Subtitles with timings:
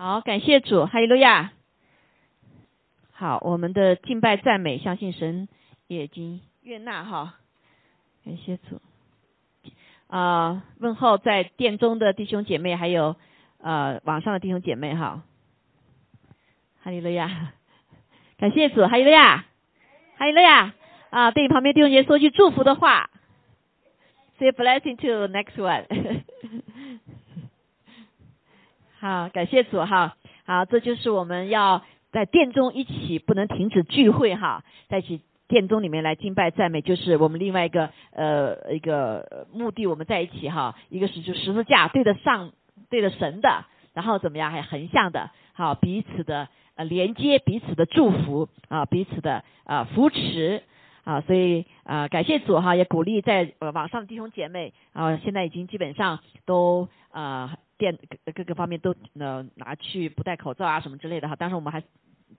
[0.00, 1.50] 好，感谢主，哈利路亚。
[3.10, 5.48] 好，我们的敬拜赞美，相信神
[5.88, 7.34] 也已经悦纳哈。
[8.24, 8.80] 感谢主。
[10.06, 13.16] 啊，问候在殿中的弟兄姐妹，还有
[13.60, 15.24] 呃网上的弟兄姐妹哈。
[16.80, 17.52] 哈利路亚，
[18.38, 19.46] 感谢主，哈利路亚，
[20.16, 20.74] 哈利路亚。
[21.10, 23.10] 啊，对旁边弟兄姐说句祝福的话
[24.38, 25.86] ，Say blessing to next one。
[29.00, 30.16] 好，感谢主哈。
[30.44, 40.74] 好，这就是我们要在殿中一起不能停止聚会哈，在一起殿中里面来敬拜赞美，就是我们另外一个呃一个目的，我们在一起哈。
[40.88, 42.50] 一个是就十字架对得上
[42.90, 50.64] 对着神的，然后怎么样还横向的，好彼此的呃连接，彼此的祝福啊，彼此的啊扶持
[51.08, 57.56] 啊，所以啊感谢主哈，也鼓励在网上的弟兄姐妹啊，现在已经基本上都啊。
[57.78, 61.80] 电各各个方面都呃拿去不戴口罩啊什么之类的哈，但是我们还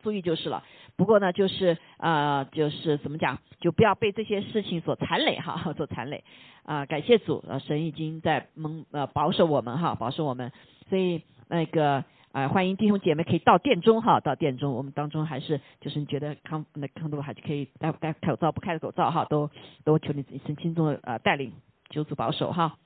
[0.04, 0.62] 注意就是了。
[0.98, 6.26] 不过呢，就是呃就是怎么讲，就不要被这些事情所残累哈，所残累
[6.64, 6.86] 啊。
[6.86, 10.52] 感谢主，呃神已经在蒙呃保守我们哈，保守我们。
[10.90, 19.50] 所以那个呃欢迎弟兄姐妹可以到殿中哈，到殿中，我们当中还是就是你觉得康那康度还是可以戴戴口罩不开口罩哈，都
[19.84, 21.54] 都求你神轻松的呃带领，
[21.90, 22.78] 求主保守哈。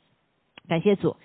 [0.67, 1.17] 感谢主。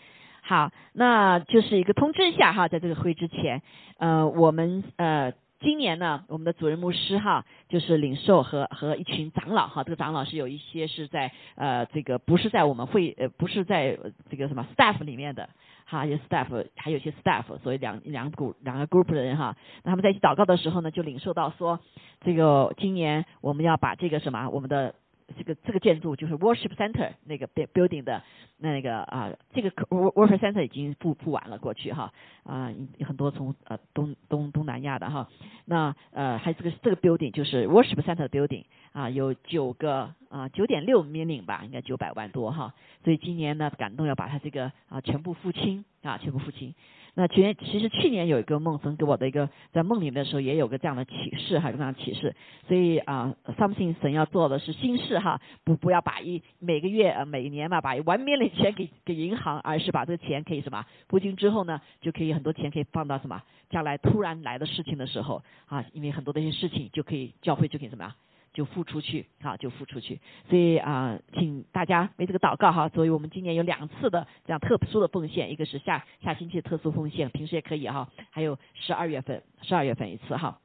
[0.43, 3.63] 好，那就是一个通知一下哈，在这个会之前，
[3.99, 13.99] 呃，我们呃今年呢，我们的主任牧师哈，就是领受和和一群长老哈，这个长老是有一些是在呃这个不是在我们会呃不是在
[14.31, 15.49] 这个什么 staff 里面的
[15.85, 21.81] 哈，有 staff 还有些 staff，所以两两股两个 group 的人哈，那他们在一起祷告的时候呢，就领受到说，
[22.21, 24.95] 这个今年我们要把这个什么我们的。
[25.37, 28.23] 这个这个建筑就是 worship center 那个 building 的
[28.57, 32.13] 那个啊，这个 worship center 已经布布完了过去哈
[32.45, 32.73] 啊，
[33.07, 35.29] 很多从呃东东东南亚的哈，
[35.67, 42.73] 那呃还有这个这个 building 就是 worship center building 啊，有九个啊九点六 million 吧，应该九百万多哈，
[43.05, 46.75] 所以今年呢感动要把它这个啊全部付清啊全部付清。
[47.21, 52.37] 那去其实去年有一个梦，神给我的一个在梦里面的时候也有个这样的启示哈，这样的启示。
[52.69, 68.15] 所以啊，something 神要做的是新事哈，不不要把一每个月呃每年嘛把完面的钱给给银行，而是把这个钱可以什么付清之后呢，就可以很多钱可以放到什么将来突然来的事情的时候啊，因为很多的一些事情就可以教会就可以什么呀？
[68.59, 70.21] 就付出去，好，就付出去。
[70.51, 72.89] 所以啊，请大家为这个祷告哈。
[72.89, 78.09] 所以我们今年有两次的这样特殊的奉献，一个是下下星期的特殊奉献，平时也可以哈。
[78.33, 80.59] 还有十二月份，十二月份一次哈。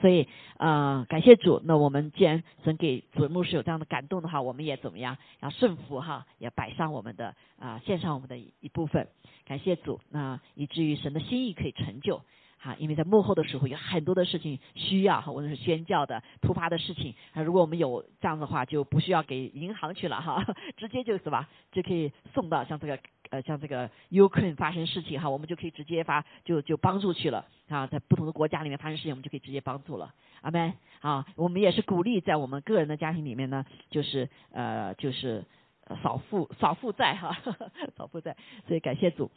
[0.00, 1.60] 所以啊，感谢主。
[1.64, 5.18] 那我们既然神给主牧师有这样的感动的话，我们也怎么样？
[5.40, 9.08] 要顺服哈，也摆上我们的啊，献上我们的一部分。
[9.44, 12.22] 感谢主，那以至于神的心意可以成就。
[12.62, 17.14] 啊，因为在幕后的时候有很多的事情需要，或者是宣教的突发的事情。
[17.32, 20.44] 啊，如果我们有这样的话，就不需要给银行去了哈，
[20.76, 22.98] 直接就是吧，就可以送到像这个
[23.30, 30.12] 呃像这个 Ukraine 发生事情哈，我们就可以直接发就就帮助去了啊，在不同的国家里面发生事情，我们就可以直接帮助了。
[30.42, 35.44] 阿门啊，我们也是鼓励在我们个人的家庭里面呢，就是呃就是
[36.02, 37.36] 少负少负债哈，
[37.96, 39.30] 少负债，所以感谢主。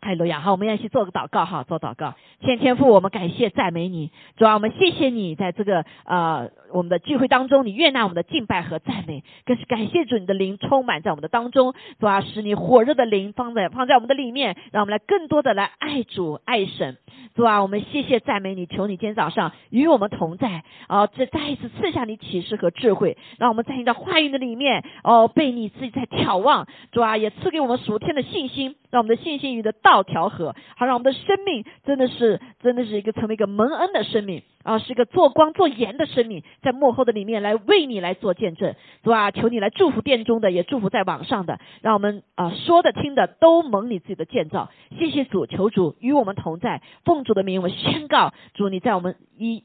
[0.00, 0.38] 哈利路亚！
[0.38, 2.14] 好，我们要去做个祷告哈，做祷告。
[2.40, 16.96] 天天父，我们感谢赞美你，主啊，我们谢谢你在这个呃我们的聚会当中，你悦纳我们的敬拜和赞美，更是感谢主你的灵充满在我们的当中，主啊，使你火热的灵放在放在我们的里面，让我们来更多的来爱主爱神。
[17.34, 26.68] 主啊，我们谢谢赞美你，求你今天早上与我们同在，哦，这再一次赐下你启示和智慧，让我们在你的话语的里面哦被你自己在眺望。
[26.92, 28.76] 主啊，也赐给我们属天的信心。
[28.90, 39.30] 让我们的信心与的道调和，好让我们的生命真的是真的是一个成为一个蒙恩的生命啊，是一个做光做盐的生命，在幕后的里面来为你来做见证，是吧？
[39.30, 44.68] 求你来祝福殿中的，也祝福在网上的，让我们啊说的听的都蒙你自己的建造。
[44.98, 49.64] 谢谢主，求主与我们同在，奉主的名，我宣告主你在我们一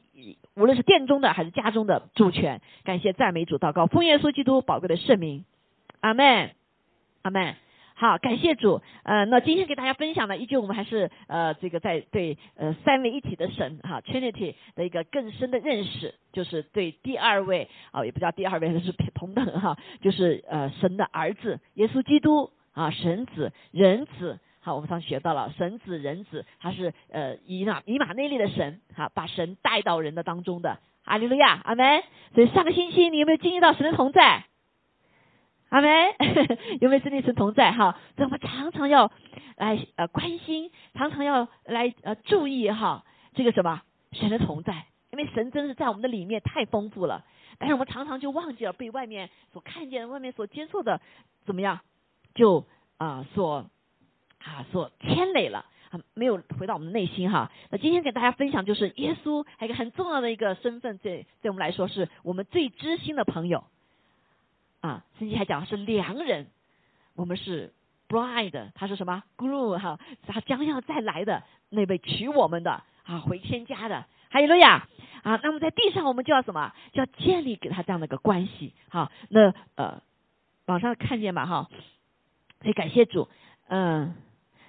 [0.56, 5.44] 无论是殿中的还是家中的主权，感谢赞美主，祷告奉耶稣基督宝贵的圣名，
[6.00, 6.52] 阿门，
[7.22, 7.56] 阿门。
[7.96, 8.82] 好，感谢主。
[9.04, 24.40] 呃，那今天给大家分享的，依旧我们还是呃这个在对呃三位一体的神哈 Trinity 的一个更深的认识，就是对第二位啊，也不叫第二位，是同等哈，就是呃神的儿子耶稣基督啊，神子人子。
[24.60, 30.78] 好，我们上学到了神子人子，他是呃以马以马内利的神，哈，把神带到人的当中的。
[31.04, 32.02] 阿利路亚，阿门。
[32.34, 34.46] 所以上个星期你有没有经历到神的同在？
[35.74, 35.90] 阿门，
[36.80, 37.98] 有没有圣灵神同在哈？
[38.14, 39.10] 所以我们常常要
[39.56, 43.04] 来呃关心，常常要来呃注意哈，
[43.34, 43.82] 这个什么
[44.12, 47.24] 神的同在，因为神真是在我们的里面太丰富了，
[47.58, 51.00] 但是我们常常就忘记了被外面所看见、外面所接触的
[51.44, 51.80] 怎么样，
[52.36, 52.64] 就
[52.98, 53.68] 啊所
[54.44, 57.50] 啊所牵累了啊，没有回到我们的内心哈。
[57.70, 63.64] 那今天给大家分享就是耶稣还有一个很重要的一个身份，对对我们来说是我们最知心的朋友。
[64.84, 66.46] 啊，圣经还讲是良人，
[67.14, 67.72] 我们是
[68.06, 74.86] bride，他是什么？groom 哈，他将要再来的那位娶我们的啊，回天家的，还有了呀
[75.22, 79.10] 啊，那么在地上我们就要什么，就要建立给他这样的一个关系哈。
[79.30, 80.02] 那呃，
[80.66, 81.70] 网上看见嘛哈，
[82.60, 83.30] 所以感谢主，
[83.68, 84.14] 嗯，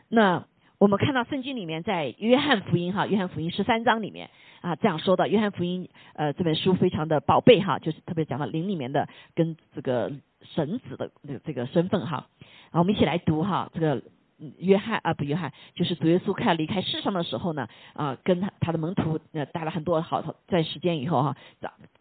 [0.07, 4.29] 那我们看到圣经里面在约翰福音哈，约翰福音十三章里面。
[4.61, 10.11] 啊，这样说的，约翰福音呃这本书非常的宝贝哈，就是特别讲到灵里面的跟这个
[10.41, 11.11] 神子的
[11.45, 12.27] 这个身份哈。
[12.71, 14.01] 啊，我们一起来读哈，这个
[14.57, 21.37] 约翰啊不约翰，就是主耶稣快要离开世上的时候呢，啊跟他他的门徒呃带了很多好在时间以后哈，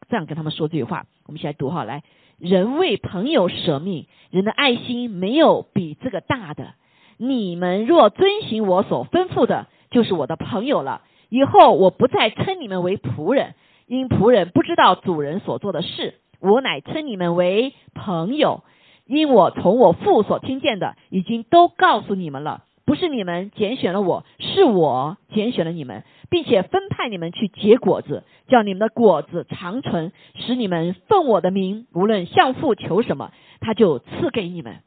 [0.09, 2.03] 这样跟他们说这句话，我们一起来读哈，来，
[2.39, 6.75] 人为朋友舍命，人的爱心没有比这个大的，
[7.17, 11.03] 你们若遵循我所吩咐的，就是我的朋友了。
[11.29, 13.55] 以后我不再称你们为仆人，
[13.87, 16.15] 因仆人不知道主人所做的事。
[16.41, 18.63] 我乃称你们为朋友，
[19.07, 22.65] 因我从我父所听见的，已经都告诉你们了。
[22.85, 34.81] 不是你们拣选了我，是我拣选了你们，并且分派你们去结果子，叫你们的果子长存，使你们奉我的名，无论向父求什么，他就赐给你们。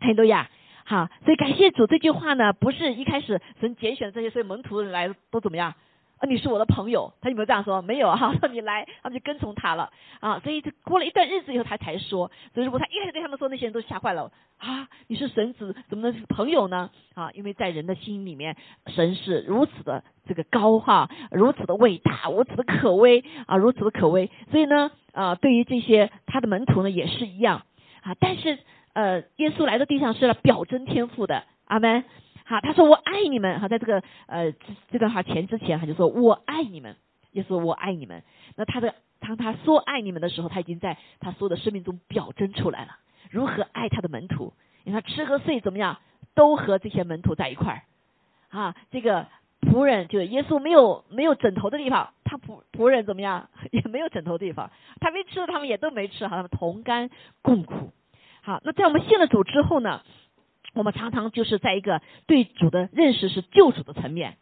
[0.00, 0.48] 很多呀。
[0.90, 5.72] 好，所以感谢主这句话呢，不是一开始神拣选这些所有门徒来都怎么样
[6.18, 6.26] 啊？
[6.26, 7.80] 你是我的朋友，他有没有这样说？
[7.80, 10.40] 没有哈，说你来，他们就跟从他了啊。
[10.40, 12.32] 所以过了一段日子以后，他才说。
[12.52, 14.88] 所以如果他一开始对他们说，那些人都吓坏了啊！
[15.06, 16.90] 你是神子，怎么能是朋友呢？
[17.14, 18.56] 啊，因为在人的心里面，
[18.88, 24.28] 神是如此的这个高哈，如此的伟大，如此的可威啊，如此的可威。
[24.50, 27.62] 所以呢，啊，对于这些他的门徒呢，也是一样
[28.02, 28.16] 啊。
[28.18, 28.58] 但是。
[28.92, 32.04] 呃，耶稣来到地上是来表征天赋的，阿门。
[32.44, 33.60] 好，他说我爱你们。
[33.60, 34.52] 好，在这个呃
[34.90, 36.96] 这段话前之前，他就说我爱你们。
[37.32, 38.24] 耶稣我爱你们。
[38.56, 42.96] 那他的当他说爱你们的时候，他已经在他所有的生命中表征出来了，
[43.30, 44.52] 如何爱他的门徒。
[44.82, 45.98] 你看吃和睡怎么样，
[46.34, 47.82] 都和这些门徒在一块儿。
[48.48, 49.28] 啊，这个
[49.60, 57.10] 仆人就是耶稣没有没有枕头的地方，他仆仆人怎么样 也没有枕头地方，他没吃的他们也都没吃，好，他们同甘
[57.42, 57.92] 共苦。
[58.42, 60.02] 好，那在我们信了主之后呢，
[60.74, 64.36] 我们常常就是在一个对主的认识是救主的层面，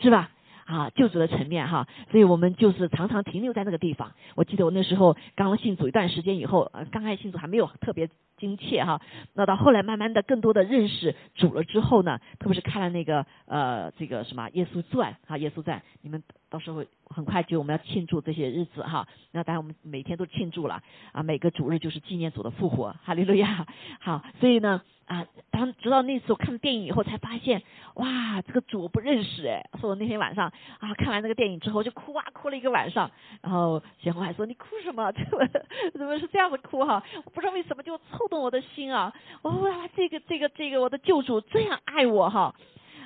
[0.00, 0.30] 是吧？
[0.64, 4.14] 啊，救主的层面哈，所以我们就是常常停留在那个地方。
[4.34, 9.00] 我记得我那时候刚信主一段时间以后，呃，刚开始信主还没有特别精切哈，
[9.32, 20.82] 那到后来慢慢的更多的认识主了之后呢，特别是看了那个呃这个什么耶稣传啊，耶稣传，你们到时候很快就我们要庆祝这些日子哈，那当然我们每天都庆祝了
[21.12, 23.66] 啊，每个主日就是纪念主的复活， 哈利路亚，
[24.00, 24.82] 好，所以呢。
[25.06, 27.62] 啊，当直到那次我看电影以后，才发现，
[27.94, 29.64] 哇，这个主我不认识哎。
[29.80, 33.08] 说我那天晚上啊，看完那个电影之后就哭啊，哭了一个晚上。
[33.40, 35.12] 然后贤红还说你哭什么？
[35.14, 35.46] 怎么
[35.92, 37.00] 怎么是这样子哭哈？
[37.24, 39.14] 我不知道为什么就触动我的心啊。
[39.42, 39.52] 哇，
[39.94, 42.52] 这个这个这个我的救主这样爱我哈，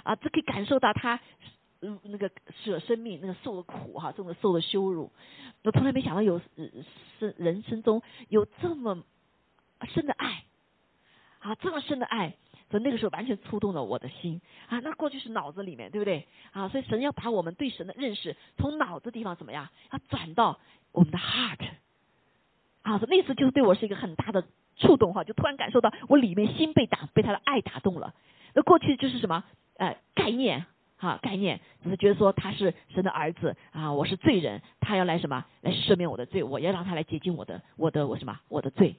[0.03, 1.21] 啊，这可以感受到他
[1.83, 2.31] 嗯那个
[2.65, 5.11] 舍生命那个受的苦哈，这种受的羞辱。
[5.65, 6.41] 我从来没想到有
[7.19, 9.05] 是人生中有这么
[9.95, 10.45] 深的爱。
[11.41, 12.35] 啊，这么深的爱，
[12.71, 14.79] 所以那个时候完全触动了我的心啊！
[14.81, 16.27] 那过去是脑子里面，对不对？
[16.53, 20.61] 啊，所以神要把我们对神的认识从脑子地方怎么样，要转到
[20.93, 21.67] 我们的 heart
[22.83, 22.99] 啊！
[22.99, 24.45] 所以那次就是对我是一个很大的
[24.77, 28.15] 触动哈，就突然感受到我里面心被打，被他的爱打动了。
[28.53, 29.43] 那过去就是什么
[29.79, 30.67] 呃概念
[31.01, 38.97] 哈，概念只是觉得说他是神的儿子啊，我是罪人，他要来什么来赦免我的罪，我要让他来洁净我的我的我什么我的罪。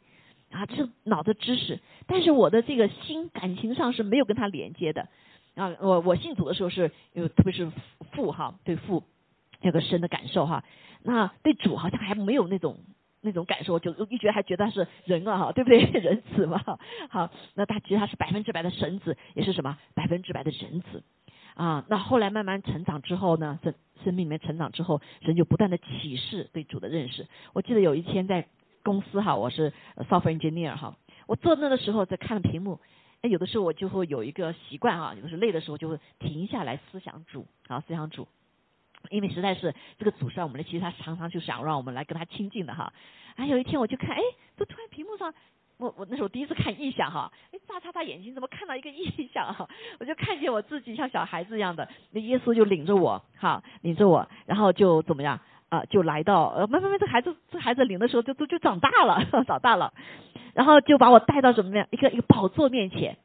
[0.49, 5.07] 啊，这是脑子知识，但是我的这个心感情上是没有跟他连接的。
[5.55, 7.71] 啊，我我信主的时候是有，特别是
[8.13, 9.03] 父哈，对父
[9.61, 10.63] 那个深的感受哈。
[11.03, 12.79] 那对主好像还没有那种
[13.21, 15.79] 那种感受，就一觉得还觉得他是人啊哈，对不对？
[16.01, 16.61] 人子嘛，
[17.09, 21.03] 好，那他其实他是百分之百的神子，也是什么百分之百的人子
[21.55, 21.85] 啊。
[21.89, 27.27] 那后来慢慢成长之后呢，生生命里面成长之后，神就不断的启示对主的认识。
[27.53, 28.47] 我记得有一天在。
[28.83, 29.71] 公司哈，我是
[30.09, 32.79] software engineer 哈，我坐那的时候在看屏幕，
[33.21, 38.27] 哎，有的时候我就会有一个习惯啊，有的时候累的时候就会停下来思想主啊，思想主，
[39.11, 42.91] 因为实在是这个主是我们的，其实他常常就想让我们来跟他亲近的哈。
[43.35, 44.21] 哎，有一天我就看，哎，
[44.57, 45.31] 这突然屏幕上
[45.81, 49.67] 我我那时候第一次看异象哈，哎，眨眨眨眼睛，怎么看到一个异象哈？
[49.99, 55.83] 我就看见我自己像小孩子一样的，那耶稣就领着我哈，领着我，然后就怎么样啊？
[55.85, 59.91] 就来到呃，慢慢慢，这孩子这孩子领的时候就都就长大了， 长大了，
[60.53, 63.17] 然后就把我带到什么样一个一个宝座面前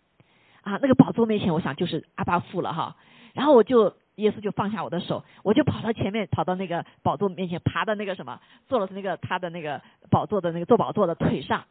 [0.63, 0.79] 啊？
[0.81, 2.97] 那个宝座面前，我想就是阿巴父了哈。
[3.35, 11.65] 然后我就耶稣就放下我的手，我就跑到前面，跑到那个宝座面前，爬到那个什么，坐了那个他的那个宝座的那个坐宝座的腿上。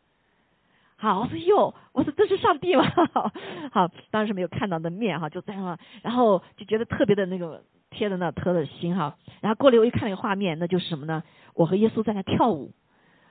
[0.98, 2.86] 好，我说哟，我说这是上帝吗？
[3.72, 9.18] 好，当时没有看到的面哈，就在那，然后就觉得特别的那个贴在那，特的心哈。
[9.42, 11.24] 然后过了我一看那个画面，那就是什么呢？
[11.54, 12.72] 我和耶稣在那跳舞，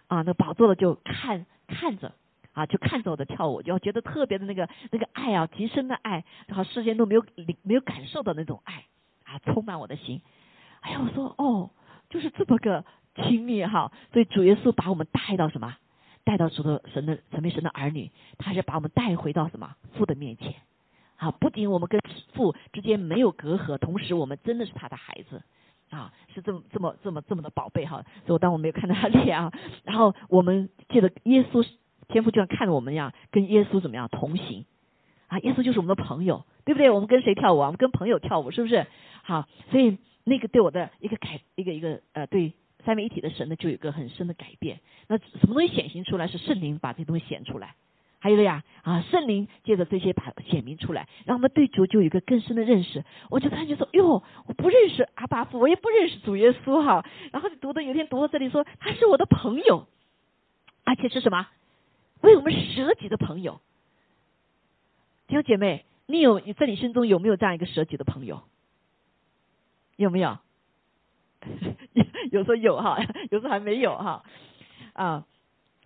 [0.08, 2.12] 啊，那宝座的就看看着，
[2.52, 7.24] 啊，就看着我的跳舞，就觉得特别的那个那个爱啊，极深的爱，好世间都没有
[7.62, 8.84] 没有感受的那种爱
[9.24, 10.20] 啊，充满我的心。
[10.80, 11.70] 哎呀，我说哦，
[12.10, 12.84] 就是这么个
[13.16, 15.74] 亲密哈，所以主耶稣把我们带到什么？
[16.24, 20.54] 带到主的神的成为神的儿女，他是把我们带回到什么父的面前
[21.16, 21.30] 啊？
[21.30, 22.00] 不仅我们跟
[22.32, 25.42] 父之间没有隔阂，同时我们真的是他的孩子
[25.90, 28.02] 啊，是这么这么这么这么的宝贝哈。
[28.26, 29.52] 所以我当我没有看到他脸啊，
[29.84, 31.66] 然后我们记得耶稣
[32.08, 34.64] 天父就像看着我们一样，跟耶稣怎么样同行
[35.28, 35.38] 啊？
[35.40, 36.90] 耶稣就是我们的朋友，对不对？
[36.90, 37.66] 我们跟谁跳舞啊？
[37.66, 38.86] 我们跟朋友跳舞，是不是？
[39.22, 42.54] 好，所以那个对我的一个改一个一个呃对。
[42.84, 44.80] 三位一体的神呢，就有一个很深的改变。
[45.08, 46.26] 那什么东西显形出来？
[46.26, 47.74] 是圣灵把这些东西显出来。
[48.20, 53.04] 还有了呀，啊，圣灵借着这些把显明出来，让我们对主就有一个更深的认识。
[53.28, 57.04] 我就看就说，哟，我不认识阿巴夫，我也不认识主耶稣哈。
[57.32, 59.86] 然后就读的有一天读到这里说，他是我的朋友，
[60.84, 61.46] 而且是什么？
[62.22, 63.60] 为我们舍己的朋友。
[65.26, 68.42] 弟兄姐妹，你有你在你心中有没有这样一个舍己的朋友？
[69.96, 70.20] 有没？
[70.20, 70.38] 有
[72.34, 72.98] 有时候有哈，
[73.30, 74.22] 有时候还没有哈，
[74.92, 75.24] 啊，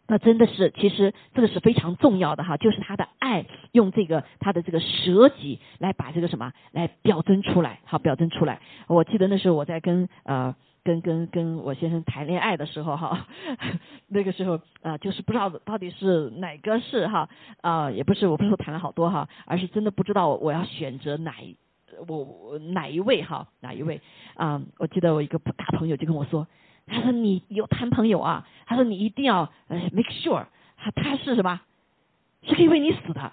[0.07, 8.61] 那真的是，其实这个是非常重要的哈，就是他的爱，用这个他的这个舍己来把这个什么来表征出来，好表征出来。
[8.87, 13.26] 我记得那时候我在跟呃跟跟跟我先生谈恋爱的时候哈，
[14.09, 17.28] 那个时候啊就是不知道到底是哪个是哈
[17.61, 21.59] 啊也不是我不是说谈了好多哈，而是真的不知道我要选择哪一。
[22.07, 24.00] 我我哪一位哈哪一位
[24.35, 24.62] 啊？
[24.78, 26.47] 我记得我一个大朋友就跟我说，
[26.87, 28.47] 他说你有谈朋友啊？
[28.66, 31.61] 他说你一定要呃 make sure 他他是什么？
[32.42, 33.33] 是可以为你死的。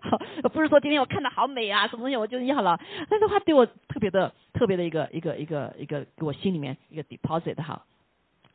[0.00, 0.18] 好
[0.52, 7.84] 不是说今天我看到好美啊什么东西我就要了，但是话对我特别的特别的一个一个一个一个给我心里面一个 deposit 哈。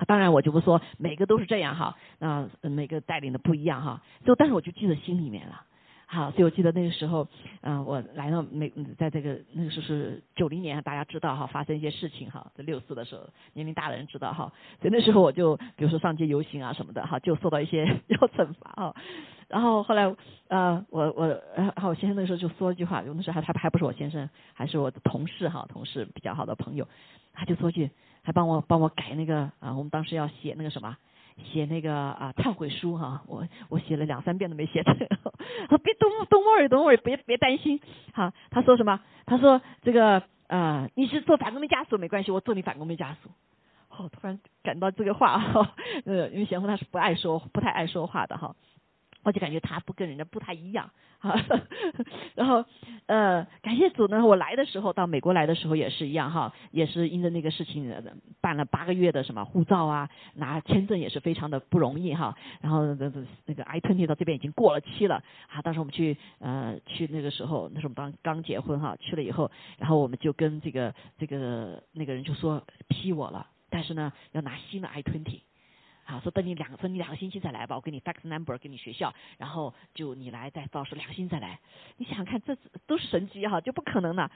[0.07, 4.01] 当然我就不说每个都是这样哈，那每个带领的不一样哈。
[4.25, 5.63] 就但是我就记在心里面了。
[6.13, 7.25] 好，所以我记得那个时候，
[7.61, 14.51] 嗯，我来到美，在这个那个时候是九零年，大家知道哈，发生一些事情哈，在六四的时候，年龄大的人知道哈，
[14.81, 18.95] 所以那时候我就比如说上街游行啊什么的哈，就受到一些 要惩罚哈。
[19.47, 20.13] 然后后来
[20.49, 26.85] 呃，我我然后我先生那个时候就说一句话，有的时候还他还不是我先生，还是我的同事哈，同事比较好的朋友，
[27.31, 27.89] 他就说句，
[28.21, 30.97] 还帮我帮我改那个啊，我们当时要写那个什么。
[31.43, 34.95] 写那个啊忏悔书哈，我我写了两三遍都没写成。
[35.69, 37.79] 说 别动动我耳动我耳，别别担心。
[38.13, 38.99] 哈，他说什么？
[39.25, 43.29] 他说这个啊，你是做反革命家属没关系，我做你反革命家属。
[43.89, 45.73] 好，突然感到这个话哈，
[46.05, 48.55] 呃，因为贤红他是不爱说不太爱说话的哈。
[49.23, 51.35] 我就感觉他不跟人家不太一样，哈，
[52.35, 52.65] 然后
[53.05, 57.93] 呃，感谢主呢，我来的时候到美国来的时候也是一样哈，也是因着那个事情
[58.41, 75.41] 办了八个月的什么护照啊，拿签证也是非常的不容易哈，然后那个那个 I twenty 到这边已经过了期了，啊，当时我们去呃去那个时候，那时候我们刚刚结婚哈，去了以后，然后我们就跟这个这个那个人就说批我了，但是呢要拿新的 I twenty。
[76.11, 81.59] 啊，说等你两分，你两个星期再来吧，我给你 fax number 给你学校，然后就你来再到时候两个星期再来。
[81.95, 84.29] 你想想看，这都是神迹哈，就不可能的。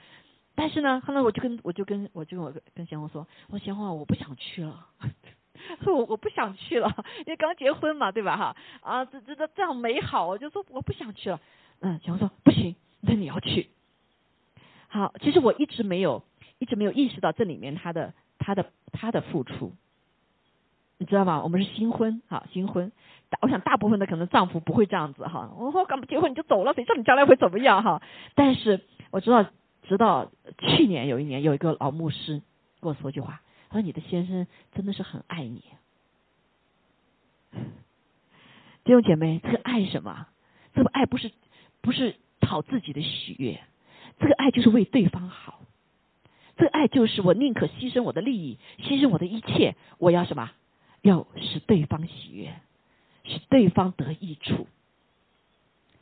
[0.54, 4.86] 但是呢，后来我就跟我就跟我就跟我跟贤红说，我说贤红，我不想去了，
[5.84, 8.56] 我我不想去了，因为刚结婚嘛，对吧哈？
[8.80, 11.38] 啊，这这这这样美好，我就说我不想去了。
[11.80, 13.68] 嗯，贤红说不行，那你要去。
[14.88, 16.22] 好，其实我一直没有
[16.58, 19.74] 一直没有意识到这里面他的他的他的付出。
[20.98, 21.42] 你知道吗？
[21.42, 22.90] 我们是新婚，哈，新婚。
[23.42, 25.52] 我想大部分的可能丈夫不会这样子哈。
[25.58, 28.00] 我说刚结婚你就走了，谁知道你将来会怎么样哈？
[28.34, 29.44] 但是我知道，
[29.82, 32.40] 直到去年有一年，有一个老牧师
[32.80, 35.64] 跟我说句话，他说你的先生真的是很爱你。
[38.84, 40.28] 弟兄姐妹，这个爱什么？
[40.74, 41.32] 这个爱不是
[41.82, 43.60] 不是讨自己的喜悦，
[44.20, 45.60] 这个爱就是为对方好。
[46.56, 50.52] 这个爱就是我宁可牺牲我的利益，牺牲我的一切，我要什么？
[51.06, 52.52] 要使对方喜悦，
[53.24, 54.66] 使对方得益处。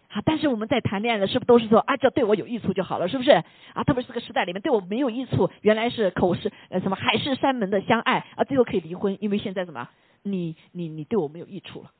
[0.08, 3.30] 好，但是我们在谈恋爱的，是不是都是说啊，只要对我有益处就好了，是不是？
[3.74, 9.88] 啊，特别是这个时代里面，对我没有益处，原来是口是呃什么海誓山盟的相爱啊，最后可以离婚，因为现在什么？
[10.22, 11.90] 你你你对我没有益处了。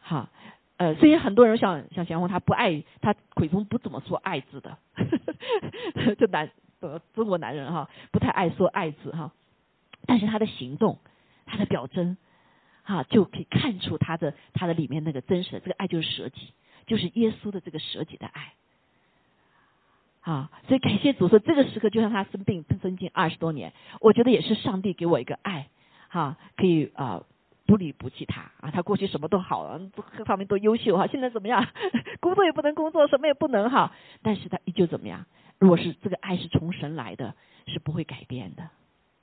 [0.00, 0.28] 好，
[0.78, 4.76] 呃，所以很多人像像贤红，他不爱他口中不怎么说爱字的，
[6.18, 9.32] 这男呃中国男人哈，不太爱说爱字哈，
[10.06, 10.98] 但是他的行动，
[11.46, 12.16] 他的表征。
[12.82, 16.52] 啊，就可以看出他的他的里面那个真实这个爱就是舍己，
[16.86, 18.54] 就是耶稣的这个舍己的爱。
[20.22, 25.68] 啊，所以感谢主说这个时刻就像他生病生病二十多年，我觉得也是上帝给我一个爱，
[26.08, 27.22] 哈，可以啊
[27.64, 29.78] 不离不弃他啊，他过去什么都好，
[30.16, 31.68] 各方面都优秀哈，现在怎么样？
[32.18, 35.26] 工作也不能工作，什么也不能哈，但是他依旧怎么样？
[35.60, 37.36] 如果是这个爱是从神来的，
[37.68, 38.68] 是不会改变的。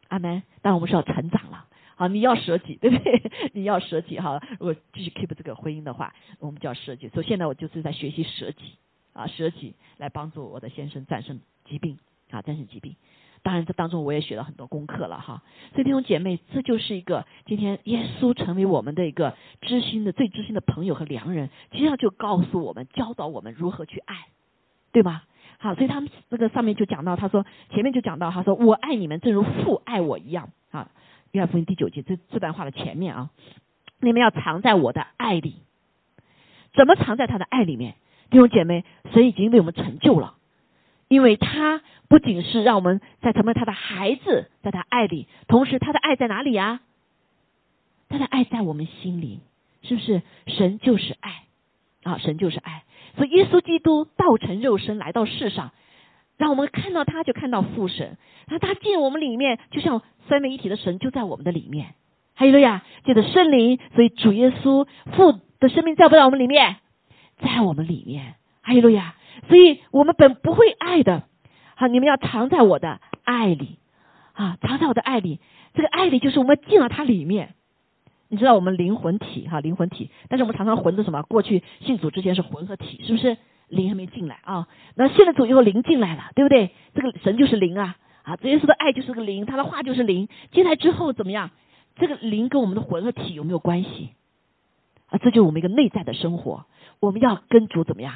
[0.10, 0.44] 阿门。
[0.62, 1.66] 但我们是要成长了。
[1.96, 3.22] 好，你要舍己， 对不对？
[3.54, 4.40] 你要舍己哈。
[4.60, 7.08] 如果继续 keep 这个婚姻的话，我们就要舍己。
[7.10, 8.78] 所以现在我就是在学习舍己
[9.14, 11.98] 啊，舍己来帮助我的先生战胜疾病
[12.30, 12.96] 啊，战胜疾病。
[13.42, 15.42] 当然，这当中我也学了很多功课了哈。
[15.72, 24.28] 所以弟兄姐妹，这就是一个今天耶稣成为我们的一个知心的、最知心的朋友和良人，实际上就告诉我们、教导我们如何去爱，
[24.92, 25.24] 对吗？
[25.58, 30.92] 好，所以他们这个上面就讲到，他说前面就讲到，他说我爱你们，正如父爱我一样啊。
[31.32, 33.30] 约翰福音第九节这这段话的前面啊，
[34.00, 35.56] 你们要藏在我的爱里。
[36.74, 37.96] 怎么藏在他的爱里面？
[38.30, 40.36] 弟兄姐妹，神已经为我们成就了，
[41.08, 46.82] 因为他不仅是让我们在成为他的孩子，在他爱里，同时他的爱在哪里呀？
[48.10, 49.40] 他的爱在我们心里，
[49.82, 50.22] 是不是？
[50.46, 51.44] 神就是爱
[52.04, 52.84] 啊，神就是爱。
[53.18, 55.72] 所以耶稣基督道成肉身来到世上，
[56.38, 60.02] 让我们看到他就看到父神，那他进我们里面，就像。
[60.30, 61.96] 三位一体的神就在我们的里面，
[62.34, 66.76] 还有了呀，借着圣灵，所以主耶稣父的生命在不在我们里面？
[67.38, 69.16] 在我们里面，还有了呀，
[69.48, 71.24] 所以我们本不会爱的，
[71.78, 73.80] 好，你们要藏在我的爱里
[74.34, 75.40] 啊，藏在我的爱里，
[75.74, 77.56] 这个爱里就是我们进了它里面。
[78.30, 81.22] 你知道我们灵魂体哈，灵魂体，但是我们常常混着什么？
[81.24, 83.38] 过去信主之前是魂和体，是不是？
[83.70, 86.72] 灵还没进来啊，那信了主以后灵进来了，对不对？
[86.96, 87.98] 这个神就是灵啊。
[88.24, 90.28] 啊，主耶稣的爱就是个灵，他的话就是灵。
[90.52, 91.52] 进来之后怎么样？
[91.96, 94.12] 这个灵跟我们的魂和体有没有关系？
[95.08, 96.66] 啊，这就是我们一个内在的生活。
[97.00, 98.16] 我们要跟主怎么样？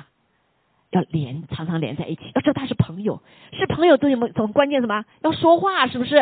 [0.90, 2.22] 要连，常常连在一起。
[2.36, 3.22] 要知道他是朋友，
[3.54, 4.34] 是朋友都有没有？
[4.34, 5.06] 从关键什么？
[5.22, 6.16] 要说话，是不是？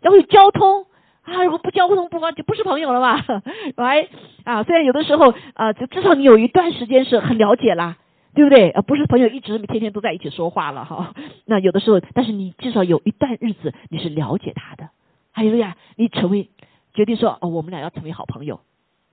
[0.00, 0.86] 要会交通
[1.24, 1.44] 啊！
[1.44, 3.22] 如果不交通，不光就不是朋友了嘛。
[3.76, 4.08] 来
[4.44, 7.96] 啊，虽然有的时候啊，就至少你有一段时间是很了解啦。
[8.34, 8.70] 对不对？
[8.70, 11.14] 呃，不是朋友一直天天都在一起说话了哈。
[11.46, 14.88] 那有的时候，但是你至少有一段日子你是了解他的。
[15.30, 16.50] 还有呀，你成为
[16.94, 18.58] 决定说哦，我们俩要成为好朋友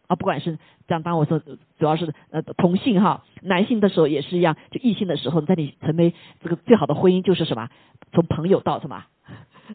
[0.07, 0.15] 啊。
[0.15, 7.69] 不管是这样，当我说主要是呃同性哈，男性的时候也是一样，就异性的时候，在你成为这个最好的婚姻就是什么？
[8.13, 9.03] 从朋友到什么？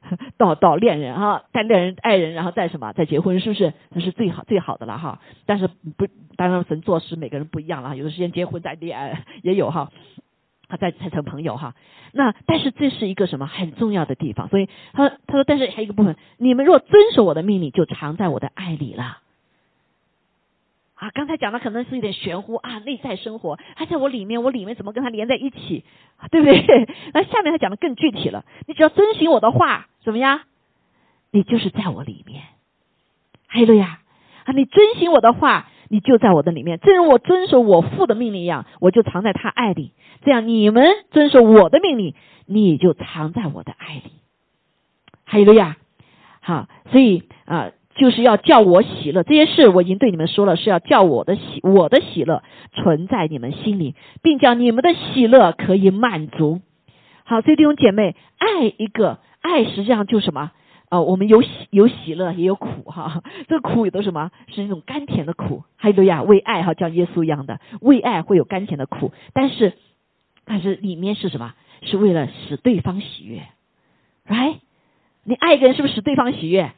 [0.39, 2.93] 到到恋人哈，带恋人爱人，然后再什么？
[2.93, 3.73] 再结婚，是不是？
[3.91, 5.21] 那是最好最好的了哈。
[5.47, 6.07] 但是不，
[6.37, 9.91] 当然神做事每个人不一样了，有的时间结婚再恋爱 也有哈，
[10.69, 11.75] 他再才成朋友哈。
[12.13, 14.49] 那但是这是一个什么很重要的地方？
[14.49, 19.19] 所以他他说，但是还有一个部分，你们若遵守我的命令，就藏在我的爱里了。
[20.97, 25.85] 啊，刚才讲的可能是有点玄乎啊，内在生活，他在我里面，我里面怎么跟他连在一起，
[26.31, 26.89] 对不对？
[27.13, 30.41] 那下面他讲的更具体了，你只要遵循我的话，怎么样？
[31.31, 32.43] 你就是在我里面，
[33.47, 34.01] 还有了呀
[34.45, 39.93] 啊，你遵循我的话，你就在我的里面，正如我遵守我父的命令一样，我就藏在他爱里。
[40.25, 42.15] 这样你们遵守我的命令，
[42.47, 44.13] 你就藏在我的爱里。
[45.25, 45.77] 还有了呀，
[46.41, 47.73] 好，所以啊。
[47.97, 56.61] 就是要叫我喜乐，这些事我已经对你们说了，是要叫我的喜，我的喜乐存在你们心里，并叫你们的喜乐可以满足。
[57.25, 60.53] 好，所以弟兄姐妹，爱一个爱实际上就什么？
[60.89, 63.23] 啊，我们有喜有喜乐，也有苦哈。
[63.49, 64.31] 这个苦有的什么？
[64.55, 65.65] 是那种甘甜的苦。
[65.77, 69.73] 还有呀，为爱哈，像耶稣一样的为爱会有甘甜的苦，但是
[70.45, 71.55] 但是里面是什么？
[71.83, 73.43] 是为了使对方喜悦
[74.29, 74.57] ，right？
[75.25, 76.73] 你爱一个人是不是使对方喜悦？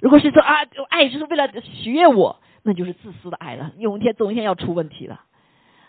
[0.00, 0.56] 如果是说啊，
[0.88, 3.72] 爱就是为了取悦我，那就是自私的爱了。
[3.78, 5.22] 有一天，总一天要出问题了。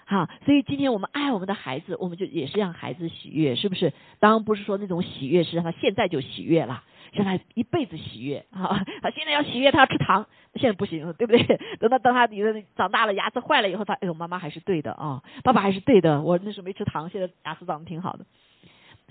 [0.06, 3.92] 好，所以今天我们爱我们的孩子，我们就也是让孩子喜悦，是不是？
[4.20, 8.46] 当然不是说那种喜悦是让他现在就喜悦了，让他一辈子喜悦。
[8.52, 11.44] 啊，他现在要喜悦，他要吃糖，现在不行，对不对？
[11.80, 16.22] 等到等他以后长大了，牙齿坏了以后，他哎呦，妈妈还是对的啊，爸爸还是对的。
[16.22, 18.26] 我那时候没吃糖，现在牙齿长得挺好的。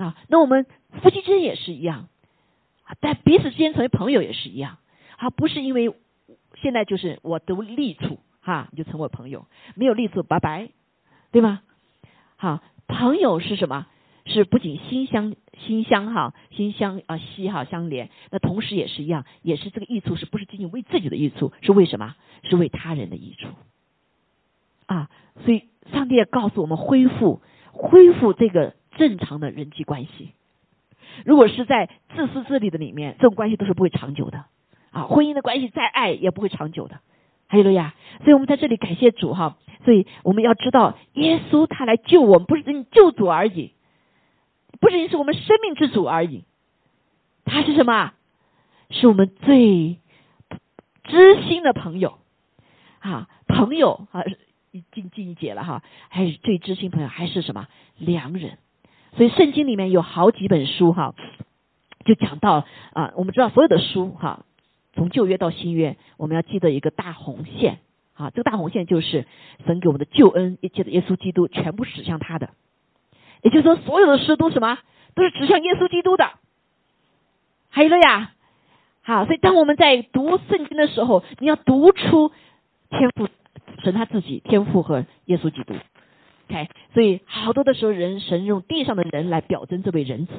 [0.02, 0.64] 啊，那我们
[1.02, 2.08] 夫妻之间也是一样，
[3.00, 4.78] 但彼此之间成为朋友也是一样。
[5.16, 5.94] 好，不是因为
[6.56, 10.70] 现在就是我都立处哈，你就成为朋友；没有立处，拜拜，
[11.32, 11.62] 对吗？
[12.36, 13.86] 好，朋友是什么？
[14.28, 21.52] 是不仅心相心相哈，心相啊息哈相连，那同时也是一样，也是这个益处，是不是仅仅为自己的益处？
[21.62, 22.16] 是为什么？
[22.42, 23.48] 是为他人的益处
[24.86, 25.08] 啊！
[25.44, 27.40] 所以上帝也告诉我们，恢复
[27.72, 30.32] 恢复这个正常的人际关系。
[31.24, 34.44] 如果是在自私自利的里面，这种关系都是不会长久的
[34.96, 35.02] 啊！
[35.02, 37.00] 婚姻的关系再爱也不会长久的。
[37.48, 39.58] 还有了呀，所以我们在这里感谢主哈！
[39.84, 43.72] 所以我们要知道，耶稣他来救我们，不是救主而已。
[44.80, 46.44] 不仅仅是我们生命之主而已，
[47.44, 48.14] 他是什么？
[48.88, 49.98] 是我们最
[51.04, 52.18] 知心的朋友
[53.00, 53.28] 啊！
[53.46, 54.22] 朋友啊，
[54.92, 58.58] 进进一节了哈，还是最知心朋友，还是什么良人？
[59.16, 61.14] 所以圣经里面有好几本书哈，
[62.04, 64.44] 就讲到啊，我们知道所有的书哈，
[64.96, 67.78] 从旧约到新约，我们要记得一个大红线
[68.14, 69.26] 啊，这个大红线就是
[69.66, 72.50] 神给我们的救恩，一切的耶稣基督全部指向他的。
[73.42, 74.78] 也就是说，所有的诗都什么，
[75.14, 76.30] 都是指向耶稣基督的。
[77.68, 78.32] 还有了呀，
[79.02, 82.32] 好，所以当我们在读圣经的时候，你要读出
[82.88, 83.28] 天赋
[83.84, 85.74] 神他自己天赋和耶稣基督。
[86.48, 90.32] OK，所以好多的时候，人神用地上的人来表征这位人子，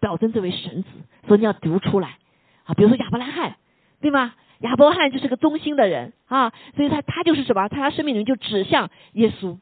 [0.00, 0.88] 表征这位神子，
[1.26, 2.18] 所以你要读出来
[2.64, 2.74] 啊。
[2.74, 3.56] 比如说亚伯拉罕，
[4.02, 4.34] 对吗？
[4.58, 7.68] 亚伯拉罕就是个忠心的人啊，所以他他就是什么？
[7.68, 9.58] 他生命里面就指向耶稣，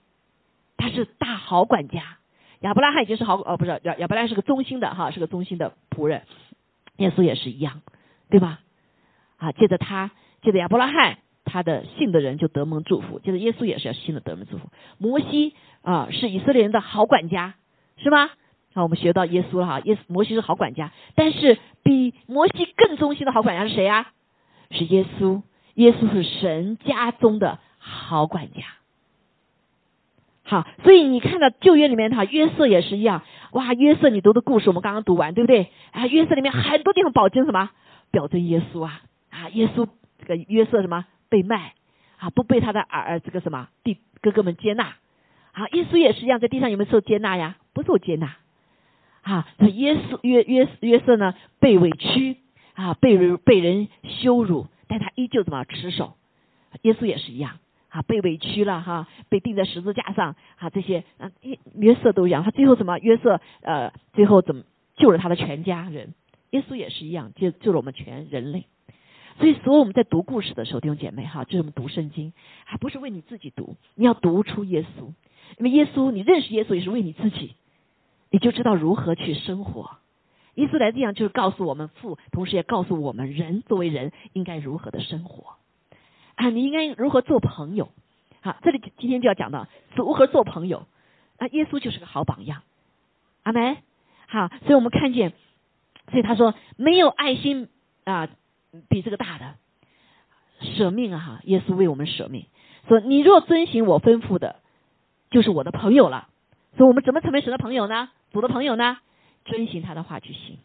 [0.76, 2.18] 他是大好管家。
[2.60, 6.24] 亚伯拉罕已经是好哦，不是亚亚伯拉罕是个忠心的哈，是个忠心的仆人。
[6.96, 7.80] 耶稣也是一样，
[8.28, 8.60] 对吧？
[9.38, 10.10] 啊，借着他，
[10.42, 13.20] 借着亚伯拉罕，他的信的人就得蒙祝福。
[13.20, 14.68] 借着耶稣也是要信的得蒙祝福。
[14.98, 17.54] 摩西啊，是以色列人的好管家，
[17.96, 18.28] 是吗？
[18.74, 24.12] 好，我们学到耶稣了哈，耶稣摩西是好管家，但是比摩西更忠心的好管家是谁呀？
[24.70, 25.42] 是耶稣，
[25.74, 28.62] 耶稣是神家中的好管家。
[30.42, 33.22] 好，所以你看到旧约里面哈，约瑟也是一样。
[33.52, 35.70] 哇，约瑟你读的故事我们刚刚读完，对不对？
[35.92, 37.70] 啊，约瑟里面很多地方保证什么？
[38.10, 39.86] 表征耶稣啊啊，耶稣
[40.18, 41.74] 这个约瑟什么被卖
[42.18, 44.94] 啊，不被他的儿这个什么弟哥哥们接纳。
[45.52, 47.56] 啊，耶稣也是一样，在地上有没有受接纳呀？
[47.72, 48.36] 不受接纳。
[49.22, 52.38] 啊，那耶稣约约约瑟呢，被委屈
[52.80, 56.14] 啊，被人被人羞辱，但他依旧怎么持守？
[56.82, 57.58] 耶稣也是一样。
[57.90, 61.30] 啊，被委屈了哈，被钉在十字架上啊，这些啊，
[61.74, 62.44] 约瑟都一样。
[62.44, 62.98] 他最后怎么？
[63.00, 64.62] 约瑟呃，最后怎么
[64.96, 66.14] 救了他的全家人？
[66.50, 68.66] 耶稣也是一样，救救了我们全人类。
[69.38, 72.32] 所以，所有我们在读故事的时候，弟兄姐妹哈，就是我们读圣经，
[72.64, 75.12] 还不是为你自己读，你要读出耶稣。
[75.58, 77.56] 因为耶稣，你认识耶稣也是为你自己，
[78.30, 79.98] 你就知道如何去生活。
[80.54, 85.56] 耶稣来这样就是告诉我们父，同时也告诉我们人作为人应该如何的生活。
[86.34, 87.90] 啊，你应该如何做朋友？
[88.40, 90.86] 好，这里今天就要讲到如何做朋友。
[91.38, 92.62] 啊，耶稣就是个好榜样。
[93.42, 93.76] 阿门。
[94.26, 95.32] 好，所以我们看见，
[96.10, 97.68] 所以他说没有爱心
[98.04, 98.28] 啊，
[98.88, 99.56] 比这个大的
[100.60, 101.40] 舍命啊！
[101.44, 102.46] 耶稣为我们舍命，
[102.86, 104.56] 说你若遵行我吩咐的，
[105.30, 106.28] 就是我的朋友了。
[106.76, 108.10] 所以我们怎么成为神的朋友呢？
[108.32, 108.98] 主的朋友呢？
[109.44, 110.58] 遵循他的话去行。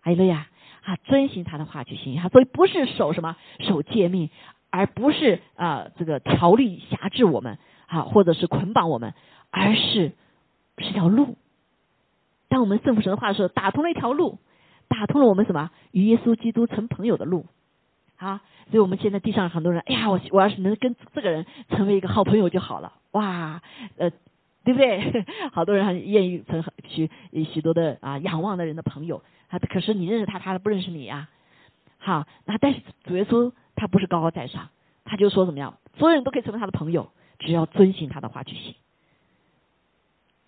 [0.00, 0.48] 还有了呀。
[0.84, 4.30] 啊，遵循他的话去行哈，所以不是守什么守诫命，
[4.70, 9.12] 而不是啊这个条例辖制我们啊，或者是捆绑我们，
[9.50, 10.12] 而是
[10.78, 11.36] 是条路。
[12.48, 14.38] 当我们圣父神的话的时候，打通了一条路，
[14.88, 17.44] 打通了我们什么与耶稣基督成朋友的路
[18.16, 18.40] 啊。
[18.70, 23.60] 所以我们现在地上很多人，哎呀，我我要是能跟这个人成为一个好朋友就好了，哇，
[23.98, 24.10] 呃，
[24.68, 25.24] 对不对？
[25.50, 27.08] 好多人还愿意成许
[27.50, 29.22] 许多的啊仰望的人的朋友。
[29.48, 31.28] 他可是你认识他，他不认识你呀。
[31.96, 34.68] 好，那但是主耶稣他不是高高在上，
[35.06, 38.74] 他就说怎么样，所有人都可以成为他的朋友，只要遵循他的话去行。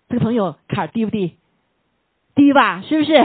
[0.09, 1.37] 这个朋友坎儿低不低？
[2.35, 3.17] 低吧，是不是？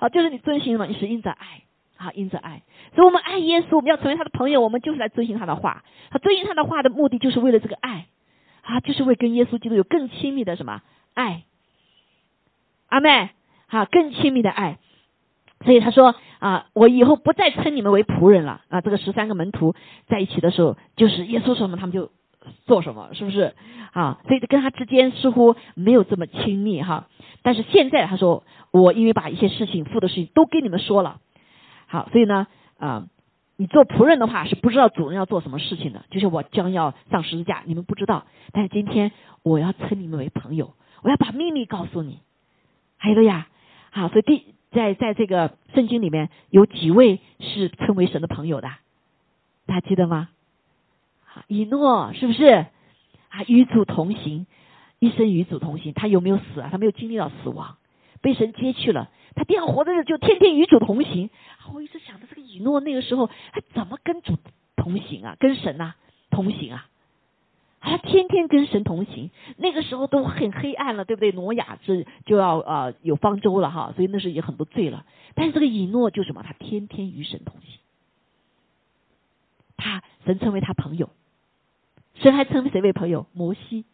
[0.00, 1.64] 好， 就是你遵循嘛，你是因着爱，
[1.96, 2.62] 好，因着爱。
[2.94, 5.84] 所以我们爱耶稣，我们要成为他的朋友，我们就是来遵循他的话。
[6.10, 8.06] 他遵循他的话的目的，就是为了这个爱，
[8.70, 10.80] 啊，就是为跟耶稣基督有更亲密的什么
[11.14, 11.42] 爱。
[12.88, 13.30] 阿妹，
[13.66, 14.78] 哈，更亲密的爱。
[15.64, 18.80] 所以他说啊，我以后不再称你们为仆人了啊。
[18.80, 19.74] 这个十三个门徒
[20.06, 22.12] 在一起的时候，就是耶稣说什么他们就
[22.64, 23.54] 做什么，是不是
[23.92, 24.20] 啊？
[24.26, 27.08] 所以跟他之间似乎没有这么亲密哈。
[27.42, 31.20] 但是现在他说，我因为把一些事情、父的事情都跟你们说了，
[31.86, 32.46] 好，所以呢
[32.78, 33.06] 啊，
[33.60, 38.24] 你做仆人的话是不知道主人要做什么事情的，就是我将要上十字架，你们不知道。
[38.52, 42.20] 但是今天我要称你们为朋友，我要把秘密告诉你。
[42.96, 43.48] 还有呀，
[43.90, 44.54] 好，所以第。
[44.72, 48.70] 在在这个圣经里面有几位是称为神的朋友的？
[49.66, 50.28] 大家记得吗？
[51.48, 52.44] 以诺是不是
[53.30, 53.42] 啊？
[53.48, 54.46] 与主同行，
[55.00, 56.68] 一生与主同行，他有没有死啊？
[56.70, 57.78] 他没有经历到死亡，
[58.22, 59.10] 被神接去了。
[59.34, 61.30] 他这样活着就天天与主同行。
[61.72, 64.36] 我一直想着这个以诺那个时候他怎么跟主
[64.76, 65.36] 同行啊？
[65.38, 65.94] 跟神呐
[66.30, 66.86] 同行啊？
[67.80, 69.30] 他天天跟神同行。
[69.56, 71.32] 那个时候都很黑暗了，对不对？
[71.32, 75.06] 挪亚是就要呃有方舟了哈，所以那时有很多罪了。
[75.34, 76.42] 但是这个以诺就什么？
[76.42, 77.78] 他天天与神同行。
[79.76, 81.08] 他神称为他朋友，
[82.16, 83.26] 神还称谁为朋友？
[83.32, 83.86] 摩西、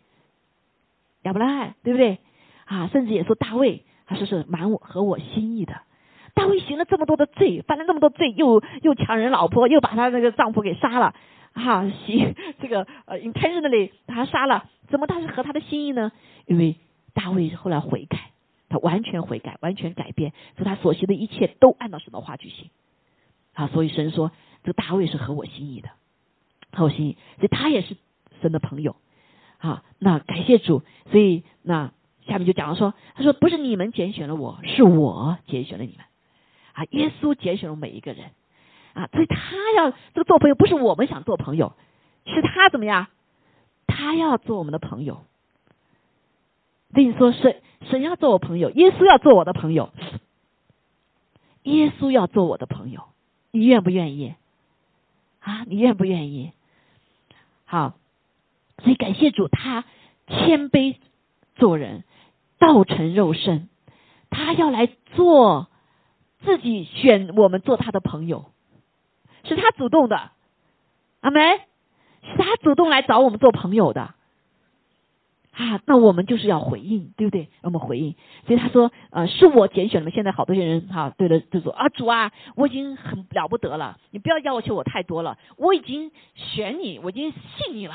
[1.23, 2.19] 亚伯拉罕，对不对？
[2.65, 5.81] 啊，甚至也说大卫，他说是蛮我合我心意的。
[6.35, 11.15] 大卫行了这么多的罪，犯了那么多罪，又又抢人老婆，又把他那个丈夫给杀了，
[11.55, 16.13] 哈，行这个呃，intentionally 把他杀了，怎么他是合他的心意呢？
[16.47, 16.77] 因为
[17.15, 18.31] 大卫后来悔改，
[18.69, 22.71] 他完全悔改，完全改变，说他所行的一切都按照神的话去行。
[23.55, 24.33] 啊，所以神说。
[24.65, 25.91] 这个大卫是合我心意的，
[26.73, 27.97] 合我心意，所以他也是
[28.43, 28.97] 神的朋友。
[29.59, 31.93] 啊，那感谢主，所以那
[32.27, 36.05] 下面就讲了说，他说不是你们拣选了我，是我拣选了你们。
[36.73, 38.31] 啊，耶稣拣选了每一个人。
[38.95, 39.37] 啊，所以他
[39.77, 41.75] 要这个做朋友，不是我们想做朋友，
[42.25, 43.09] 是他怎么样？
[43.87, 45.25] 他要做我们的朋友。
[46.95, 47.61] 跟你说，神
[47.91, 49.93] 神要做我朋友，耶稣要做我的朋友，
[51.65, 53.05] 耶稣要做我的朋友，
[53.51, 54.35] 你愿不愿意？
[55.41, 56.53] 啊，你愿不愿意？
[57.67, 57.99] 好，
[58.79, 59.85] 所以感谢主，他
[60.27, 60.97] 谦卑
[61.57, 62.05] 做人，
[62.59, 63.69] 道成肉身，
[64.31, 65.69] 他要来做
[66.45, 68.47] 自己选我们做他的朋友，
[69.45, 70.31] 是他主动的，
[71.21, 71.41] 阿梅，
[72.23, 74.15] 是他主动来找我们做朋友的。
[75.53, 77.49] 啊，那我们就是要回应，对不对？
[77.63, 78.15] 我们回应，
[78.47, 80.11] 所以他说，呃，是我拣选的。
[80.11, 87.95] 现在好多些人哈，对的，就说啊，主啊，我已经很了不得了，你不要要求我太多了，我已经选你，我已经信你了。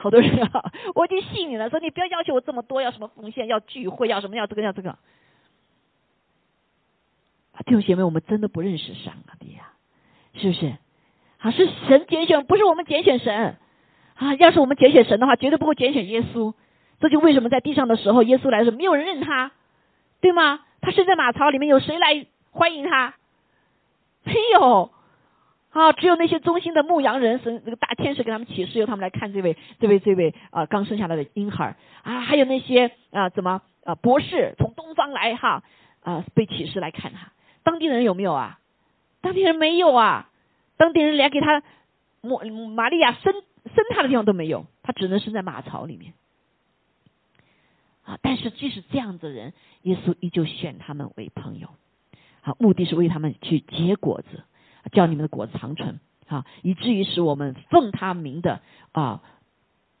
[0.00, 4.96] 好多人啊， 我已经信你了，说你不要要求我这么多，要什么奉献，要聚会，要什么，要这个，要这个。
[7.66, 9.72] 弟兄姐妹，我们真的不认识上帝呀，
[10.34, 10.72] 是不是？
[11.38, 13.58] 啊，是神拣选，不是我们拣选神
[14.14, 14.34] 啊。
[14.36, 16.54] 要是我们拣选神的话，绝对不会拣选耶稣。
[17.00, 19.52] 这就为什么在地上的时候，耶稣来的时候，没有人认他，
[20.22, 20.60] 对吗？
[20.80, 23.14] 他生在马槽里面，有谁来欢迎他？
[24.24, 24.90] 没有，
[25.70, 35.62] 啊，只有那些忠心的牧羊人，神那个大天使给他们启示，由他们来看这位、这位、这位啊刚生下来的婴孩啊，还有那些啊怎么啊博士从东方来哈
[36.02, 38.58] 啊被启示来看他，当地人有没有啊？
[39.20, 40.30] 当地人没有啊，
[40.76, 41.62] 当地人连给他
[42.20, 42.38] 玛
[42.74, 46.14] 玛利亚生生他的地方都没有，他只能生在马槽里面。
[48.02, 48.18] 啊！
[48.22, 49.52] 但是即使这样子的人，
[49.82, 51.68] 耶稣依旧选他们为朋友，
[52.40, 54.42] 好，目的是为他们去结果子，
[54.92, 58.60] 叫你们的果子长存，啊，以至于使我们奉他名的
[58.92, 59.22] 啊，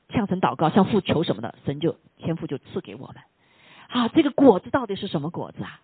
[0.08, 3.16] 向神祷告，向父求什么的，神就天父就赐给我们。
[3.88, 5.80] 啊，这个果子到底是什么果子啊？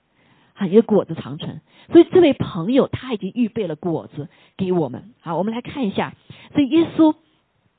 [0.55, 1.61] 啊，一个果子长存。
[1.93, 5.13] 所以这位朋友他已经预备了果子给我们。
[5.21, 6.15] 好，我们来看一下。
[6.55, 7.15] 所以耶稣，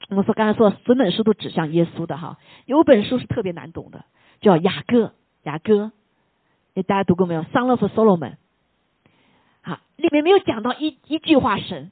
[0.09, 4.05] 我说刚才说整本书都指向耶稣的哈，有本书是特别难懂的。
[4.39, 5.91] 叫雅各，雅各，
[6.75, 8.35] 哎，大家读过没有？Son of Solomon，
[9.67, 11.91] 啊，里面没有讲到一一句话神，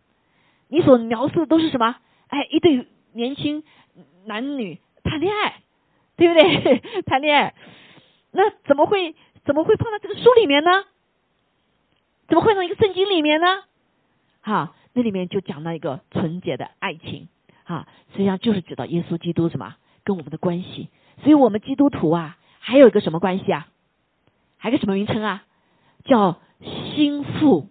[0.70, 1.98] 你所描述的都是什么？
[2.28, 3.64] 哎，一对年轻
[4.24, 5.62] 男女谈恋爱，
[6.16, 7.02] 对不对？
[7.06, 7.54] 谈恋爱，
[8.32, 10.86] 那怎么会怎么会放到这个书里面呢？
[12.30, 13.64] 怎么会放一个圣经里面呢？
[14.42, 17.28] 哈，那里面就讲到一个纯洁的爱情，
[17.66, 20.90] 哈，实际上就是指到耶稣基督什么跟我们的关系。
[21.22, 23.68] 所以我们基督徒啊，还有一个什么关系啊？
[24.58, 25.44] 还有个什么名称啊？
[26.06, 27.68] 叫心腹，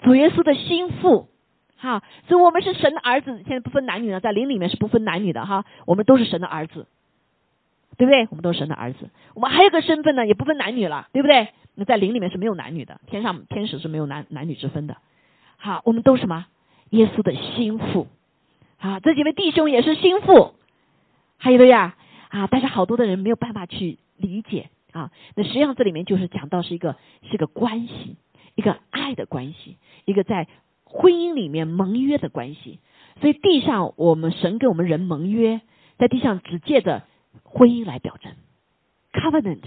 [0.00, 1.28] 主耶稣的心腹。
[1.76, 6.86] 哈，所以我们是神的儿子，现在不分男女了，在灵里面是不分男女的哈，我们都是神的儿子，
[7.98, 8.26] 对不对？
[8.30, 9.10] 我们都是神的儿子。
[9.34, 11.48] 我们还有个身份呢，也不分男女了，对不对？
[11.74, 14.96] 那在灵里面是没有男女的，天上天使是没有男男女之分的。
[15.56, 16.46] 好，我们都什么？
[16.90, 18.06] 耶稣的心腹。
[18.78, 20.54] 好，这几位弟兄也是心腹，
[21.38, 21.96] 还有的呀。
[22.30, 22.48] 啊！
[22.50, 25.10] 但是好多的人没有办法去理解啊。
[25.34, 26.96] 那实际上这里面就是讲到是一个
[27.30, 28.16] 是个关系，
[28.54, 30.48] 一个爱的关系，一个在
[30.84, 32.78] 婚姻里面盟约的关系。
[33.20, 35.60] 所以地上我们神跟我们人盟约，
[35.98, 37.02] 在地上只借着
[37.42, 38.32] 婚姻来表征
[39.12, 39.62] covenant。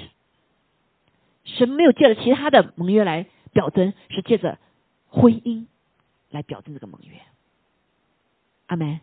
[1.43, 4.59] 神没有借着其他的盟约来表征，是借着
[5.07, 5.67] 婚姻
[6.29, 7.21] 来表征这个盟约。
[8.67, 8.99] 阿门。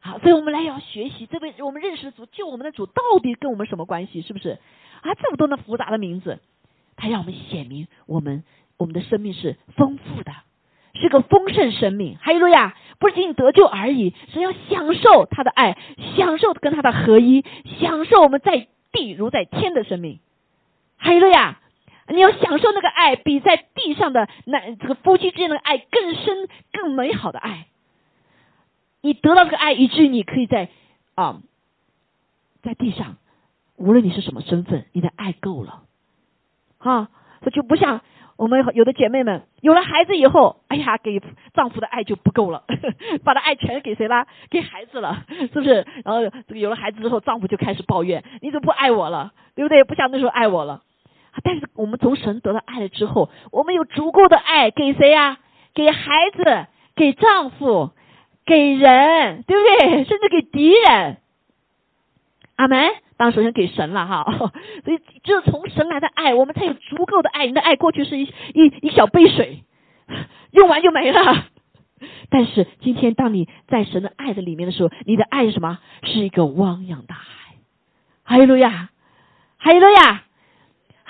[0.00, 4.22] 好，所以我们来要学习这位我们认识的主，救我们的主到底跟我们什么关系？
[4.22, 4.58] 是不是
[5.02, 5.14] 啊？
[5.14, 6.38] 这么多的复杂的名字，
[6.96, 8.42] 他让我们显明我们
[8.78, 10.32] 我们的生命是丰富的，
[10.94, 12.16] 是个丰盛生命。
[12.18, 12.74] 还有路亚！
[12.98, 15.76] 不仅仅得救而已，是要享受他的爱，
[16.16, 17.44] 享受跟他的合一，
[17.80, 20.20] 享受我们在地如在天的生命。
[20.96, 21.60] 还有路亚！
[22.08, 27.66] 你要享受那个爱，比在地上的那这个夫妻之间的爱更深、更美好的爱。
[29.02, 30.68] 你得到这个爱，以至于你可以在
[31.14, 31.40] 啊，
[32.62, 33.16] 在地上，
[33.76, 35.82] 无论你是什么身份，你的爱够了，
[36.78, 37.08] 啊，
[37.42, 38.02] 这就不像
[38.36, 41.20] 我们有的姐妹们有了孩子以后，哎呀，给
[41.54, 42.64] 丈夫的爱就不够了，
[43.24, 44.26] 把他爱全给谁了？
[44.50, 45.86] 给孩子了，是不是？
[46.04, 49.32] 然后这个有了孩子之后，丈夫就开始抱怨，你怎么不爱我了？
[49.54, 49.84] 对不对？
[49.84, 50.82] 不像那时候爱我了。
[51.44, 55.38] 但是我们从神得到爱了之后，我们有足够的爱给谁呀？
[55.74, 57.92] 给孩子，给丈夫。
[58.44, 60.04] 给人，对不对？
[60.08, 61.18] 甚至给敌人，
[62.56, 62.90] 阿门。
[63.16, 64.24] 当，首先给神了哈。
[64.84, 67.46] 所以，只有从神来的爱，我们才有足够的爱。
[67.46, 68.22] 你的爱过去是一
[68.54, 69.62] 一一小杯水，
[70.52, 71.46] 用完就没了。
[72.30, 75.78] 但是今天，当你在神的爱的里面的时候，你的爱是什么？
[76.02, 77.56] 是一个汪洋大海。
[78.24, 78.88] 哈利路亚，
[79.58, 80.24] 哈利路亚。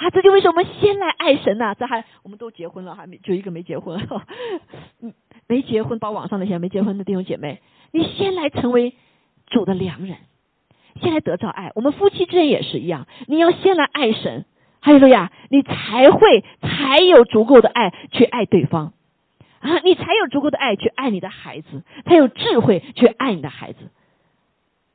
[0.01, 1.75] 啊，这就为什么我们先来爱神呢？
[1.79, 4.09] 这还我们都结婚了，还没就一个没结婚。
[5.01, 5.15] 嗯。
[5.47, 7.61] 没结婚，包网上那些没结婚的弟兄姐妹，
[7.91, 8.95] 你先来成为
[9.49, 10.17] 主的良人，
[11.03, 11.73] 先来得到爱。
[11.75, 14.45] 我们夫妻之间也是一样，你要先来爱神，
[14.79, 18.93] 还有说呀，你才会才有足够的爱去爱对方
[19.59, 23.79] 啊，你才有足够的爱去爱你的孩子，才有智慧去爱你的孩子，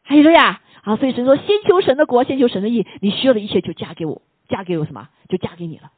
[0.04, 0.96] 还有说呀啊。
[0.96, 5.10] 所以神说，先求神的国，先求神的义，你需要的一切就嫁给我，嫁给我什么？
[5.30, 5.92] 就嫁给你了。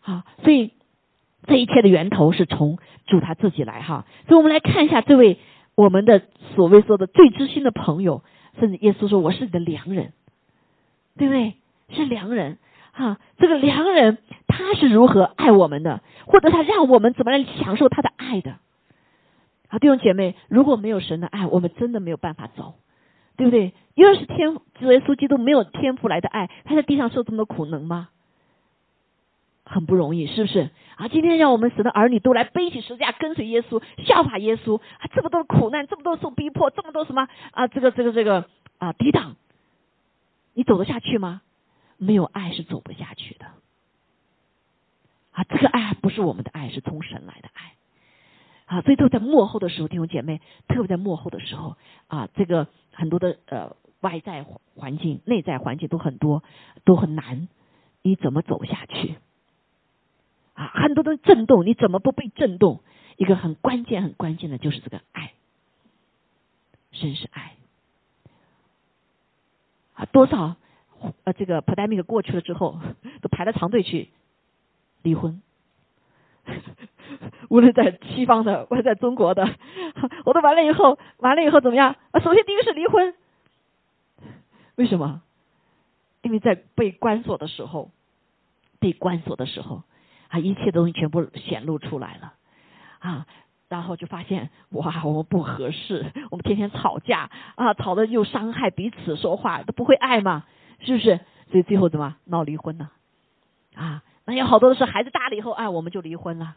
[0.00, 0.72] 好，所以。
[1.46, 5.38] 这一切的源头是从主他自己来哈，所以我们来看一下这位
[5.76, 6.20] 我们的
[6.54, 8.22] 所谓说的最知心的朋友，
[8.58, 10.12] 甚至耶稣说我是你的良人，
[11.16, 11.54] 对不对？
[11.90, 12.58] 是良人
[12.92, 18.58] 哈，这个良人他是如何爱我们的，或者他让我们怎么来享受他的爱的？
[19.68, 22.74] 啊，弟兄姐妹，如果没有神的爱，我们真的没有办法走，
[23.38, 23.72] 对不对？
[23.94, 28.10] 因为是天主耶稣基督没有天赋来的爱，他在地上受这么多苦能吗？
[29.64, 31.08] 很不容易，是不是啊？
[31.08, 35.06] 今天让我们神的儿女都来背起十字架，跟随耶稣，效法耶稣啊！
[35.14, 37.68] 这么多苦难，这么多受逼迫，这么多什么啊？
[37.68, 38.48] 这个这个这个
[38.78, 39.36] 啊，抵挡，
[40.54, 41.42] 你走得下去吗？
[41.96, 43.46] 没有爱是走不下去的
[45.32, 45.44] 啊！
[45.44, 47.74] 这个爱不是我们的爱，是从神来的爱
[48.68, 48.82] 啊！
[48.82, 51.76] 所以都在幕后的时候，弟兄姐妹，特别在幕后的时候
[52.06, 54.44] 啊，这个很多的呃外在
[54.76, 56.44] 环境、内在环境都很多，
[56.84, 57.48] 都很难，
[58.02, 59.16] 你怎么走下去？
[60.52, 62.80] 啊，很多的震动，你怎么不被震动？
[63.16, 65.32] 一个很关键、很关键的就是这个爱，
[66.92, 67.54] 神是爱。
[69.94, 70.56] 啊，多少
[71.24, 72.78] 呃，这个 pandemic 过去了之后，
[73.22, 74.10] 都排了长队去
[75.02, 75.40] 离婚。
[77.50, 79.48] 无论在西方的，或者在中国的，
[80.24, 81.96] 我都完了以后，完了以后怎么样？
[82.22, 83.14] 首先第一个是离婚。
[84.76, 85.22] 为什么？
[86.22, 87.90] 因为在被关锁的时候，
[88.78, 89.82] 被关锁的时候。
[90.30, 92.34] 啊，一切东西全部显露出来了，
[92.98, 93.26] 啊，
[93.70, 100.44] 然后就发现哇，我们不合适，我们天天吵架啊，吵的又伤害彼此，说话都不会爱嘛，
[100.80, 101.20] 是不是？
[101.50, 102.90] 所以最后怎么闹离婚呢？
[103.74, 106.56] 啊，那有好多的是孩子大了以后，啊，我们就离婚了，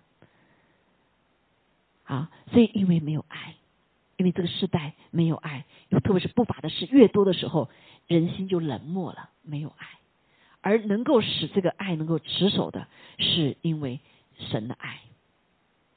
[2.03, 3.55] 啊，所以因为没有爱，
[4.17, 7.69] 因为这个时代没有爱，又特别是不法的事越多的时候，
[8.07, 9.87] 人心就冷漠了，没有爱。
[10.59, 12.87] 而能够使这个爱能够持守的，
[13.19, 14.01] 是因为
[14.37, 14.99] 神的爱。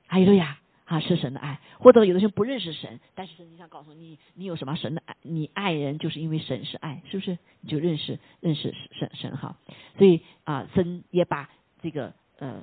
[0.07, 1.59] 阿利路亚啊，是神的爱。
[1.81, 5.17] 或者有的时候不认识神，但是圣经上告诉你，你有什么神的爱？
[5.23, 7.37] 你爱人就是因为神是爱，是不是？
[7.63, 9.57] 你就认识认识神神哈。
[9.99, 11.51] 所以啊，神也把
[11.85, 12.63] 这个呃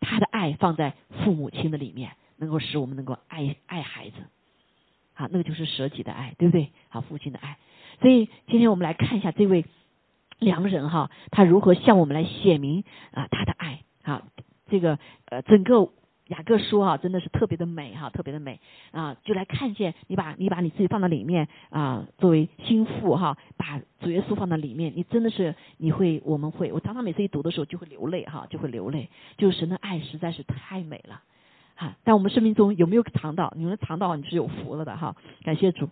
[0.00, 4.16] 他的爱放在父母亲的里面，能够使我们能够爱爱孩子。
[5.12, 6.70] 啊，那个就是舍己的爱，对不对？
[6.88, 7.58] 好，父亲的爱。
[8.00, 9.66] 所以今天我们来看一下这位。
[10.40, 14.24] 良人哈，他如何向我们来写明啊他的爱啊？
[14.68, 15.88] 这个呃，整个
[16.28, 18.58] 雅各书啊，真的是特别的美哈，特别的美
[18.92, 19.14] 啊！
[19.24, 31.20] 就来看见你把你把你自己放到里面啊，作为心腹哈，把主耶稣放到里面，你真的是你会我们会，我常常每次一读的时候就会流泪哈，就会流泪，就是神的爱实在是太美了
[31.74, 31.96] 哈！
[32.04, 33.52] 但我们生命中有没有尝到？
[33.56, 35.16] 你们尝到你是有福了的哈！
[35.42, 35.90] 感谢主。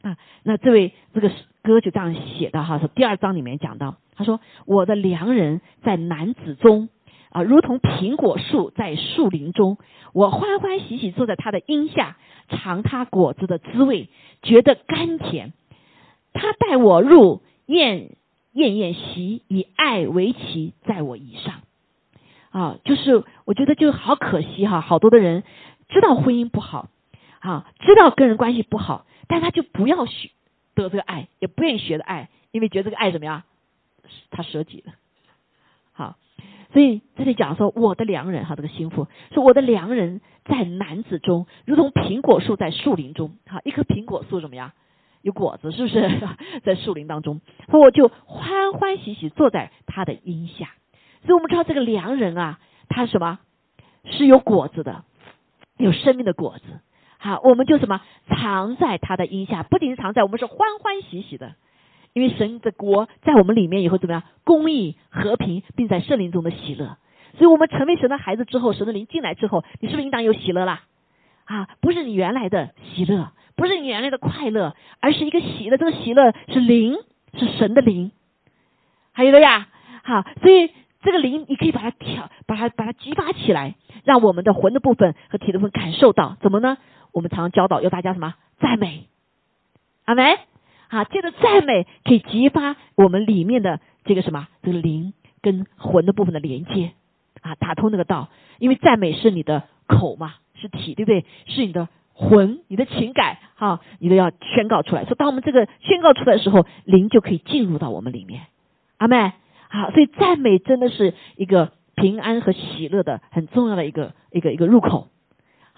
[0.00, 1.28] 啊，那这位这个
[1.60, 6.88] 歌就这样写的哈，是第二章里面讲到，他说：“我的良人在男子中
[7.30, 9.78] 啊，如同苹果树在树林中，
[10.12, 12.16] 我欢欢喜喜坐在他的荫下，
[12.48, 14.08] 尝他果子的滋味，
[14.42, 15.52] 觉得甘甜。
[16.32, 18.10] 他带我入宴
[18.52, 21.62] 宴宴席，以爱为旗，在我以上。”
[22.50, 25.44] 啊，就是我觉得就好可惜哈，好多的人
[25.90, 26.88] 知道婚姻不好
[27.40, 30.30] 啊，知道跟人关系不好，但他就不要学
[30.74, 33.42] 得这个爱，也不愿意学的爱，因为觉得这个爱怎么样，
[34.30, 34.94] 他舍己了。
[35.92, 36.16] 好，
[36.72, 43.32] 所以这里讲说我的良人哈，这个心腹说我的良人在男子中，如同苹果树在树林中。
[43.46, 44.72] 好，一棵苹果树怎么样？
[45.22, 46.20] 有果子是不是
[46.62, 47.40] 在树林当中？
[47.70, 50.70] 说我就欢欢喜喜坐在他的荫下。
[51.22, 53.40] 所以我们知道这个良人啊，他什么
[54.04, 55.04] 是有果子的，
[55.76, 56.80] 有生命的果子。
[57.18, 61.56] 好，我们就什么藏在他的荫下，不仅是藏在，我们是欢欢喜喜的，
[62.12, 64.22] 因为神的国在我们里面以后怎么样？
[64.44, 66.96] 公义、和平，并在圣灵中的喜乐。
[67.36, 70.82] 所以我们成为神的孩子之后，神的灵进来之后，你是不是应当有喜乐啦？
[71.44, 73.32] 啊，不是你原来的喜乐。
[73.56, 75.76] 不是你原来的快乐，而是一个喜乐。
[75.76, 76.94] 这个喜乐是灵，
[77.34, 78.12] 是神的灵，
[79.10, 79.66] 还有了呀，
[80.04, 80.70] 好，所以
[81.02, 86.78] 这个灵你可以把它调，把它把它激发起来，让我们的魂的部分和体的部分感受到怎么呢？
[87.10, 89.08] 我们常常教导要大家什么赞美，
[90.04, 90.38] 阿门。
[90.88, 96.92] 好，借着赞美可以激发我们里面的这个什么这个灵跟魂的部分的连接
[97.42, 98.28] 啊，打通那个道。
[98.58, 101.24] 因为赞美是你的口嘛，是体，对不对？
[101.46, 101.88] 是你的。
[102.20, 105.04] 魂，你的情感，哈，你都要宣告出来。
[105.04, 108.46] 说，当我们这个宣告出来的时候，灵就可以进入到我们里面。
[108.96, 109.34] 阿妹，
[109.68, 115.06] 好，所以赞美真的是一个平安和喜乐的很重要的一个一个一个入口。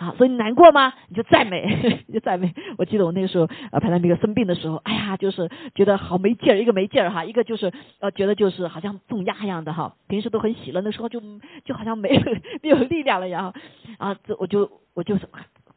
[0.01, 0.95] 好，所以你难过吗？
[1.09, 2.55] 你就赞美， 就赞美。
[2.79, 9.95] 我记得我那个时候，呃，排兰那个生病的时候，哎呀，就是觉得好没劲儿，一个没劲儿哈，一个就是呃，觉得就是好像重压一样的哈。
[10.09, 11.21] 平时都很喜乐，那时候就
[11.65, 12.09] 就好像没
[12.63, 13.53] 没有力量了一样。
[13.99, 15.29] 啊，这我就我就是。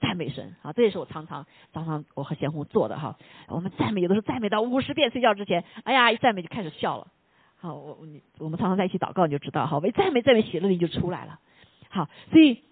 [0.01, 3.15] 赞美神啊，这也是我常常常常我和贤红做的哈。
[3.47, 7.07] 我们赞美有的时候赞美到五十遍，睡觉之前，哎呀，一赞美就开始笑了。
[7.55, 7.97] 好，我
[8.39, 11.39] 我们常常在一起祷告，你就知道哈，为赞美赞美喜乐力就出来了。
[11.87, 12.63] 好，所以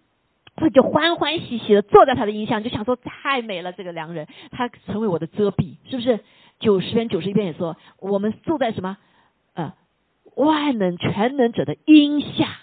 [0.55, 6.19] 他就欢欢喜喜的坐在他的音像，就想说太美了，这个良人，他成为我的遮蔽，是不是？
[6.59, 8.97] 九十篇九十一篇也说，我们住在什么？
[9.55, 9.73] 呃，
[10.35, 12.59] 万能全能者的音下。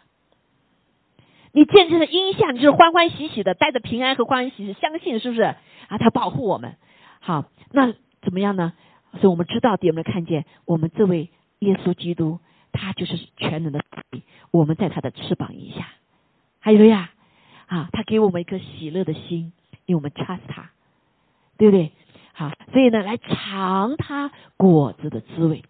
[1.50, 5.56] 你见证的音下，你就是欢欢喜喜的，带着平安和欢喜喜，相信是不是啊？
[5.98, 6.76] 他保护我们，
[7.18, 8.74] 好，那怎么样呢？
[9.14, 11.30] 所以我们知道，有没有看见我们这位
[11.60, 12.38] 耶稣基督，
[12.70, 13.80] 他就是全能的
[14.52, 15.88] 我们在他的翅膀以下，
[16.60, 17.10] 还有呀，
[17.68, 19.52] 啊，他给我们一颗喜乐的心，
[19.86, 20.70] 因为我们 trust 他，
[21.56, 21.92] 对不对？
[22.32, 25.62] 好，所以呢，来尝他果子的滋味，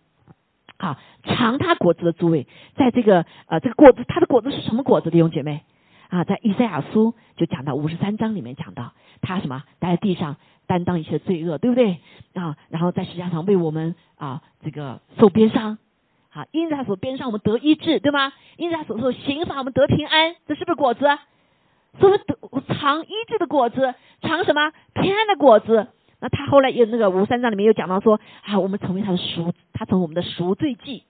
[0.79, 2.47] 好，尝他果子的滋味，
[2.77, 5.11] 在这个呃，这个果子，它的果子是什么果子？
[5.11, 5.63] 弟兄姐妹？
[6.09, 10.37] 啊，在以赛亚书就讲到五十三章里面讲到他什么待在地上
[10.67, 12.01] 担当一切罪恶，对不对
[12.33, 12.57] 啊？
[12.71, 15.79] 然后在石架上为我们啊这个受鞭伤，
[16.31, 18.33] 好，因他所鞭伤我们得医治，对吗？
[18.57, 21.07] 因他所受刑罚我们得平安，这是不是果子？
[21.99, 25.89] 以得尝医治的果子，尝什么平安的果子？
[26.21, 31.05] 那他后来有那个五三章里面又讲到说啊，我们成为他的赎，他成为我们的赎罪祭，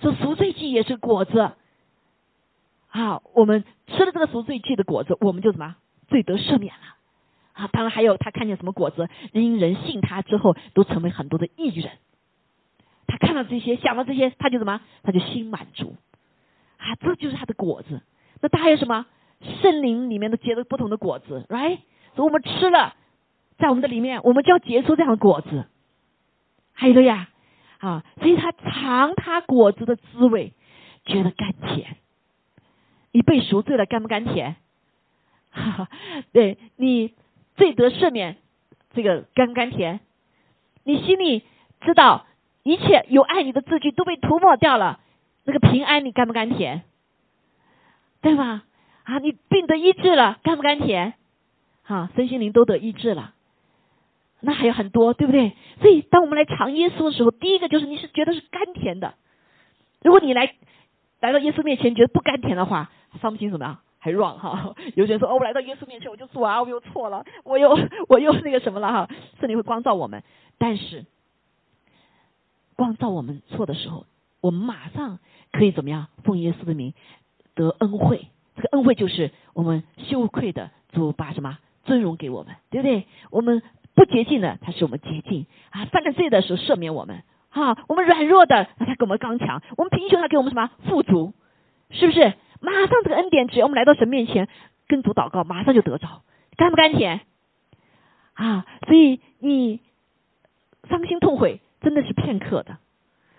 [0.00, 1.52] 说赎罪祭也是果子。
[2.88, 5.76] 啊，我们吃了这个赎罪祭的果子，我们就什么
[6.08, 6.80] 罪得赦免了
[7.52, 7.68] 啊！
[7.72, 11.92] 当然还有他看见什么果子，因人信他之后，都成为很多的艺人。
[13.06, 15.94] 他看到这些，想到这些，他就什么，他就心满足
[16.78, 16.96] 啊！
[16.96, 18.02] 这就是他的果子。
[18.40, 19.06] 那他还有什么？
[19.62, 21.78] 圣灵里面都结了不同的果子，right？
[22.14, 22.94] 所以我们吃了，
[23.58, 25.66] 在我们的里面，我们就要结出这样的果子。
[26.72, 27.28] 还有的呀，
[27.78, 30.52] 啊，所以他尝他果子的滋味，
[31.04, 31.96] 觉得甘甜。
[33.12, 34.56] 你被赎罪了，甘不甘甜？
[35.50, 35.88] 哈哈，
[36.32, 37.14] 对你
[37.56, 38.36] 罪得赦免，
[38.92, 40.00] 这个甘不甘甜？
[40.84, 41.44] 你心里
[41.80, 42.26] 知道
[42.62, 45.00] 一切有爱你的字句都被涂抹掉了，
[45.44, 46.82] 那个平安你甘不甘甜？
[48.20, 48.64] 对吧？
[49.04, 51.14] 啊，你病得医治了，甘不甘甜？
[51.82, 53.34] 哈，身心灵都得医治了，
[54.40, 55.56] 那还有很多，对不对？
[55.80, 59.14] 所以当我们来尝耶稣的时候，第一个就是你是觉得是甘甜的。
[60.02, 60.54] 如果你来
[61.20, 62.90] 来到耶稣面前觉得不甘甜的话，
[63.20, 63.80] 伤不清什么呀？
[63.98, 64.74] 还软哈？
[64.94, 67.76] 有些人说哦，我来到耶稣面前，我就说啊，我又错了，我又
[68.08, 69.08] 我又那个什么了哈？
[69.40, 70.22] 圣灵会光照我们，
[70.56, 71.04] 但是
[72.76, 74.06] 光照我们错的时候，
[74.40, 75.18] 我们马上
[75.52, 76.06] 可以怎么样？
[76.24, 76.94] 奉耶稣的名
[77.54, 78.28] 得恩惠，
[78.60, 83.06] 这个恩惠就是我们羞愧的主把什么尊荣给我们，对不对？
[83.30, 83.62] 我们
[83.94, 91.32] 不洁净的，他是我们洁净啊；犯了罪的时候赦免我们，啊，我们软弱的，他给我们刚强；我们贫穷，他给我们什么富足？
[91.88, 92.34] 是不是？
[92.60, 94.46] 马上这个恩典，只要我们来到神面前
[94.86, 96.20] 跟主祷告，马上就得着，
[96.56, 97.22] 甘不甘甜？
[98.34, 98.66] 啊！
[98.86, 99.80] 所以你
[100.88, 102.76] 伤心痛悔真的是片刻的。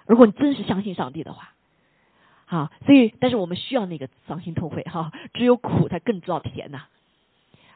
[0.08, 1.54] 如果你真是相信上帝的话，
[2.52, 6.82] 好，所以但是我们需要那个伤心痛悔哈，只有苦才更知道甜呐。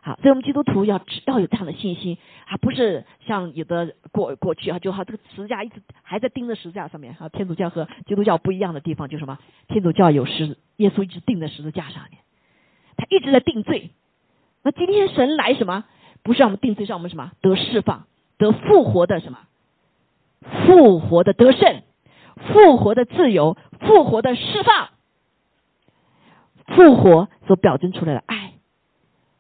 [0.02, 7.30] 好，所以我们基督徒要要有这样的信心啊，不是像有的过过去啊，就好这个十字架一直还在钉在十字架上面啊。
[7.30, 9.40] 天主教和基督教不一样的地方就什么？
[9.70, 12.20] 天主教有十耶稣一直钉在十字架上面，
[12.98, 13.92] 他一直在定罪。
[14.62, 15.86] 那今天神来什么？
[16.22, 18.08] 不是让我们定罪，让我们什么得释放、
[18.38, 19.40] 得复活的什么？
[20.66, 21.82] 复活的得胜、
[22.36, 24.90] 复活的自由、复活的释放、
[26.76, 28.54] 复活所表征出来的爱。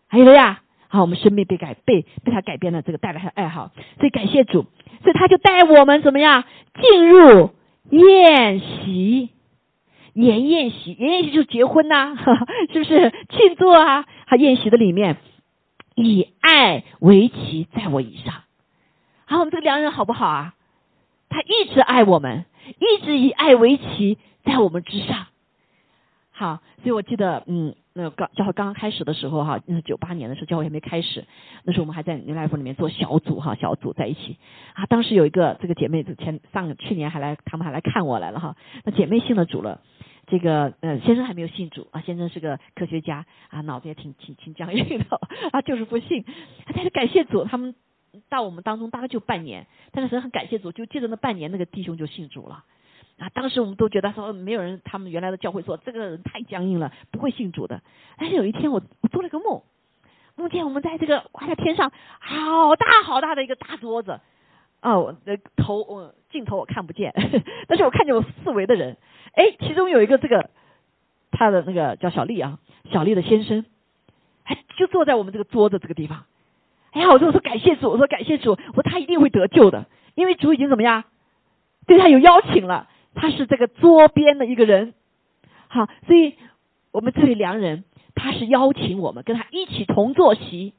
[0.08, 4.66] 还有了呀，好，我们生命被改被被他改变了，这个带来的爱好，所以感谢主，
[5.04, 6.46] 所以他就带我们怎么样
[6.80, 7.52] 进入
[7.90, 9.30] 宴席，
[10.14, 12.16] 年宴席，年宴席就是结婚呐，
[12.72, 14.06] 是不是庆祝啊？
[14.28, 15.18] 他宴席的里面
[15.96, 18.44] 以爱为旗，在我以上，
[19.26, 20.54] 好，我们这个良人好不好啊？
[21.28, 25.28] 他一直爱我们，一直以爱为旗，在我们之上。
[26.32, 27.76] 好，所以我记得，嗯。
[27.98, 31.26] 那刚教会刚刚开始的时候哈，那是九八年的时候，教会还没开始，
[31.64, 34.38] 那时候我们还在牛奶府里面做小组哈，小组在一起
[34.74, 34.86] 啊。
[34.88, 38.58] 当时有一个这个姐妹，前上去年还来，他们还来看我来了哈。
[38.84, 39.80] 那姐妹信了主了，
[40.28, 45.06] 这个呃先生还没有信主啊，先生是个科学家啊，脑子也挺挺挺僵硬的
[45.54, 46.26] 啊，就是不信。
[46.74, 47.76] 但是感谢主，他们
[48.30, 52.64] 到我们当中大概就半年，但是很感谢主，就借着那半年，那个弟兄就信主了。
[53.18, 57.82] 啊，当时我们都觉得说没有人，他们原来的教会说这个人太僵硬了，不会信主的。
[58.18, 59.62] 但是有一天我我做了个梦，
[60.36, 64.20] 梦见我们在这个挂在天上好大好大的一个大桌子，
[64.82, 67.14] 啊，我的头我镜头我看不见，
[67.70, 68.98] 但是我看见我四围的人，
[69.34, 70.50] 哎，其中有一个这个
[71.32, 72.60] 他的那个叫小丽啊，
[72.92, 73.64] 小丽的先生，
[74.44, 76.26] 哎，就坐在我们这个桌子这个地方。
[76.96, 79.86] 哎呀，我说我说感谢主，我说感谢主，我说他一定会得救的，
[80.16, 81.04] 因为主已经怎么样，
[81.86, 82.88] 对他有邀请了。
[83.14, 84.94] 他是这个桌边的一个人，
[85.70, 86.36] 好，所以
[86.92, 90.74] 我们这位良人，他是邀请我们跟他一起同坐席，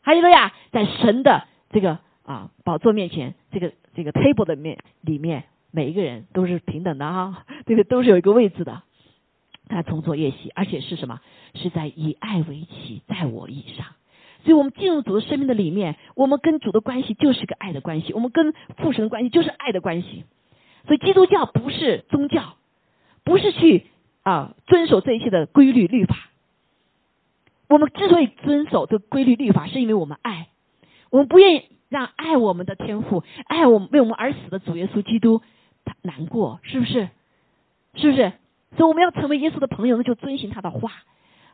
[0.00, 8.82] 还有个呀，在神的这个啊宝座面前，这个这个 table 的面里面，每一个人都是平等的哈，这个都是有一个位置的，
[9.68, 11.20] 他同坐夜席，而且是什么？
[11.54, 13.86] 是在以爱为旗，在我以上，
[14.44, 20.24] 所以我们进入主的生命的里面，我们跟主的关系就是个爱的关系，我们跟父神的关系就是爱的关系。
[20.86, 22.54] 所以基督教不是宗教，
[23.22, 23.86] 不是去
[24.22, 26.16] 啊遵守这一切的规律律法。
[27.68, 30.48] 我们之所以遵守这规律律法，是因为我们爱，
[31.10, 35.42] 我们不愿意让爱我们的天赋、爱我们为我们而死的主耶稣基督
[35.84, 37.08] 他难过，是不是？
[37.94, 38.32] 是不是？
[38.76, 40.90] 所以我们要成为耶稣的朋友，那就遵循他的话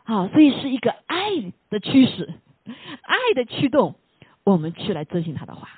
[0.05, 0.29] 啊。
[0.29, 1.31] 所以是一个爱
[1.69, 2.33] 的驱使，
[3.03, 3.95] 爱的驱动，
[4.45, 5.69] 我们去来遵循他的话。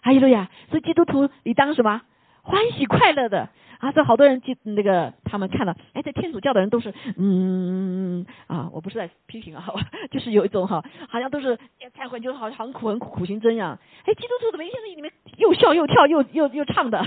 [0.00, 2.02] 还有了呀，所以基督徒你当什么？
[2.42, 3.48] 欢喜快乐的
[3.80, 3.90] 啊！
[3.90, 9.66] 这好多人就那个他们看到，哎，在天主教的人都是嗯啊，我不是在批评啊，
[10.12, 11.58] 就是有一种哈，好像都是
[11.98, 13.76] 忏悔就是好像很苦很苦苦行僧一样。
[14.04, 17.04] 哎，基督徒怎么一下子里面又笑又跳又又又唱的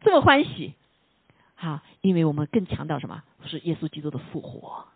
[0.00, 0.72] 这么欢喜？
[1.54, 3.22] 好，因为我们更强调什么？
[3.44, 4.86] 是耶稣基督的复活。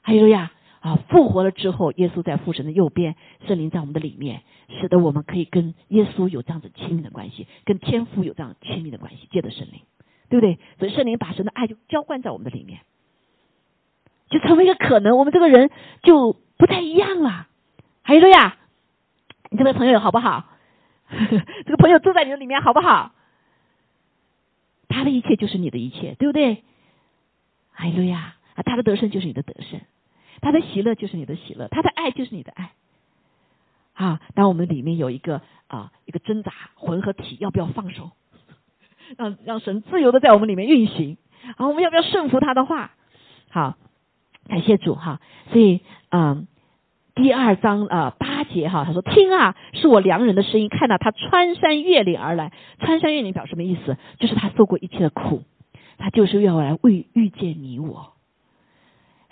[0.00, 0.52] 还有呀。
[0.86, 3.16] 啊，复活了之后，耶稣在父神的右边，
[3.48, 9.80] 圣灵在我们的里面，使得我们可以跟耶稣有这样子亲密的关系，跟天父有这样亲密的关系，借着圣灵，
[10.28, 10.60] 对不对？
[10.78, 12.82] 所以圣灵把神的爱就浇灌在我们的里面，
[14.30, 15.72] 就成为一个可能，我们这个人
[16.04, 17.48] 就不太一样了。
[18.02, 18.56] 还有呀，
[19.50, 20.44] 你这位朋友好不好？
[21.10, 23.10] 这个朋友住在你的里面好不好？
[24.88, 26.62] 他的一切就是你的一切，对不对？
[27.72, 29.80] 还有呀，啊，他的得胜就是你的得胜。
[30.40, 32.72] 他的喜乐就是你的喜乐，他的爱就是你的爱。
[33.94, 38.10] 啊，当我们里面有一个啊一个挣扎混合体，要不要放手，
[39.16, 41.16] 让让神自由的在我们里面运行？
[41.56, 42.90] 啊，我们要不要顺服他的话？
[43.50, 43.78] 好，
[44.48, 45.20] 感谢主哈。
[45.50, 45.80] 所以
[46.10, 46.46] 嗯，
[47.14, 52.52] 第二章啊八节哈，他说听啊，是我良人的声音，看到他穿山越岭而来。
[52.80, 53.96] 穿山越岭表什么意思？
[54.18, 55.42] 就是他受过一切的苦，
[55.96, 58.12] 他就是要来为遇见你我。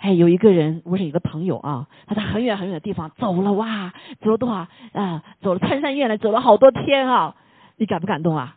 [0.05, 3.91] 哎，有一个人，我是一个朋友啊，他在很远很远的地方走了哇，
[4.21, 5.23] 走了多少啊？
[5.41, 7.35] 走了穿山越岭，走了好多天啊！
[7.77, 8.55] 你感不感动啊？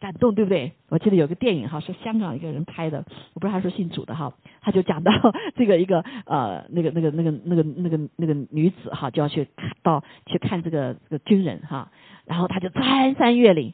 [0.00, 0.72] 感动对不对？
[0.88, 3.04] 我记得有个电影哈，是香港一个人拍的，
[3.34, 5.12] 我不知道他是姓祖的哈，他就讲到
[5.54, 9.46] 这个一个呃那个那个那个那个那个那个女子哈，就要去
[9.84, 11.92] 到去看这个这个军人哈，
[12.24, 13.72] 然后他就穿山越岭，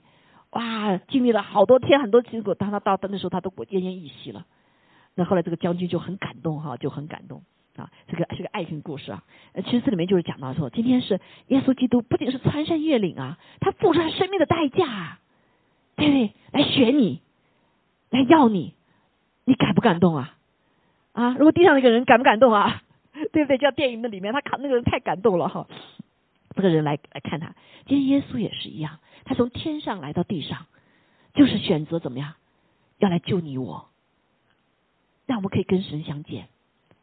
[0.51, 4.45] 哇，经历了好多天很多结果，当他到的那时候，他都奄奄一息了。
[5.19, 7.43] 那后来这个将军就很感动哈，就很感动
[7.75, 9.25] 啊，这个是个爱情故事啊。
[9.65, 15.19] 其实这里面就是讲到说，今天是耶稣基督不仅是穿山越岭啊，他付出他生命的代价，
[15.97, 16.33] 对不对？
[16.53, 17.21] 来选你，
[18.11, 18.75] 来要你，
[19.45, 20.37] 你感不感动啊？
[21.15, 22.83] 啊，如果地上那个人感不感动啊？
[23.33, 23.59] 对不对？
[23.59, 25.67] 叫电影的里面，他看那个人太感动了哈。
[26.55, 27.57] 这个人来来看他，
[27.87, 30.67] 今天耶稣也是一样，他从天上来到地上，
[31.35, 32.35] 就是选择怎么样，
[32.99, 33.88] 要来救你我，
[35.29, 36.49] 让我们可以跟神相见，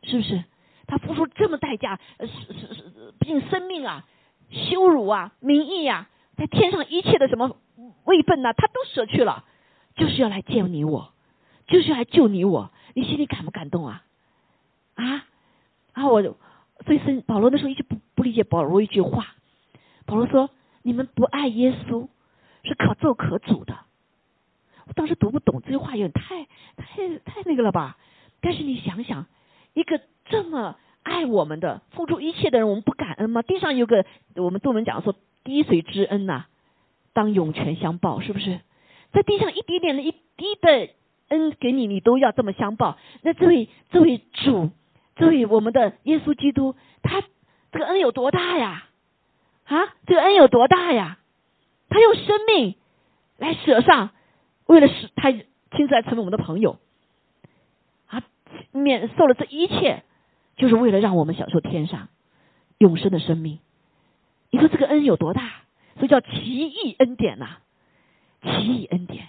[0.03, 0.43] 是不是？
[0.87, 4.05] 他付出这么代价，是是是，毕竟生命啊，
[4.51, 7.55] 羞辱啊，名义啊，在天上一切的什么
[8.03, 9.45] 位分呐，他都舍去了，
[9.95, 11.13] 就是要来见你我，
[11.67, 14.03] 就是要来救你我，你心里感不感动啊？
[14.95, 15.25] 啊？
[15.93, 19.35] 然后我所以是保罗那时候一直不不理解保罗一句话，
[20.05, 20.49] 保罗说
[20.83, 22.07] ：“你们不爱耶稣
[22.63, 23.77] 是可咒可诅的。”
[24.85, 26.43] 我当时读不懂这句话，有点太
[26.75, 27.97] 太太那个了吧？
[28.45, 29.25] 但是你想想，
[29.73, 33.41] 一个这么爱我们的、付出一切的人，我们不感恩吗？
[33.41, 36.45] 地上有个我们中文讲说“滴水之恩”呐，
[37.11, 38.59] 当涌泉相报，是不是？
[39.13, 40.89] 在地上一点点的一滴的
[41.29, 42.99] 恩给你，你都要这么相报。
[43.23, 44.69] 那这位这位主。
[45.15, 47.23] 这位我们的耶稣基督，他
[47.71, 48.89] 这个恩有多大呀？
[49.63, 51.17] 啊，这个恩有多大呀？
[51.89, 52.75] 他用生命
[53.37, 54.09] 来舍上，
[54.65, 56.77] 为了使他亲自来成为我们的朋友，
[58.71, 60.03] 免受了这一切，
[60.55, 62.09] 就是为了让我们享受天上
[62.77, 63.59] 永生的生命。
[64.51, 65.63] 你说这个恩有多大？
[65.95, 67.57] 所以叫奇异恩典呐，
[68.43, 69.27] 奇异恩典。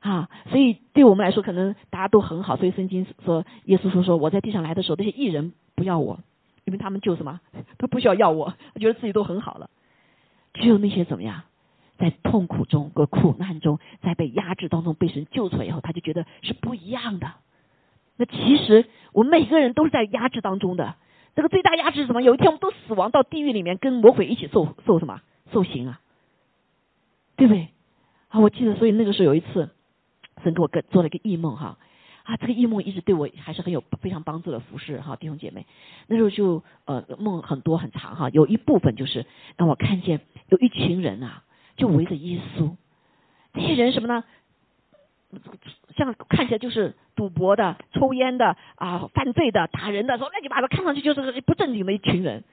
[0.00, 2.56] 啊，所以对我们来说，可能大家都很好。
[2.56, 6.20] 所以圣经说，耶稣说说我在地上来的时候，那些艺人不要我，
[6.64, 7.40] 因为他们就什么
[7.76, 9.68] 都不需要要我，他觉得自己都很好了。
[10.54, 11.42] 只有那些怎么样，
[11.98, 17.34] 在痛苦中和苦难中，在被压制当中被神救出来以后，他就觉得是不一样的。
[18.20, 20.94] 那其实我们每个人都是在压制当中的。
[21.34, 22.22] 这个最大压制是什么？
[22.22, 26.00] 有一天我们都死亡到地狱里面，跟魔鬼一起受受什么受刑啊？
[27.36, 27.68] 对不对？
[28.28, 29.70] 啊，我记得，所以那个时候有一次。
[30.42, 31.76] 神给我个做了一个异梦哈，
[32.22, 35.66] 啊，这个异梦一直对我还是很有非常帮助的服饰哈，弟兄姐妹，
[36.06, 39.26] 那时候就呃梦很多很长哈，有一部分就是
[39.58, 41.42] 让我看见有一群人啊，
[41.76, 42.70] 就围着耶稣，
[43.52, 44.24] 这些人什么呢？
[45.96, 52.44] 像看起来就是赌博的、抽烟的啊、犯罪的、打人的，说乱七八糟，看上去就是不正经的一群人。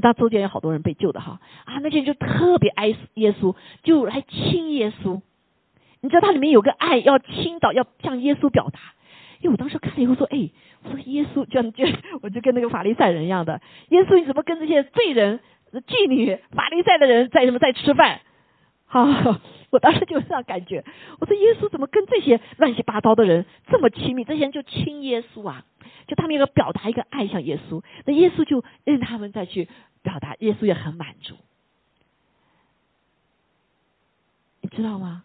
[0.00, 5.22] 当中间有好多人被救的哈，啊，那些人就特别爱耶稣，就来亲耶稣。
[6.02, 8.78] 你知道它里面有个爱要倾倒，要向耶稣表达。
[9.40, 10.50] 因为我当时看了以后说，哎，
[10.82, 11.84] 我说耶稣就就
[12.20, 15.40] 我就跟那个法利赛人一样的，耶稣你怎么跟这些罪人、
[15.72, 18.20] 妓女、法利赛的人在什么在吃饭？
[18.86, 19.40] 哈，
[19.76, 20.82] 我当时就这样感觉。
[21.20, 24.24] 我说耶稣怎么跟这些乱七八糟的人这么亲密？
[24.24, 25.66] 这些人就亲耶稣啊，
[26.06, 29.68] 就他们要表达一个爱向耶稣，那耶稣就任他们再去
[30.02, 31.36] 表达，耶稣也很满足。
[34.62, 35.24] 你知道吗？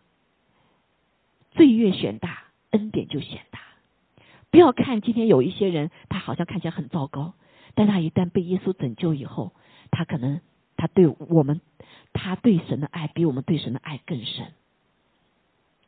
[1.52, 3.60] 罪越显大，恩典就显大。
[4.50, 7.34] 不要看今天有一些人，他好像看起来很糟糕，
[7.74, 9.54] 但他一旦被耶稣拯救以后，
[9.92, 10.42] 他可能
[10.76, 11.62] 他对我们，
[12.14, 14.48] 他对神的爱比我们对神的爱更深。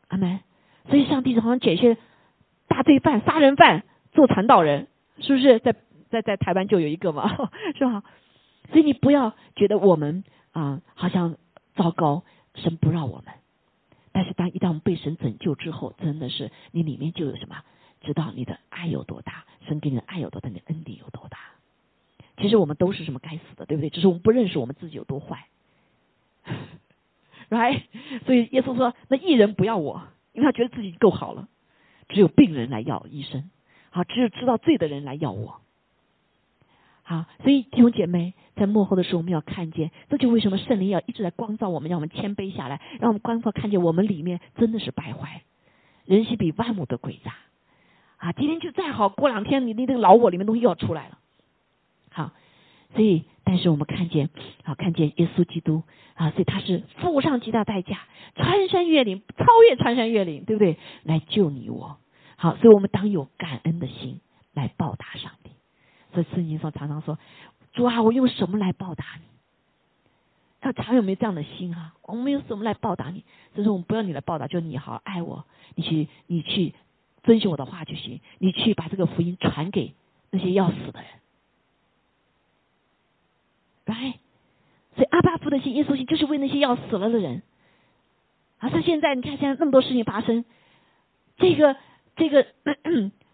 [0.08, 0.40] 阿门。
[0.90, 1.98] 所以上帝好像拣些
[2.68, 4.88] 大罪犯、杀人犯做传道人，
[5.20, 5.60] 是不是？
[5.60, 5.76] 在
[6.10, 7.30] 在在台湾就有一个嘛，
[7.76, 8.04] 是吧？
[8.70, 11.38] 所以你不要觉得我们啊好像
[11.76, 12.24] 糟糕，
[12.56, 13.34] 神不让我们。
[14.12, 17.56] 但是当一旦我们被神拯救之后，真的是你里面就有什么？
[18.02, 21.38] 知道你的爱有多大，神给你的爱有多大，你的恩典有多大。
[22.38, 23.90] 其实我们都是什么该死的，对不对？
[23.90, 25.48] 只是我们不认识我们自己有多坏
[27.50, 27.84] 来
[28.26, 31.48] 所以耶稣说：“那艺人不要我，因为他觉得自己够好了。
[32.10, 33.50] 只有病人来要医生，
[33.90, 35.62] 好，只有知道罪的人来要我。
[37.04, 45.42] 好，所以弟兄姐妹。”在幕后的时候，我们要看见，这就为什么圣灵要一直在光照我们，让我们谦卑下来，让我们光照看见我们里面真的是败坏，
[46.06, 47.34] 人心比万物都诡诈
[48.18, 48.32] 啊！
[48.34, 51.18] 今天就再好，过两天你那个老我里面东西又要出来了。
[52.12, 52.32] 好，
[52.94, 54.30] 所以但是我们看见
[54.64, 55.84] 啊，看见耶稣基督
[56.16, 58.00] 啊，所以他是付上极大代价，
[58.36, 60.78] 穿山越岭，超越穿山越岭，对不对？
[61.04, 61.98] 来救你我。
[62.36, 64.22] 好，所以我们当有感恩的心
[64.54, 65.52] 来报答上帝。
[66.14, 67.18] 所以圣经上常常说。
[67.74, 69.24] 主啊，我用什么来报答你？
[70.62, 71.96] 他常有没有这样的心啊？
[72.04, 73.26] 我们用什么来报答你？
[73.54, 75.44] 所以说我们不要你来报答，就你好好爱我，
[75.76, 76.74] 你去你去
[77.24, 79.94] 遵循我的话就行，你去把这个福音传给
[80.30, 81.10] 那些要死的人。
[83.94, 84.16] 来，
[84.96, 87.44] 所以阿巴夫的心、耶稣心，就是为那些要死了的人。
[88.60, 90.46] 而是现在你看，现在那么多事情发生，
[91.38, 91.76] 这个
[92.16, 92.46] 这个，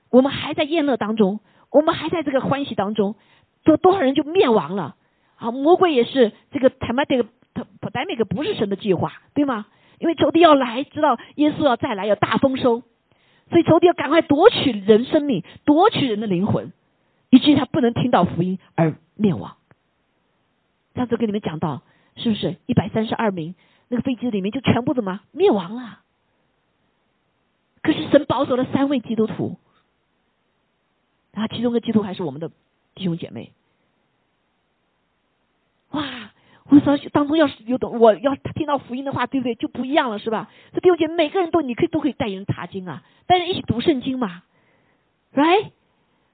[0.09, 1.39] 我们还在宴乐当中，
[1.69, 3.15] 我们还在这个欢喜当中。
[3.63, 4.95] 多多少人就灭亡了
[5.35, 5.51] 啊！
[5.51, 9.67] 魔鬼也是这个他妈这个他不但那个不是神的计划，对吗？
[9.99, 12.81] 因为仇敌要来，知道耶稣要再来，要大丰收，
[13.49, 16.71] 所以仇敌要赶快夺取人生命，夺取人的灵魂，
[17.29, 19.57] 以至于他不能听到福音而灭亡。
[20.99, 21.81] 上次跟你们讲到，
[22.17, 23.55] 是不是一百三十二名
[23.87, 26.01] 那个飞机里面就全部怎么灭亡了？
[27.81, 29.57] 可是神保守了三位基督徒，
[31.31, 32.51] 啊，其中的基督徒还是我们的
[32.95, 33.53] 弟兄姐妹。
[35.91, 36.31] 哇！
[36.65, 39.55] 我说当中要是有懂，我要听到福音的话，对不对？
[39.55, 40.51] 就不一样了，是吧？
[40.73, 44.43] 这弟兄姐妹每个人都你可以都可以带人查经啊，带人一起读圣经嘛
[45.33, 45.71] ，right？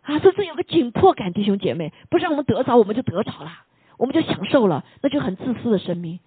[0.02, 3.65] 啊，这这有个紧迫感，弟兄姐妹，不是让我们得着我们就得着了，
[3.98, 6.20] 我们就享受了，那就很自私的生命。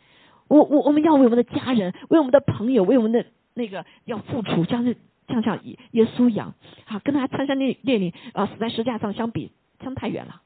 [0.48, 4.96] 我我我们要为我们的家人，为我们的朋友，为我们的那个要付出，像是
[5.28, 6.54] 像像耶耶稣一样，
[6.86, 9.52] 啊，跟他参山列列领啊，死在石架上相比，
[9.82, 10.40] 相太远了，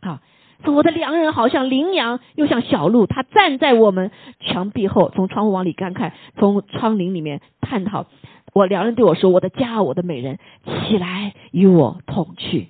[0.00, 0.22] 啊。
[0.64, 3.06] 说我的良人好像羚羊，又像小鹿。
[3.06, 4.10] 他站在我们
[4.40, 8.06] 墙壁后，从窗户往里观看，从窗棂里面探讨。
[8.54, 12.68] 我良人对我说：“我的家，我的美人，起来与我同去。”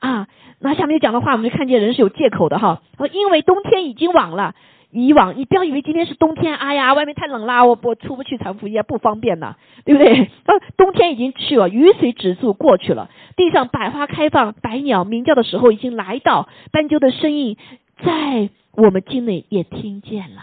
[0.00, 0.28] 啊，
[0.58, 2.82] 那下面讲的话，我们就看见人是有借口的哈。
[3.12, 4.54] 因为冬天已经晚了。
[4.92, 10.24] 以往你不要以为今天是冬天，哎呀，外面太冷啦，我我出不去传福音不方便呢，对不对？
[10.24, 17.56] 啊，冬天已经去了，雨水止住过去了，地上百花开放，百鸟鸣叫的时候已经来到，斑鸠的声音
[18.02, 20.42] 在我们境内也听见了。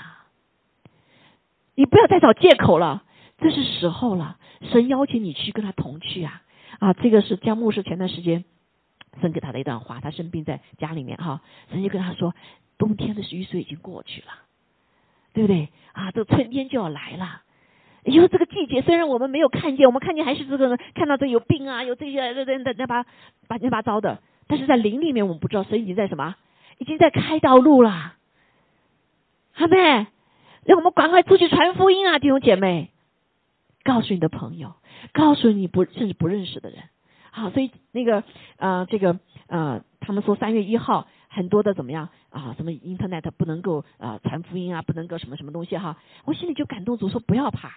[1.76, 3.04] 你不要再找借口了，
[3.42, 4.38] 这是时候了，
[4.72, 6.42] 神邀请你去跟他同去啊！
[6.80, 8.46] 啊，这个是江牧师前段时间
[9.22, 11.42] 神给他的一段话，他生病在家里面哈，
[11.72, 12.34] 神就跟他说。
[12.80, 14.28] 冬天的雨水已经过去了，
[15.34, 16.12] 对不对啊？
[16.12, 17.42] 这春天就要来了。
[18.04, 23.04] 因为这个季节虽然我们没有看见，我们看见还是这个看到这有病啊，有这些这这那那把
[23.48, 26.36] 把那把糟的，但是在林里面我们不知道，神已经在什么，
[26.78, 28.14] 已经在开道路了。
[29.56, 30.06] 阿妹，
[30.64, 32.92] 让我们赶快出去传福音啊，弟兄姐妹，
[33.84, 34.76] 告诉你的朋友，
[35.14, 36.84] 告诉你不甚至不认识的人。
[37.38, 38.24] 好，所以那个
[38.58, 41.08] 呃，这个呃，他们说三月一号。
[41.30, 42.56] 很多的怎么样啊？
[42.58, 45.98] 什么 Internet 不能够啊传福音啊，不能够什么什么东西哈？
[46.26, 47.74] 我心里就感动，主说不要怕。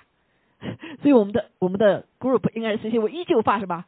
[1.02, 3.84] 所以我们的我们的 group 应该是这些，我依旧发什么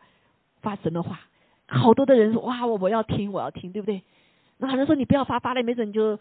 [0.60, 1.20] 发神的话。
[1.68, 4.02] 好多的人说哇，我我要听，我要听，对不对？
[4.58, 6.18] 那好像说你不要发发了，没准你就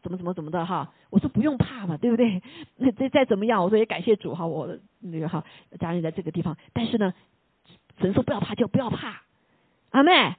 [0.00, 0.90] 怎么怎么怎么的哈。
[1.10, 2.40] 我说不用怕嘛，对不对？
[2.76, 5.44] 那 再再怎么样，我说也感谢主哈，我那个哈
[5.78, 6.56] 家人在这个地方。
[6.72, 7.12] 但是呢，
[8.00, 9.22] 神说不要怕，就不要怕，
[9.90, 10.34] 阿妹。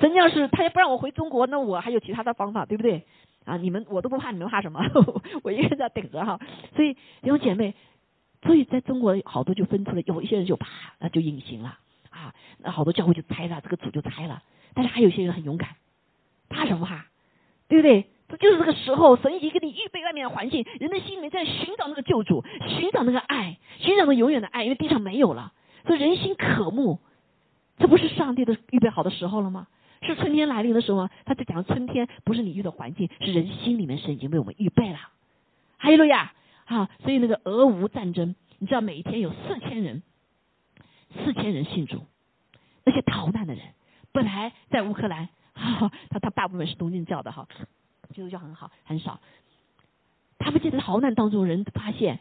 [0.00, 3.06] 神要是他也不让我回中国，那我还有其他的方法，对不对？
[3.44, 4.80] 啊，你们我都不怕，你们怕什么？
[5.44, 6.40] 我一个人在顶着哈。
[6.74, 7.74] 所以弟兄姐妹，
[8.42, 10.66] 所以在中国好多就分出来，有一些人就怕，
[10.98, 11.78] 那就隐形了
[12.10, 12.34] 啊。
[12.58, 14.42] 那好多教会就拆了，这个组就拆了。
[14.74, 15.76] 但是还有些人很勇敢，
[16.48, 17.06] 怕什么怕？
[17.68, 18.06] 对不对？
[18.26, 25.52] 这就是这个时候，神已经给你预备外面的环境，人的心里面在寻找那个救主，寻找那个爱，寻找那永远的爱，因为地上没有了，
[25.86, 27.00] 所以人心渴慕。
[27.76, 29.66] 这不是上帝的预备好的时候了吗？
[30.02, 34.98] 是春天来临的时候吗，他在讲春天，不是你遇的环境，是人心里面神已经为我们预备了。
[35.78, 36.34] 哈利路亚！
[36.66, 40.02] 啊，所以那个俄乌战争，你知道每一天有四千人，
[41.24, 42.06] 四千人信主，
[42.84, 43.64] 那些逃难的人，
[44.12, 47.48] 本来在乌克兰，他他大部分是东正教的哈，
[48.14, 49.20] 基督教很好很少，
[50.38, 52.20] 他们就在逃难当中，人发现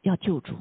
[0.00, 0.56] 要救主。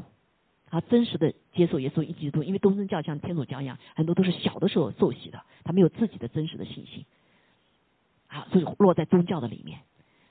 [0.71, 7.05] 啊，真实的接受耶稣一基督，因为东正教像天主教一样，很多都是小的时候受洗的，他没有自己的真实的信心，
[8.27, 9.81] 啊，所以落在宗教的里面。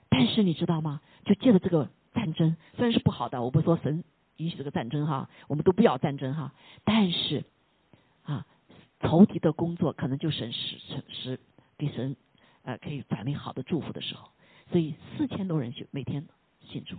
[0.08, 1.02] 但是你知道吗？
[1.26, 4.02] 就借着这个战争，虽然是不好的，我不说神
[4.38, 6.54] 允许这个战争哈，我们都不要战争哈。
[6.84, 7.44] 但是
[8.24, 8.46] 啊，
[9.00, 10.78] 仇敌的工作可能就神使
[11.10, 11.38] 使
[11.76, 12.16] 给神
[12.62, 14.30] 呃可以传递好的祝福的时候，
[14.72, 16.26] 所以四千多人就每天
[16.66, 16.96] 信主，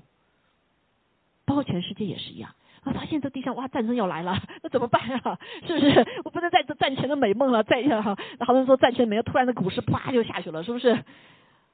[1.46, 2.54] 包括全世界也是一样。
[2.84, 2.94] 啊！
[2.94, 5.20] 发现这地上哇，战争要来了，那怎么办呀？
[5.68, 6.06] 是不是？
[6.24, 8.18] 我不能再这战前的美梦了，再哈。
[8.40, 11.04] 好多人说战前没有，突然的股市啪就下去了，是不是？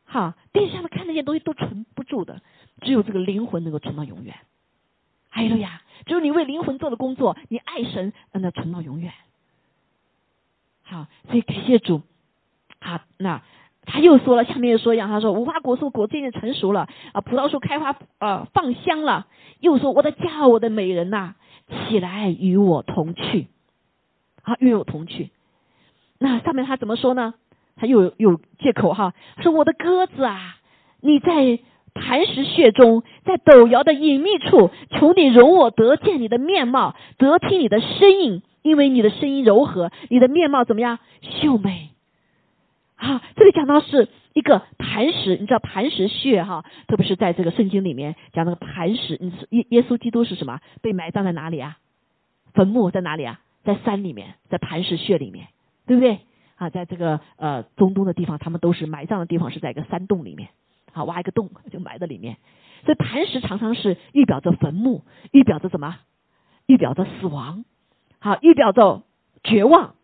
[0.05, 2.41] 哈，地上的看那些东西都存不住的，
[2.82, 4.36] 只有这个灵魂能够存到永远。
[5.30, 9.14] 哎呀，只有你为灵魂做的工作，你爱神，让它存到永远。
[10.84, 12.01] 好，所以感谢主。
[12.80, 13.41] 好，那。
[13.89, 19.25] 他又说了，下面又说一样，他说无花果树果渐渐成熟了，啊，葡萄树开花，呃，放香了。
[19.61, 21.35] 又说我的家，我的美人呐，
[21.89, 23.47] 起来与我同去，
[24.43, 25.31] 啊，与我同去。
[26.19, 27.33] 那上面他怎么说呢？
[27.77, 30.57] 他又有借口哈，说我的鸽子啊，
[30.99, 31.59] 你在
[31.93, 40.99] 磐石穴中，在陡摇的隐秘处，求你容我得见你的面貌，得听你的声音，因为你的声音柔和，你的面貌怎么样？
[41.21, 41.91] 秀美。
[42.97, 50.59] 啊，这里讲到是一个磐石，你知道磐石穴哈，特别是在这个圣经里面讲那个磐石，你是耶耶稣基督是什么？
[50.81, 51.77] 被埋葬在哪里啊？
[52.53, 53.39] 坟墓在哪里啊？
[53.63, 55.47] 在山里面，在磐石穴里面，
[55.85, 56.19] 对不对？
[56.55, 60.49] 啊，在这个呃中东的地方，他们都是埋葬的地方是在一个山洞里面，
[60.93, 62.37] 啊，挖一个洞就埋在里面。
[62.85, 65.97] 所以磐石常常是预表着坟墓，预表着什么？
[66.65, 67.63] 预表着死亡，
[68.19, 69.03] 好，预表着
[69.43, 69.95] 绝望，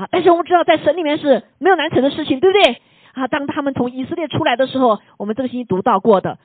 [0.00, 0.08] 啊！
[0.10, 2.80] 但是我们知道，在神里面是没有难成的事情，对不对？
[3.12, 6.38] 啊，当他们从以色列出来的时候，我们这个星期读到过的，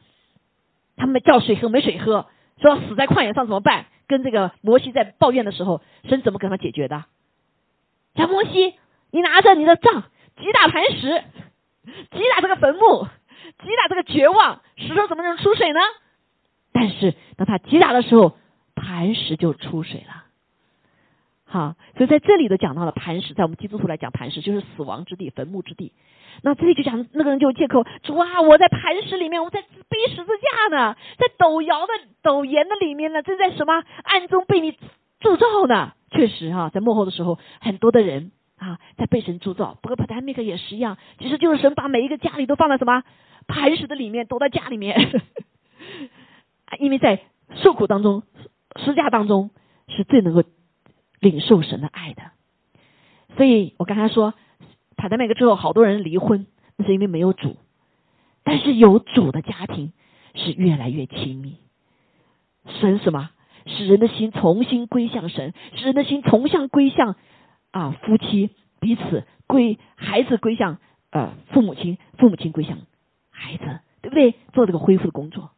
[0.98, 2.28] 他们叫水喝没水喝，
[2.60, 3.86] 说死在旷野上怎么办？
[4.08, 7.06] 跟这个摩西在抱怨的时候，神怎么给他解决的？
[8.14, 8.76] 叫摩西，
[9.12, 10.04] 你拿着你的杖
[10.38, 11.24] 击打磐石，
[12.12, 13.06] 击打这个坟墓，
[13.64, 15.80] 击打这个绝望，石头怎么能出水呢？
[16.74, 18.38] 但是当他击打的时候，
[18.76, 20.25] 磐石就出水了。
[21.56, 25.94] 啊，所以在这里都讲到了磐石，在我们基督徒来讲，磐石就是死亡之地、坟墓之地。
[26.42, 34.78] 那这里就讲那个人就借口主啊，我在磐石里面，我在背十字架呢，在陡窑的陡岩的里面呢，正在什么暗中被你
[35.22, 35.94] 铸造呢？
[36.12, 39.78] 确实哈，在幕后的时候，很多的人啊在被神铸造。
[39.82, 43.02] 不过 p a t 克也是一样，其实就是神把每一个家里都放在什么
[43.48, 45.24] 磐石的里面，躲在家里面，
[46.80, 47.22] 因为在
[47.64, 48.24] 受苦当中、
[48.76, 49.52] 施架当中
[49.88, 50.44] 是最能够
[51.26, 52.22] 领受神的爱的。
[53.36, 54.34] 所以我刚才说。
[54.98, 56.48] 排在那个之后，好多人离婚，
[56.78, 57.58] 那是因为没有主。
[58.46, 59.92] 但是有主的家庭
[60.36, 61.58] 是越来越亲密。
[62.80, 63.30] 神什么？
[63.66, 67.18] 使人的心重新归向神，使人的心重向归向
[67.72, 70.80] 啊夫妻彼此归孩子归向
[71.12, 72.78] 呃父母亲，父母亲归向
[73.30, 74.36] 孩子，对不对？
[74.54, 75.52] 做这个恢复的工作。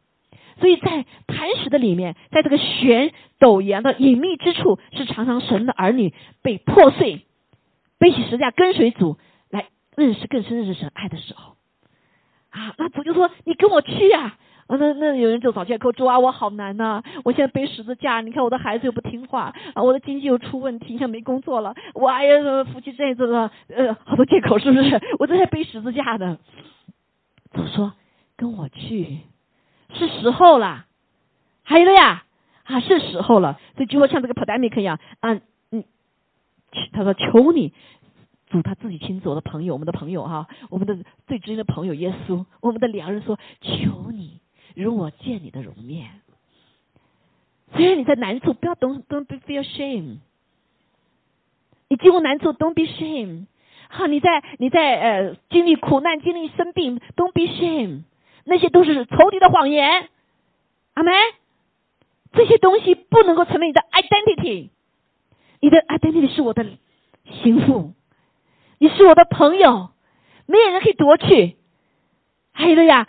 [0.58, 7.26] 所以在磐石的里面，在这个悬陡岩的隐秘之处，是常常神的儿女被破碎，
[7.98, 9.16] 背起十字架跟随主。
[9.96, 11.56] 认识更深认识神爱的时候，
[12.50, 14.36] 啊，那主就说你跟我去呀，
[14.68, 25.00] 啊，那那有人就找借口，主啊，我好难呐，我现在背十字架，你看我的孩子又不听话，啊，我的经济又出问题，现在没工作了，我哎呀，夫妻这一子的，呃，好多借口是不是？
[25.18, 26.38] 我正在背十字架呢。
[27.52, 27.92] 主说
[28.36, 29.18] 跟我去，
[29.94, 30.86] 是时候了，
[31.62, 32.24] 还有了呀，
[32.64, 35.84] 啊，是时候了，所以就像这个 pandemic 一样，啊，嗯，
[36.92, 37.72] 他说求你。
[38.50, 44.40] 主他自己亲自，我的朋友，我们的朋友哈，我们的最知心的朋友耶稣，我们的良人说：“求你，
[44.74, 46.22] 容我见你的容面。
[47.74, 50.20] 虽然你在难处，不要 don't don't be feel shame。
[51.88, 53.44] 你经过难处，don't be shame。
[53.90, 58.04] 好，你在你在呃经历苦难、经历生病，don't be shame。
[58.48, 60.08] 那些都是仇敌的谎言。
[60.94, 61.12] 阿门。
[62.32, 64.68] 这些东西不能够成为你的 identity。
[65.60, 66.66] 你的 identity 是我的
[67.42, 67.94] 心腹。
[68.78, 69.90] 你是我的朋友，
[70.46, 71.56] 没有人可以夺去。
[72.52, 73.08] 还有了呀，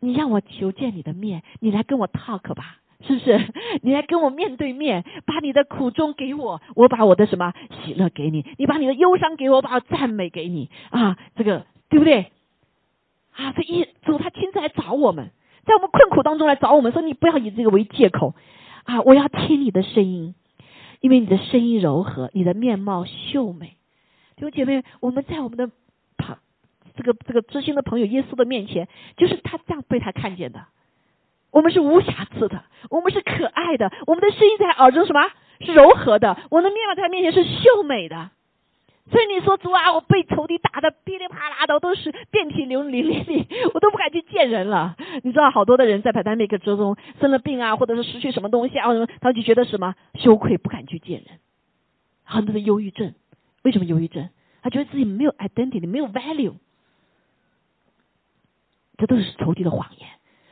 [0.00, 3.52] 你让我求见你的面，你来跟我 talk 吧，是不是？
[3.82, 7.52] 你来跟我面对面，把你的苦衷给我，我把我的什么
[7.84, 12.32] 喜乐给你，你把你的忧伤给我，把我赞美给你啊，这个对不对？
[13.36, 15.30] 啊，这一主他亲自来找我们，
[15.66, 18.34] 在我们困苦当中来找我们，说你不要以这个为借口
[18.84, 20.34] 啊，我要听你的声音，
[21.00, 23.76] 因为你的声音柔和，你的面貌秀美。
[24.36, 25.68] 弟兄姐妹，我们在我们的
[26.16, 26.36] 朋
[26.96, 30.66] 这个这个知心的朋友耶稣的面前，就是他这样被他看见的。
[31.50, 35.20] 我们是无瑕疵的，我们是可爱的，我们的声音在耳中什么
[35.60, 36.36] 是柔和的？
[36.50, 38.30] 我们的面貌在他面前是秀美的。
[39.10, 44.96] 所以你说主啊，我被仇敌打的噼里啪啦的，都是遍体鳞鳞里， 我都不敢去见人了。
[45.22, 48.88] 你知道，好多的人在排单那个之中生了病啊，或者是失去什么东西啊，
[49.20, 51.38] 他就觉得什么羞愧，不敢去见人，
[52.24, 53.14] 很多的忧郁症。
[53.62, 54.30] 为什么忧郁症？
[54.62, 56.54] 他觉得自己没有 identity，没有 value，
[58.96, 60.08] 这都是仇敌的谎言。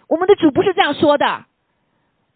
[0.09, 1.47] 我们的主不是这样说的，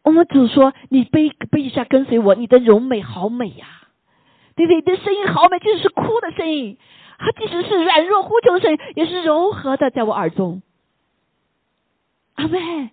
[0.03, 3.67] 我们主说：“你背背一下，跟随我，你的柔美好美呀，
[4.57, 4.77] 对不对？
[4.77, 6.79] 你的声音好美，即使是哭的声音，
[7.19, 10.63] 啊即使是软弱呼求的声音，也是柔和的，在我耳中。”
[12.35, 12.91] 阿妹，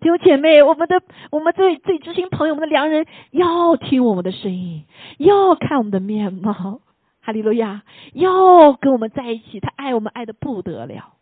[0.00, 4.84] 弟兄姐妹，我们的我们最最知心朋友，我们的良人，要听我们的声音，
[5.18, 6.80] 要看我们的面貌。
[7.24, 7.82] 哈利路亚，
[8.14, 11.14] 要跟我们在一起，他爱我们爱的不得了。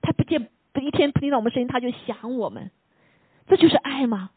[0.00, 2.70] 他不见不一天不听到我们声音，他就想我们，
[3.46, 4.30] 这就是爱吗？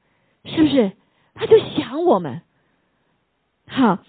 [0.43, 0.91] 是不是？
[1.35, 2.41] 他就想我们。
[3.65, 3.99] 好，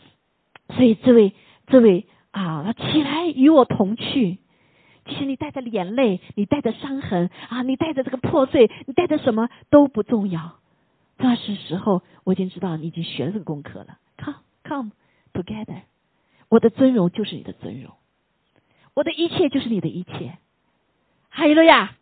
[0.75, 1.35] 所以这位
[1.67, 4.39] 这位啊，起来与我同去。
[5.07, 10.59] 其实你带着眼泪，你带着伤痕啊，你带着这个破碎，你带着什么都不重要。
[11.17, 13.99] 这是时候，我已经知道你已经学了这个功课了。
[14.19, 14.91] Come, come
[15.33, 15.81] together.
[16.49, 17.93] 我的尊荣就是你的尊荣，
[18.95, 20.39] 我的一切就是你的一切。
[21.31, 21.95] 哈利路亚，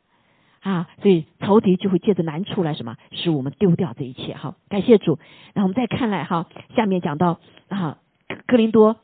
[0.61, 4.57] 啊，所以仇敌就会借着难处来什么，使我们丢掉这一切哈。
[4.69, 5.19] 感谢主。
[5.55, 7.99] 然后我们再看来哈，下面讲到啊，
[8.47, 8.97] 哥林多，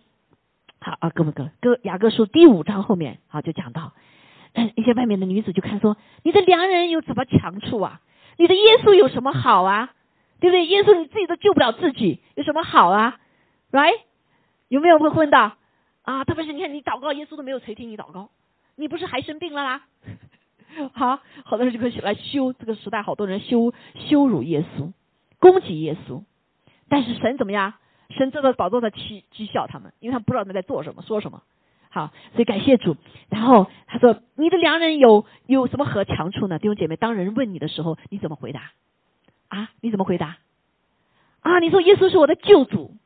[0.80, 3.92] 好啊，哥们哥哥雅各书第五章后面啊就讲到，
[4.76, 8.00] 一些外面的女子就看说，你的良人有什么强处啊？
[8.36, 9.92] 你的耶稣有什么好啊？
[10.40, 10.66] 对不对？
[10.66, 13.18] 耶稣你自己都救不了自己，有什么好啊
[13.70, 14.00] ？Right？
[14.68, 15.56] 有没有会问到
[16.02, 16.24] 啊？
[16.24, 18.30] 特别是你看你祷告，耶稣都没有垂听你祷告，
[18.76, 19.82] 你不是还生病了啦？
[20.94, 24.92] 好，好多人就可以来修这个时代，好多人羞羞辱耶稣，
[25.38, 26.22] 攻击耶稣。
[26.88, 27.74] 但是神怎么样？
[28.12, 31.42] 神这个宝座在讥讥笑他们，因为他们不知道他们在做什么，说什么。
[31.90, 32.96] 好，所以感谢主。
[33.28, 38.72] 然后他说：“你的良人有有什么和强处呢？”弟兄姐妹，当人问你的时候，你怎么回答？
[39.48, 39.68] 啊？
[39.82, 40.38] 你怎么回答？
[41.40, 41.58] 啊？
[41.58, 42.96] 你说耶稣是我的救主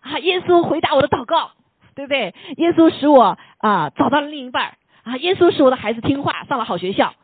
[0.00, 0.18] 啊？
[0.20, 1.50] 耶稣回答我的祷告，
[1.94, 2.34] 对不对？
[2.56, 4.78] 耶稣使我啊找到了另一半。
[5.02, 7.14] 啊，耶稣使我的孩子听话，上了好学校。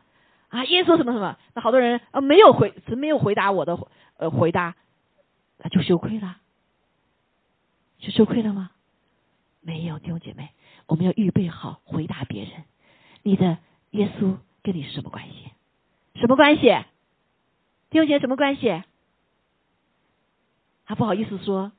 [0.49, 1.37] 啊，耶稣什么什么？
[1.55, 3.79] 那好多人啊没有回，没有回答我的
[4.17, 4.75] 呃回答，
[5.57, 6.37] 那就羞愧了，
[7.99, 8.71] 就羞愧了吗？
[9.61, 10.49] 没有，弟兄姐妹，
[10.87, 12.63] 我们要预备好回答别人。
[13.23, 13.57] 你的
[13.91, 15.51] 耶稣跟你是什么关系？
[16.15, 16.61] 什么关系？
[17.89, 18.83] 弟兄姐什么关系？
[20.85, 21.71] 还不好意思说，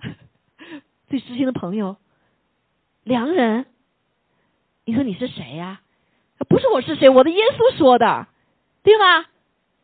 [1.08, 1.96] 最知心的朋友，
[3.04, 3.66] 良人。
[4.84, 5.82] 你说你是谁呀？
[6.48, 7.08] 不是我是谁？
[7.08, 8.28] 我的耶稣说的，
[8.82, 9.26] 对吗？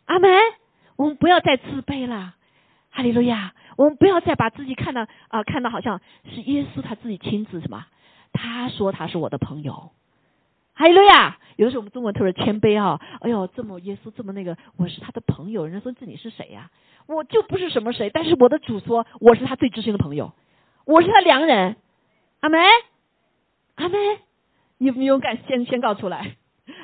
[0.07, 0.30] 阿门。
[0.96, 2.36] 我们不要再自卑了，
[2.93, 3.55] 哈利路亚。
[3.76, 6.01] 我们不要再把自己看到啊，看到好像
[6.32, 7.86] 是耶稣他自己亲自什么？
[8.32, 9.90] 他说他是我的朋友，
[10.74, 11.38] 哈利路亚。
[11.57, 15.64] 有的时候我们中国人特别谦卑啊，哎呦，这么耶稣这么那个，我是他的朋友。
[15.66, 16.70] 人家说这你是谁呀？
[17.07, 20.32] 我就不是什么谁，但是我的主说我是他最知心的朋友，
[20.84, 21.76] 我是他良人，
[22.40, 22.61] 阿门，
[23.74, 23.99] 阿门。
[24.78, 26.36] 你你勇敢宣宣告出来，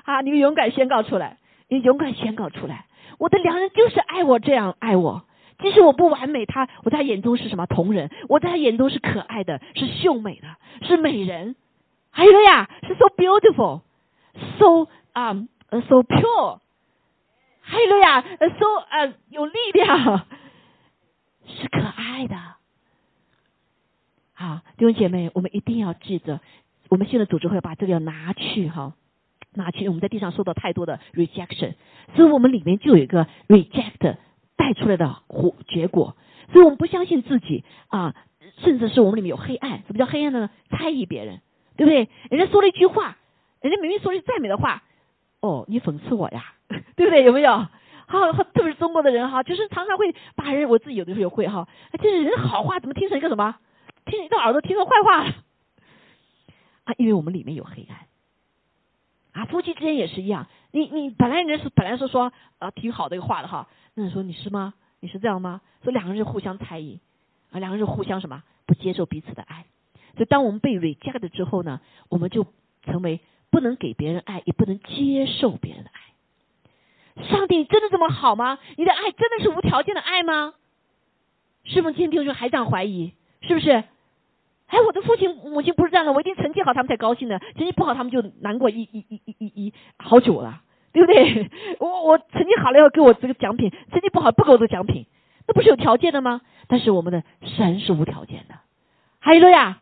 [0.04, 0.20] 啊！
[0.20, 1.38] 你勇敢宣告出来，
[1.68, 2.86] 你勇敢宣告出来。
[3.18, 5.24] 我的良人就是爱我这样爱我，
[5.58, 8.10] 即使我不完美，他我在他眼中是什么同人？
[8.28, 10.48] 我在他眼中是可爱的，是秀美的，
[10.86, 11.56] 是美人。
[12.10, 15.34] 还有呀，是 so beautiful，so 啊
[15.70, 16.60] ，so pure。
[17.60, 20.26] 还有呀，so 啊，有力量，
[21.46, 22.36] 是可爱的。
[24.32, 26.40] 好，弟兄姐妹，我们一定要记得。
[26.88, 28.94] 我们现在组织会把这个要拿去哈，
[29.52, 29.86] 拿去。
[29.88, 31.74] 我们在地上受到太多的 rejection，
[32.14, 34.16] 所以我们里面就有一个 reject
[34.58, 36.14] 带出来的果结果。
[36.52, 38.14] 所以我们不相信自己啊，
[38.58, 39.78] 甚至是我们里面有黑暗。
[39.86, 40.50] 什么叫黑暗的呢？
[40.70, 41.40] 猜疑别人，
[41.76, 42.08] 对不对？
[42.30, 43.16] 人家说了一句话，
[43.62, 44.82] 人家明明说句赞美的话，
[45.40, 46.52] 哦，你讽刺我呀，
[46.96, 47.22] 对不对？
[47.24, 47.50] 有没有？
[48.06, 51.68] 好，好特别是中国的人哈，就是常常会把人，我自己有的时候也会哈，
[52.02, 53.56] 就是人好话怎么听成一个什么？
[54.06, 55.34] 听一个耳朵听成坏话了。
[56.84, 60.46] 啊，因为我们里面有黑暗，啊，夫妻之间也是一样。
[60.70, 63.68] 你你本来人家是本来是说啊挺好的一个话的哈，
[63.98, 64.74] 那你说你是吗？
[65.00, 65.60] 你是这样吗？
[65.82, 67.00] 所以两个人互相猜疑，
[67.50, 69.66] 啊，两个人互相什么不接受彼此的爱。
[70.14, 72.46] 所以当我们被 reject 之后呢，我们就
[72.84, 73.20] 成为
[73.50, 77.24] 不能给别人爱，也不能接受别人的爱。
[77.24, 78.60] 上帝真的这么好吗？
[78.76, 80.54] 你的爱真的是无条件的爱吗？
[81.64, 83.14] 是不是今天弟兄还这样怀疑？
[83.40, 83.70] 是不是？
[84.68, 90.62] 哎，我的父亲母亲不是这样的，我一定成绩好，他们才高兴的；成绩不好，他们就难过一一一一一一好久了，
[90.98, 91.50] 对不对？
[91.78, 95.06] 我我成绩好了要给我这个奖品，成绩不好不给我这个奖品，
[95.46, 96.40] 那不是有条件的吗？
[96.66, 98.56] 但是我们的神是无条件的，
[99.20, 99.80] 还有了呀，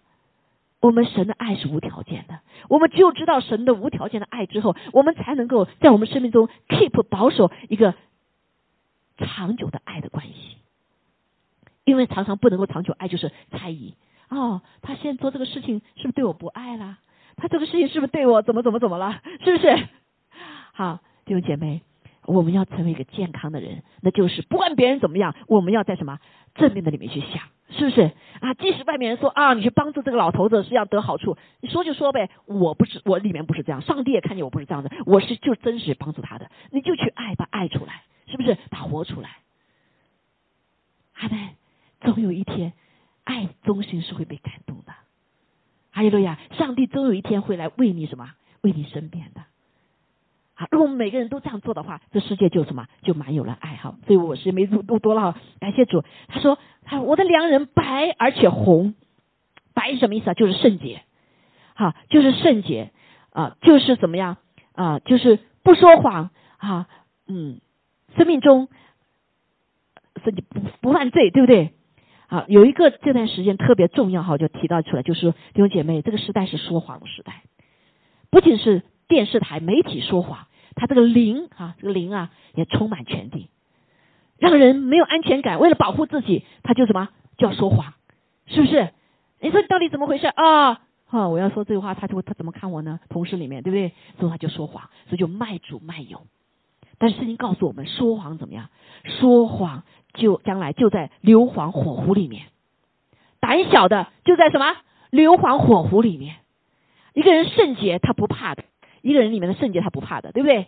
[0.81, 2.41] 我们神的爱是无条件的。
[2.69, 7.95] 我们只有知道神的无条件的爱之后，我们才能够在我们生命中 keep 保守一个
[9.17, 10.59] 长久的爱的关系，
[11.85, 13.95] 因为常常不能够长久爱就是猜疑。
[14.29, 16.99] 哦，他现在做这个事情是不是对我不爱了？
[17.37, 19.21] 他这个事情是不是对我怎么怎么怎么了？
[19.45, 19.89] 是不是？
[20.77, 21.81] 好，弟兄姐妹，
[22.27, 26.19] 我们要成为一个健康的人，那就是不管别人怎么样，我们要在什么
[26.55, 28.13] 正面的里面去想，是不是？
[28.41, 38.59] 啊，即使外面人说啊，你去帮助这个老头子是要得好处，你说就说呗，我不是，我里面不是这样，上帝也看见我不是这样的，我是就真实帮助他的，你就去爱，把爱出来，是不是？
[38.69, 39.39] 把活出来，
[41.15, 41.39] 阿门，
[42.03, 42.75] 总有一天。
[43.25, 44.93] 爱中心是会被感动的，
[45.91, 46.39] 哈利路亚！
[46.53, 48.35] 上帝终有一天会来为你什么？
[48.61, 49.41] 为你身边的。
[50.59, 52.87] 好，如果我们每个人都这样做的话，这世界就什么？
[53.03, 53.97] 就满有了爱好。
[54.07, 55.41] 所以我是没读读多了哈。
[55.61, 58.95] 感谢主，他说：“他我的良人白而且红，
[59.75, 60.35] 白是什么意思啊？
[60.35, 61.03] 就是圣洁，
[61.75, 62.91] 好，就是圣洁
[63.31, 64.39] 啊，就是怎么样
[64.73, 64.99] 啊？
[65.01, 66.89] 就是不说谎啊，
[67.29, 67.61] 嗯，
[68.17, 68.69] 生命中
[70.25, 71.75] 圣洁不不犯罪，对不对？”
[72.29, 77.43] 好，有一个这段时间特别重要哈，就提到出来，就是弟兄姐妹，这个时代是说谎的时代，
[78.31, 83.49] 不仅是电视台媒体说谎，他这个灵啊，这个灵啊，也充满全地，
[84.39, 85.59] 让人没有安全感。
[85.61, 87.95] 为了保护自己，他就什么就要说谎，
[88.47, 88.91] 是不是？
[89.41, 90.81] 你说到底怎么回事啊？
[91.07, 92.99] 哈，我要说这句话，他就他怎么看我呢？
[93.09, 93.93] 同事里面对不对？
[94.19, 96.27] 所以他就说谎，所以就卖主卖友。
[96.99, 98.71] 但是圣经告诉我们，说谎怎么样？
[99.05, 99.85] 说谎
[100.15, 102.47] 就将来就在硫磺火湖里面。
[103.39, 104.75] 胆小的就在什么
[105.11, 106.37] 硫磺火湖里面。
[107.13, 108.65] 一个人圣洁，他不怕的；
[109.07, 110.67] 一个人里面的圣洁，他不怕的，对不对？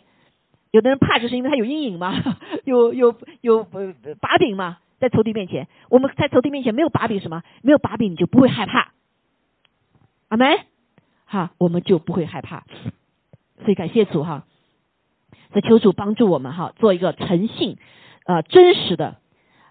[0.70, 2.22] 有的人怕，就是因为他有阴影嘛，
[2.64, 3.64] 有有有
[4.20, 7.42] 把柄嘛，在仇敌面前，我们在仇敌面前没有把柄，什么？
[7.62, 8.92] 没有把柄，你就不会害怕。
[10.28, 10.58] 阿门。
[11.24, 12.64] 哈，我们就不会害怕。
[13.64, 14.44] 所以感谢主哈，
[15.52, 17.76] 在求主帮助我们哈，做一个诚信
[18.24, 19.16] 啊真实的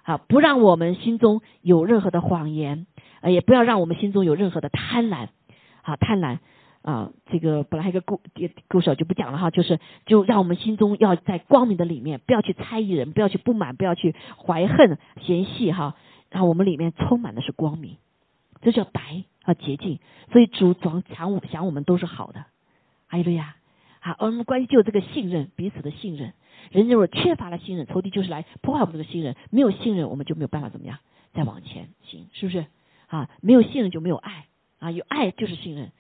[0.04, 2.86] 啊，不让我们心中有任何的谎言，
[3.22, 5.30] 呃，也不要让我们心中有任何的贪婪
[5.84, 6.40] 啊贪婪。
[6.88, 8.22] 啊，这个本来还有个故
[8.70, 15.98] 故事就不讲了哈，就是就让我们心中要在光明的里面，不要去猜疑人，不要去不满，不要去怀恨嫌隙哈。
[16.30, 17.98] 然后我们里面充满的是光明，
[18.62, 20.00] 这叫白啊洁净。
[20.32, 22.46] 所以主总想我想我们都是好的，
[23.10, 23.58] 阿利亚。
[24.00, 26.32] 好，我们关系就这个信任，彼此的信任。
[26.72, 29.36] 人如果缺乏了信任，仇敌就是来破坏我们这个信任。
[29.50, 31.00] 没有信任，我们就没有办法怎么样
[31.34, 32.66] 再往前行，是不是？
[33.08, 34.46] 啊，没有信任就没有爱
[34.80, 35.92] 啊，有爱就是信任。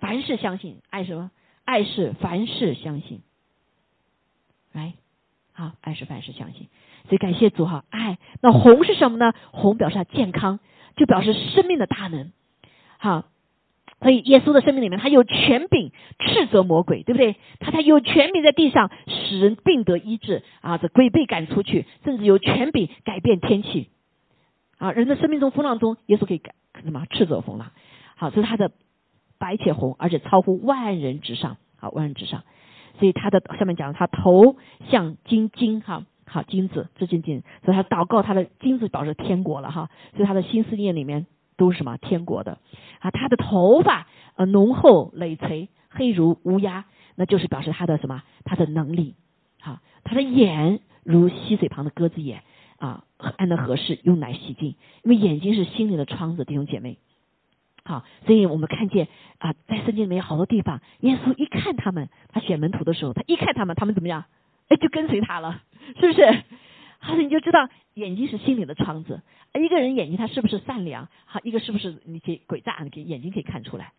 [0.00, 1.30] 凡事相信，爱什么？
[1.64, 3.22] 爱是凡事相信，
[4.72, 4.94] 来，
[5.52, 6.68] 好，爱是凡事相信。
[7.04, 8.18] 所以感谢主哈，爱。
[8.40, 9.32] 那红是什么呢？
[9.52, 10.58] 红表示健康，
[10.96, 12.32] 就表示生命的大能。
[12.98, 13.26] 好，
[14.00, 17.36] 所以耶稣的生命里面，他有权柄斥责魔鬼，对不对？
[17.60, 23.88] 他他有权柄在地上使人病得医治啊，这鬼被赶出去，甚至有权柄改变天气
[24.78, 24.90] 啊。
[24.90, 27.06] 人的生命中风浪中，耶稣可以改什么？
[27.10, 27.70] 斥责风浪。
[28.16, 28.72] 好，这是他的。
[29.42, 32.44] 白且红，而且超乎万人之上，好万人之上，
[33.00, 34.54] 所以他的下面讲他头
[34.88, 41.26] 像金金哈，好金子这金金，所以他祷告他的金子表示天国了哈，所以他的心思念里面
[41.56, 41.96] 都是什么？
[41.96, 42.60] 天国的。
[43.00, 46.84] 啊，他的头发呃浓厚累垂黑如乌鸦，
[47.16, 48.22] 那就是表示他的什么？
[48.44, 49.16] 他的能力。
[49.60, 52.44] 好，他的眼如溪水旁的鸽子眼。
[52.78, 53.04] 啊，
[53.36, 54.74] 安的合适用来洗净，
[55.04, 56.98] 因为眼睛是心灵的窗子，弟兄姐妹。
[57.84, 59.08] 好，所以我们看见
[59.38, 64.24] 啊，在圣经里面有好多地方，耶稣一看他们，他选门徒的时候，他一看他们，他们怎么样？
[64.68, 65.62] 哎，就跟随他了，
[65.98, 66.44] 是不是？
[67.00, 69.20] 好，你就知道眼睛是心灵的窗子。
[69.54, 71.08] 一个人眼睛他是不是善良？
[71.26, 72.78] 好，一个是不是你可以诡诈？
[72.84, 73.92] 你可以眼睛可以看出来。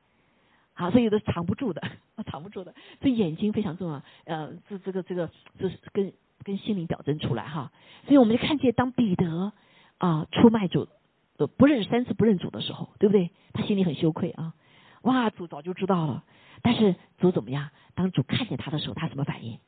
[0.73, 1.83] 好，所以都藏不住的，
[2.25, 2.73] 藏不住的。
[3.01, 4.01] 所以眼睛非常重要。
[4.23, 5.29] 呃，这这个这个
[5.59, 6.13] 就是跟
[6.43, 7.71] 跟心灵表征出来哈。
[8.07, 9.51] 所以我们就看见当彼得
[9.97, 10.87] 啊出卖主。
[11.37, 13.31] 呃不认三次不认主的时候，对不对？
[13.53, 14.53] 他心里很羞愧啊！
[15.01, 16.23] 哇，主早就知道了。
[16.61, 17.69] 但是主怎么样？
[17.95, 19.59] 当主看见他的时候，他什么反应？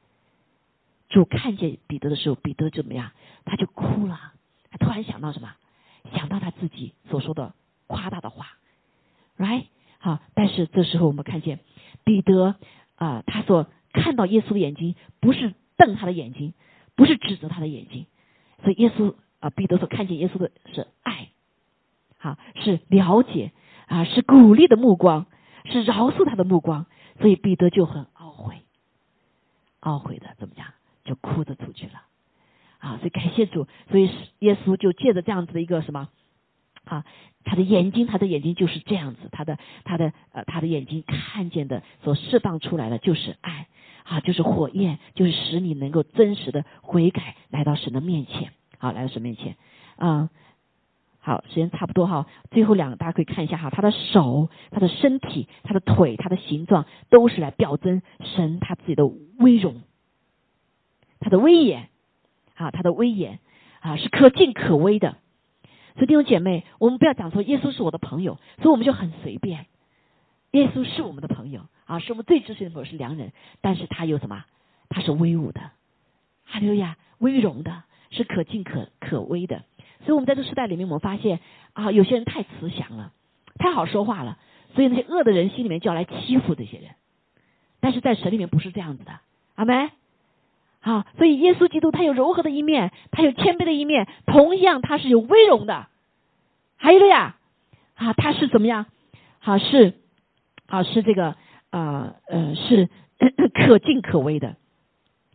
[1.09, 3.11] 主看见彼得的时候，彼得怎么样？
[3.45, 4.34] 他就哭了。
[4.72, 5.53] 他突然想到什么？
[6.13, 7.53] 想到他自己所说的
[7.88, 8.47] 夸大的话
[9.38, 9.66] ，right？
[9.97, 11.59] 好，但是这时候我们看见
[12.03, 12.55] 彼得
[12.95, 16.53] 啊，他所看到耶稣的眼睛，不是瞪他的眼睛，
[16.95, 18.05] 不是指责他的眼睛，
[18.63, 21.30] 所以耶稣啊，彼得所看见耶稣的是爱。
[22.26, 23.51] 啊，是了解
[23.86, 25.28] 啊，是鼓励的目光，
[25.65, 26.88] 是饶恕他的目光，
[27.19, 28.63] 所以彼得就很懊悔，
[29.82, 30.69] 懊悔的怎么样，
[31.03, 32.01] 就哭着出去了。
[32.80, 34.09] 啊，所以感谢主，所以
[34.39, 36.09] 耶稣就借着这样子的一个什么，
[36.86, 37.05] 啊，
[37.43, 43.68] 他的眼睛，他的眼睛就是这样子，他的他的呃，他的眼睛看见的所释放出来的就是爱，
[44.03, 49.57] 啊，就是火焰，就是使你能够真实的悔改，来到神的面前，好，来到神面前，
[49.97, 50.31] 啊。
[51.26, 59.07] 好，时间差不多哈，最后两个大家可以看一下哈，他的手、他的身体、他的腿、他的形状，都是来表征神他自己的
[59.39, 59.81] 威容，
[61.19, 61.89] 他的威严，
[62.53, 63.39] 啊，他的威严
[63.80, 65.18] 啊是可敬可威的。
[65.95, 69.65] 所以弟兄姐妹，我们不要讲说耶稣是我的朋友，所以我们就很随便。
[70.52, 74.45] 耶稣是我们的朋友啊，是我们最知心的朋友，是良人，但是他有什么？
[74.89, 75.72] 他是威武的，
[76.43, 77.81] 哈利路亚，威荣的，
[78.11, 79.64] 是可敬可可威的。
[80.06, 81.40] 所以，我们在这个时代里面，我们发现
[81.73, 83.11] 啊，有些人太慈祥了，
[83.57, 84.38] 太好说话了，
[84.76, 86.91] 所以那些恶的人心里面就要来欺负这些人。
[87.80, 89.19] 但是在神里面不是这样子的，
[89.56, 89.90] 阿门。
[90.80, 95.88] 好，所以耶稣基督他有柔和的一面，他有谦卑的一面，同样他是有威荣的。
[96.77, 97.38] 还有了呀，
[97.95, 98.86] 啊，他是怎么样？
[99.40, 99.94] 好是，
[100.68, 101.36] 好是这个
[101.72, 102.90] 啊呃是
[103.53, 104.56] 可敬可畏的，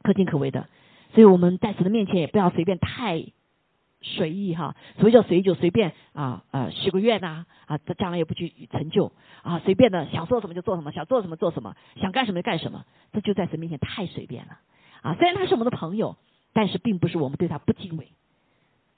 [0.02, 0.68] 可敬可畏的。
[1.14, 3.24] 所以我们在神的面前也不要随便太。
[4.02, 9.12] 随意哈，什么叫随意就随便啊啊许个愿呐啊，这将来也不去成就
[9.42, 14.58] 啊，随便的想做什么就做什么，想做什么做什么，想干什么就干什么，这就在神面前太随便了
[15.02, 16.16] 啊，虽然他是我们的朋友，
[16.52, 18.08] 但是并不是我们对他不敬畏。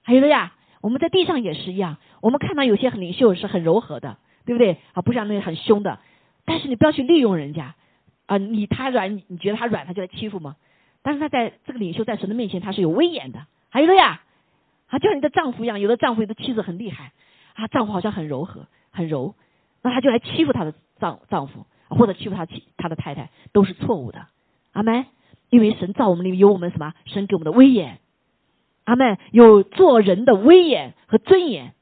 [0.03, 4.79] 还有了呀，我们在地上也是一样，我们看到有些领袖是很柔和的，对不对？
[4.93, 5.99] 啊，不像那些很凶的。
[6.45, 7.74] 但是你不要去利用人家
[8.27, 10.57] 啊，你他软，你觉得他软，他就来欺负吗？
[11.03, 13.47] 但是他在这个领袖在神的面前，他是有威严的。
[13.69, 14.23] 还有了呀，
[14.93, 17.12] 啊，就像你的丈夫一样，有的丈夫有的妻子很厉害，
[17.55, 19.35] 啊，丈夫好像很柔和，很柔，
[19.81, 24.27] 那他就来欺负他的丈丈夫，或者欺负他妻他的太太，都是错误的。
[24.73, 25.06] 阿门。
[25.48, 26.94] 因为神造我们里面有我们什么？
[27.05, 28.01] 神给我们的威严。
[28.85, 29.19] 阿门。
[29.32, 31.74] 有做人的威严和尊严。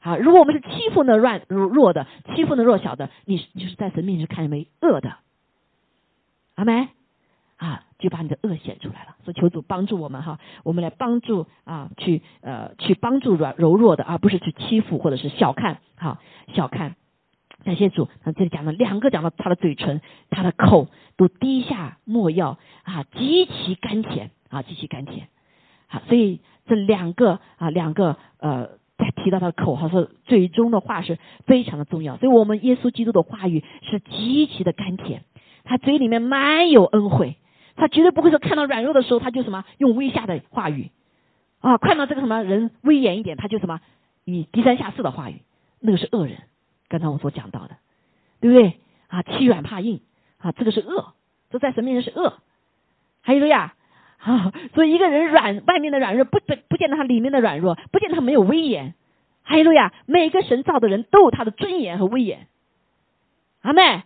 [0.00, 5.16] 啊，如果我们是欺负那软弱的，欺负那弱小的，你就是在神面前看为恶的。
[6.56, 6.88] 阿门。
[7.56, 9.16] 啊，就把你的恶显出来了。
[9.24, 15.78] 所以求主帮助我们哈，我们来帮助啊，去呃去帮助软柔弱的，而不是去欺负或者是小看。
[15.96, 16.18] 好，
[16.54, 16.96] 小看。
[17.64, 20.00] 感谢主，那这里讲了两个，讲到他的嘴唇，
[20.30, 25.28] 他的口都滴下墨药啊，极其甘甜啊，极其甘甜。
[25.88, 28.68] 好，所以这两个啊，两个呃，
[28.98, 32.18] 在提到他的口，号，说最终的话是非常的重要。
[32.18, 35.24] 所以我们耶稣基督的话语是极其的甘甜，
[35.64, 37.36] 他嘴里面满有恩惠，
[37.76, 40.90] 他绝对不会说看到软弱的时候他就什么用威吓的话语
[41.60, 43.80] 啊，看到这个什么人威严一点他就什么
[44.24, 45.42] 以低三下四的话语，
[45.80, 46.38] 那个是恶人。
[46.88, 47.76] 刚才我所讲到的，
[48.40, 48.78] 对不对
[49.08, 49.22] 啊？
[49.22, 50.00] 欺软怕硬
[50.38, 51.14] 啊，这个是恶，
[51.50, 52.38] 这在神面前是恶。
[53.22, 53.74] 还有呀，
[54.18, 58.94] 啊，所以一个人软，外面的软弱不不不见得他里面的软弱，不见得他没有威严。
[59.42, 62.46] 还有呀，每个神造的人都有他的尊严和威严。
[63.62, 64.04] 阿妹，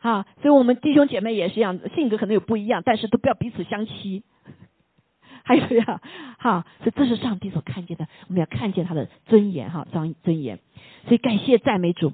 [0.00, 4.22] 好，所以我们弟兄姐妹也是一样，性格可能有不一样，但是都不要彼此相欺。
[5.44, 6.00] 还有呀，
[6.38, 10.60] 哈，所以这是上帝所看见的，我们要看见他的尊严哈，张尊严。
[11.06, 12.12] 所以感谢赞美主，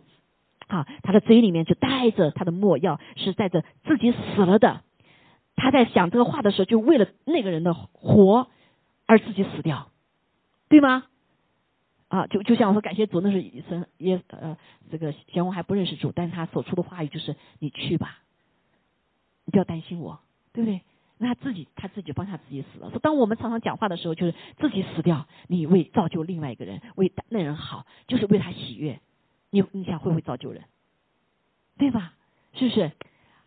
[0.69, 4.83] 啊，他的嘴里面就带着他的墨药，是带着自己死了的。
[5.57, 8.49] 他在讲这个话的时候，就为了那个人的活
[9.07, 9.89] 而自己死掉，
[10.69, 11.05] 对吗？
[12.15, 14.57] 啊，就就像我说，感谢主，那是神也呃，
[14.89, 18.19] 这个贤红还不认识主，但是他所出的话语就是你去吧，
[19.45, 20.21] 你不要担心我，
[20.53, 20.83] 对不对？
[21.19, 22.91] 那他自己，他自己帮他自己死了。
[22.91, 29.01] 说，当我们常常讲话的时候，就是自己死掉，你为造就另外一个人，为那人好，就是为他喜悦。
[29.51, 30.63] 你你想会不会造就人？
[31.79, 32.15] 对吧？
[32.53, 32.93] 是不是？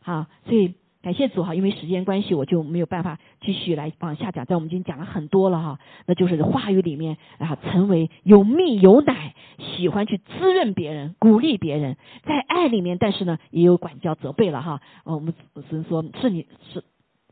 [0.01, 0.75] 好，所以
[1.07, 4.45] 感谢主哈，因为时间关系，我就没有办法继续来往下讲。
[4.45, 14.81] 在我们已经讲了很多了哈，那就是话语里面啊，成为有蜜有奶，喜欢去滋润别人，鼓励别人，在爱里面，但是呢，也有管教责备了哈。
[15.05, 15.33] 我们
[15.69, 16.83] 只能说是你是。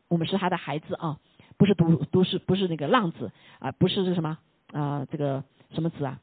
[0.08, 1.18] 我们是他的孩子啊，
[1.58, 4.38] 不是独都是不是那个浪子啊，不是这什么
[4.72, 6.22] 啊，这个什么子啊？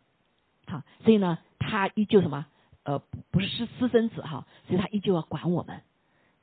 [0.67, 2.47] 好，所以呢，他依旧什么
[2.85, 5.83] 呃，不是私私生子哈，所以他依旧要管我们，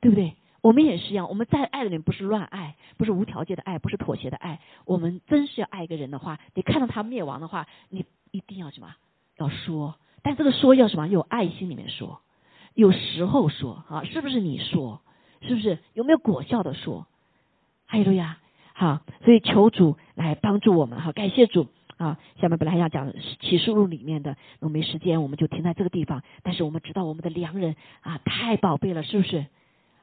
[0.00, 0.34] 对不对？
[0.62, 4.60] 我们也是一样，我们在爱里面不是乱爱，不是无条件的爱，不是妥协的爱。
[4.84, 8.94] 我们真是要爱一个人的话，你看到他灭亡的话，你一定要什么？
[9.38, 11.08] 要说，但这个说要什么？
[11.08, 12.20] 有爱心里面说，
[12.74, 15.00] 有时候说啊，是不是你说？
[15.42, 17.06] 是不是有没有果效的说？
[17.86, 18.36] 哈利路亚，
[18.74, 22.18] 好，所以求主来帮助我们哈，感谢主啊。
[22.38, 23.10] 下面本来要讲
[23.40, 26.22] 启示录里面的，我没时间，我们就停在这个地方。
[26.42, 29.46] 但是我们知道我们的良人啊，太宝贝了，是不是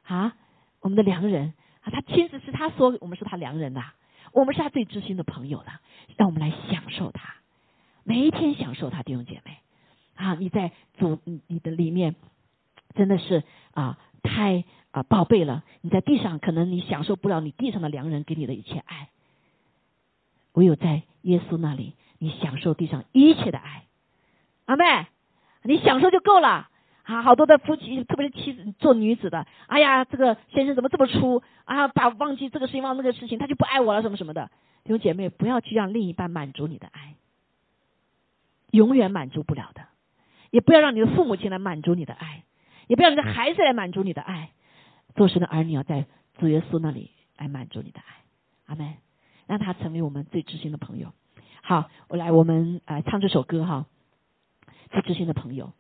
[0.03, 0.33] 啊？
[0.81, 3.93] 我们的良人啊，他亲自是他说我们是他良人呐，
[4.33, 5.81] 我们是他最知心的朋友了，
[6.15, 7.35] 让我们来享受他，
[8.03, 9.57] 每一天享受他弟兄姐妹
[10.15, 12.15] 啊，你在主你你的里面
[12.95, 14.63] 真的是啊，太。
[14.91, 15.63] 啊，宝贝了！
[15.81, 19.09] 你在地上可能你享受不了你地上的良人给你的一切爱，
[20.53, 23.83] 唯有在耶稣那里，你享受地上一切的爱。
[24.65, 25.07] 阿妹，
[25.61, 26.69] 你享受就够了
[27.07, 27.21] 啊！
[27.21, 31.87] 好多的夫妻，特别是妻子做女子的，哎呀，这个先生怎么这么粗啊？
[31.87, 34.51] 把忘记这个事情，忘那个事情，他就不爱我了，什么什么的。
[34.83, 37.15] 弟兄姐妹，不要去让另一半满足你的爱，
[38.71, 39.81] 永远满足不了的。
[40.51, 42.43] 也不要让你的父母亲来满足你的爱，
[42.87, 44.51] 也不要你的孩子来满足你的爱。
[45.15, 46.05] 做神的儿女要在
[46.37, 48.23] 主耶稣那里来满足你的爱，
[48.65, 48.95] 阿门。
[49.47, 51.13] 让他成为我们最知心的朋友。
[51.61, 53.85] 好，我来，我们呃唱这首歌哈。
[54.91, 55.71] 最知心的朋友，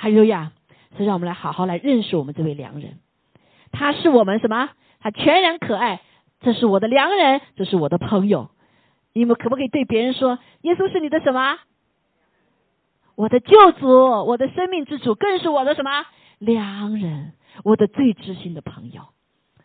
[0.00, 0.52] 还有呀，
[0.96, 3.00] 所以让我们来好好来认识我们这位良人。
[3.72, 4.70] 他是我们什么？
[5.00, 6.00] 他全然可爱，
[6.40, 8.50] 这是我的良人，这是我的朋友。
[9.12, 11.58] 你们可不可以对别人说，耶稣是你的什么？
[13.16, 16.06] 我的救主，我的生命之主，更是我的什么
[16.38, 17.32] 良人？
[17.64, 19.08] 我的最知心的朋友，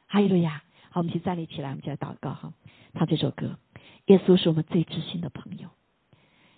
[0.07, 0.64] 哈利路亚！
[0.89, 2.53] 好，我们一起站立起来，我们就来祷告哈。
[2.95, 3.60] 唱这首歌，
[4.07, 5.69] 耶稣是我们最知心的朋友，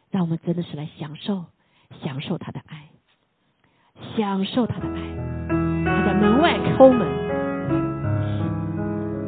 [0.10, 1.46] 让我们真的是来享受、
[2.02, 2.90] 享受他的爱，
[4.18, 5.02] 享受他的爱。
[5.86, 7.08] 他在门外抠门，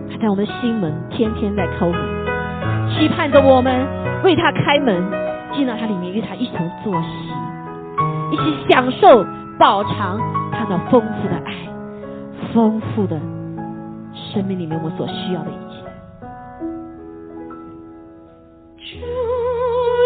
[0.10, 1.99] 他在我们心门天天在抠门，
[2.89, 3.88] 期盼着我们
[4.23, 5.03] 为他开门，
[5.53, 7.07] 进到他里面与他一同坐席，
[8.31, 9.26] 一起享受
[9.60, 10.19] 饱尝
[10.52, 11.53] 他那丰富的爱，
[12.53, 13.19] 丰富的
[14.14, 15.77] 生命里面我所需要的一切。
[18.77, 18.98] 主，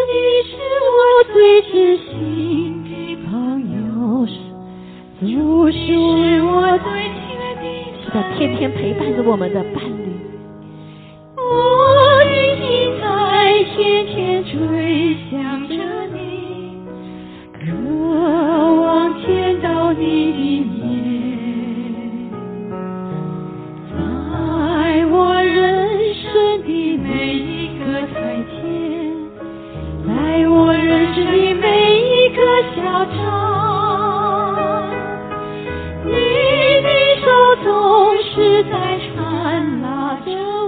[0.07, 0.13] 你
[0.49, 0.57] 是
[0.91, 2.80] 我最知心，
[5.21, 5.27] 主
[5.69, 5.77] 是
[6.41, 7.61] 我最亲爱的，
[8.35, 10.09] 天天陪伴着我们的伴侣。
[11.37, 11.45] 我
[12.25, 12.65] 的心
[12.99, 15.75] 在天天追想着
[16.11, 16.17] 你，
[17.53, 17.61] 渴
[18.81, 20.01] 望见到你
[20.33, 20.81] 的面，
[23.91, 28.17] 在我人生的每一个台
[28.49, 28.57] 阶，
[30.03, 30.09] 在
[30.49, 31.67] 我人生的每
[32.01, 32.41] 一个
[32.75, 33.19] 小场，
[38.63, 40.60] 在刹那间。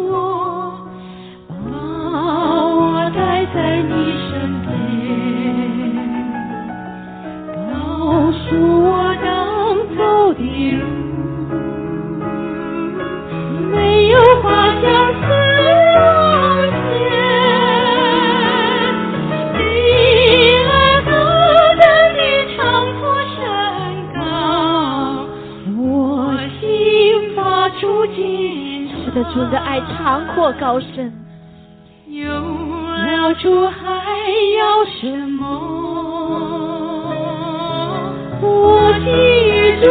[29.14, 31.14] 的，主的爱长阔高深，
[32.07, 33.76] 有了主还
[34.57, 35.44] 要什么？
[38.41, 39.07] 我的
[39.81, 39.85] 主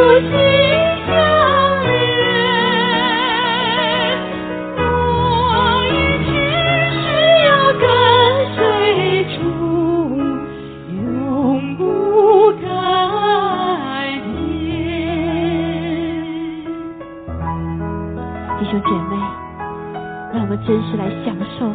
[20.67, 21.67] 真实来享受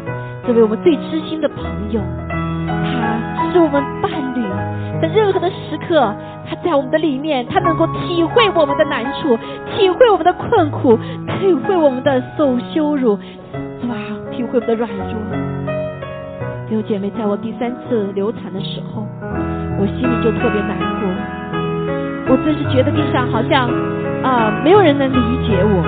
[0.46, 2.02] 这位我们最知心的朋友，
[2.68, 4.42] 他是我们伴侣，
[5.02, 6.14] 在任何的时刻，
[6.48, 9.38] 他在我们的里面，他能够体会我们的难处，
[9.76, 10.98] 体会我们的困苦，
[11.40, 13.20] 体会我们的受羞辱，
[13.82, 13.96] 是吧？
[14.32, 15.04] 体会我们的软弱。
[16.70, 19.06] 弟兄姐妹，在我第三次流产的时候，
[19.80, 21.10] 我心里就特别难过，
[22.32, 23.70] 我真是觉得地上好像
[24.24, 25.84] 啊、没有人能理解我。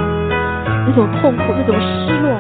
[0.85, 2.31] 那种痛苦，那种失落，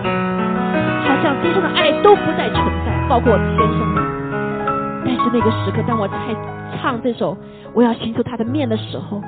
[2.09, 3.79] 都不再存在，包括我先生。
[5.05, 6.15] 但是那个时刻，当我在
[6.81, 7.35] 唱这首
[7.71, 9.21] 《我要寻求他的面》的时候，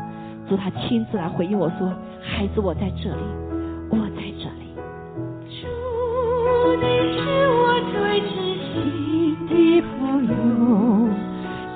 [0.49, 1.94] 主他亲自来回应我说
[2.26, 3.22] ：“孩子，我在这里，
[3.91, 4.74] 我在这里。
[5.62, 5.68] 主，
[6.82, 7.22] 你是
[7.52, 8.34] 我最知
[8.74, 8.74] 心
[9.48, 9.53] 的
[9.99, 10.34] 朋友，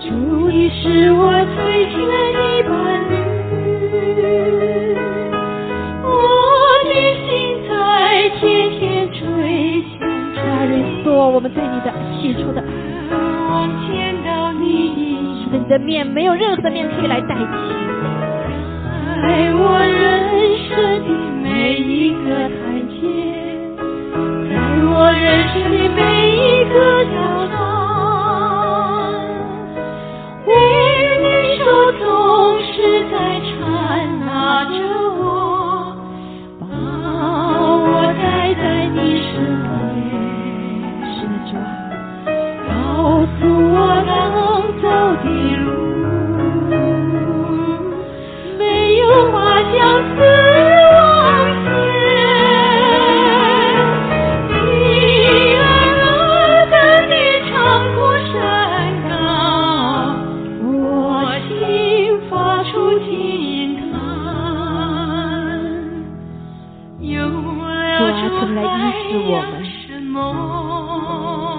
[0.02, 0.10] 主，
[0.50, 1.22] 你是我
[1.56, 2.16] 最亲爱
[2.64, 2.74] 的伴
[3.12, 4.74] 侣。
[11.16, 12.64] 我们对你的起初的爱，
[13.10, 13.16] 渴
[13.48, 14.64] 望见到你
[15.44, 17.44] 是的，你的面没有任何面可以来代替。
[19.22, 19.96] 在我人
[20.68, 20.76] 生
[21.06, 21.10] 的
[21.42, 22.56] 每一个台
[22.92, 23.00] 阶，
[24.50, 24.54] 在
[24.86, 25.24] 我人
[25.54, 26.02] 生的每
[26.36, 26.76] 一个
[27.06, 27.16] 角
[27.52, 27.65] 落，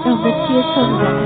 [0.07, 1.26] 让我们接受你的爱。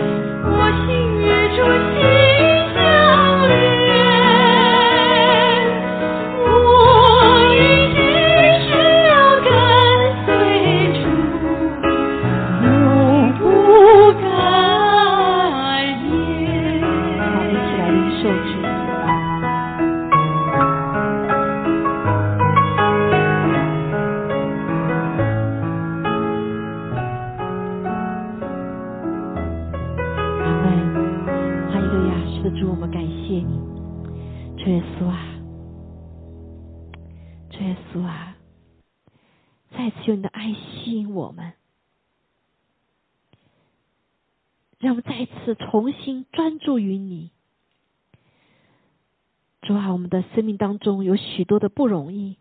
[50.71, 52.37] 当中有许多的不容易，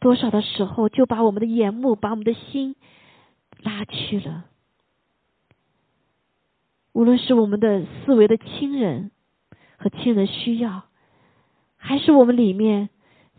[0.00, 2.74] 多少的时候就把我们的眼目、把我们的心
[3.60, 4.44] 拉去了。
[6.92, 9.12] 无论是我们的思维的亲人
[9.76, 10.86] 和亲人需要，
[11.76, 12.88] 还是我们里面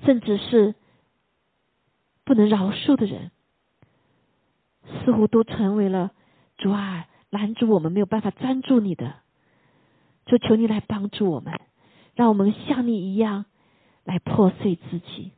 [0.05, 0.75] 甚至是
[2.23, 3.31] 不能饶恕的人，
[5.03, 6.11] 似乎都成为了
[6.57, 9.15] 主啊拦住我们没有办法专注你的。
[10.25, 11.59] 就求你来帮助我们，
[12.15, 13.43] 让我们像你一样
[14.09, 15.31] 来破碎自己。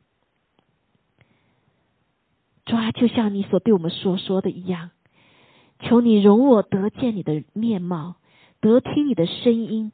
[2.64, 4.92] 主啊，就像你所对我们所说的一样，
[5.80, 8.16] 求你容我得见你的面貌，
[8.60, 9.92] 得听你的声音，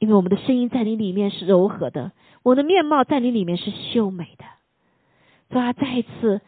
[0.00, 2.10] 因为我们的声音在你里面是柔和的，
[2.42, 4.44] 我的面貌在你里面是秀美的。
[5.50, 6.40] 主啊，再一次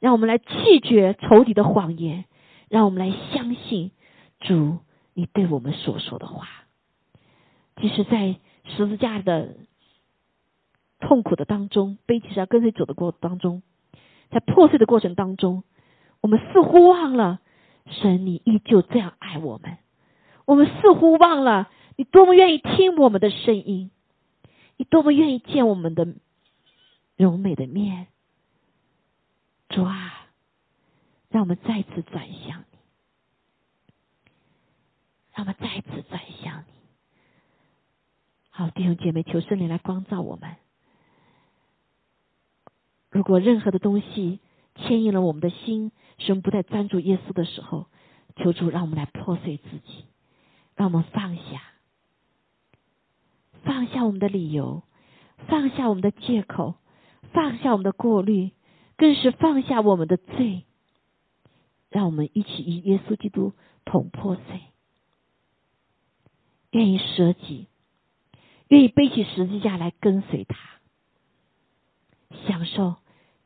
[0.00, 2.26] 让我们来弃绝仇敌的谎言，
[2.68, 3.90] 让我们来相信
[4.38, 4.80] 主
[5.14, 6.46] 你对我们所说的话。
[7.80, 9.56] 即使在十字架的
[11.06, 13.62] 痛苦的当中，背起要跟随走的过当中，
[14.30, 15.62] 在破碎的过程当中，
[16.20, 17.40] 我们似乎忘了
[17.86, 19.76] 神，你依旧这样爱我们。
[20.46, 23.90] 我们似乎忘了你多么愿意听我们的声音，
[24.76, 26.06] 你多么愿意见我们的
[27.16, 28.08] 柔美的面。
[29.68, 30.26] 主啊，
[31.28, 32.78] 让我们再次转向你，
[35.34, 36.72] 让我们再次转向你。
[38.50, 40.56] 好，弟兄姐妹，求圣灵来光照我们。
[43.14, 44.40] 如果任何的东西
[44.74, 47.86] 牵引了我们的心，使我们不再专注耶稣的时候，
[48.34, 50.04] 求主让我们来破碎自己，
[50.74, 51.62] 让我们放下，
[53.62, 54.82] 放下我们的理由，
[55.46, 56.74] 放下我们的借口，
[57.32, 58.50] 放下我们的过滤，
[58.96, 60.64] 更是放下我们的罪。
[61.90, 63.52] 让我们一起与耶稣基督
[63.84, 64.60] 同破碎，
[66.72, 67.68] 愿意舍己。
[68.66, 70.56] 愿意背起十字架来跟随他，
[72.48, 72.96] 享受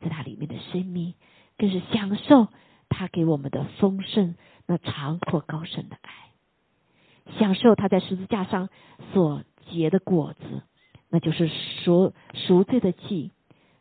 [0.00, 1.14] 在他里面的生命，
[1.56, 2.48] 更是享受
[2.88, 4.34] 他给我们的丰盛、
[4.66, 8.68] 那长阔高深的爱，享受他在十字架上
[9.12, 10.62] 所结的果子，
[11.08, 13.30] 那就是赎赎罪的祭，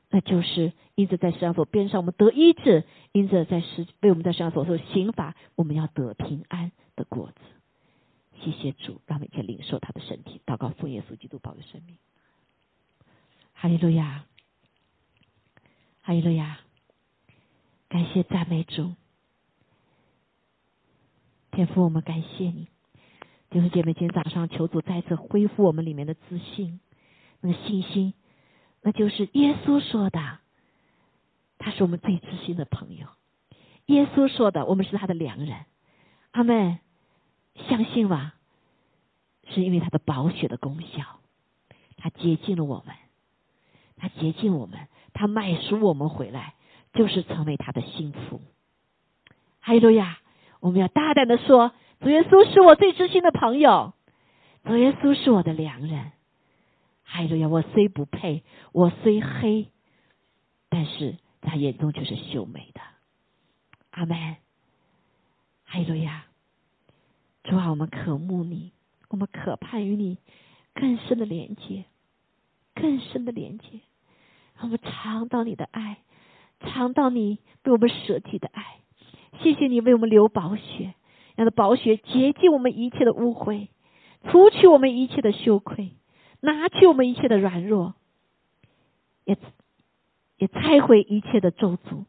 [0.09, 7.41] 那就是因着在世上所边上我们得医治，因着在世为我们在世上所受刑罚，我们要得平安的果子。
[8.39, 11.97] 谢谢主，让我们一起领受他的身体，祷告奉耶稣基督宝的生命。
[13.53, 14.25] 哈利路亚，
[16.07, 16.59] 哈利路亚，
[17.89, 18.93] 感谢赞美主，
[21.51, 22.69] 天父，我们感谢你，
[23.49, 26.79] 弟兄姐妹，今天早上求主再次恢复我们里面的自信，
[27.41, 28.13] 那个信心，
[28.83, 30.39] 那就是耶稣说的，
[31.57, 33.09] 他是我们最知心的朋友，
[33.87, 35.65] 耶稣说的，我们是他的良人，
[36.31, 36.79] 阿门。
[37.67, 38.35] 相信吧，
[39.49, 41.19] 是因为他的宝血的功效，
[41.97, 42.95] 他接近了我们，
[43.97, 46.53] 他接近我们，他买赎我们回来，
[46.93, 48.39] 就是成为他的幸福。
[49.59, 50.19] 哈利路亚！
[50.59, 51.71] 我们要大胆的说，
[52.01, 53.93] 主耶稣是我最知心的朋友，
[54.63, 56.11] 主耶稣是我的良人。
[57.01, 57.47] 哈利路亚！
[57.47, 59.71] 我虽不配，我虽黑，
[60.69, 62.81] 但是他眼中却是秀美的。
[63.89, 64.35] 阿门。
[65.65, 66.25] 哈利路亚！
[67.43, 68.71] 主啊，我们渴慕你，
[69.09, 70.19] 我们渴盼与你
[70.75, 71.85] 更深的连接，
[72.75, 73.79] 更深的连接。
[74.61, 75.97] 我们尝到你的爱，
[76.59, 78.79] 尝到你为我们舍弃的爱。
[79.41, 80.95] 谢谢你为我们流宝血，
[81.35, 83.67] 让宝血洁净我们一切的污秽，
[84.29, 85.91] 除去我们一切的羞愧，
[86.39, 87.93] 拿去我们一切的软弱，
[89.25, 89.37] 也
[90.37, 92.05] 也拆毁一切的咒诅。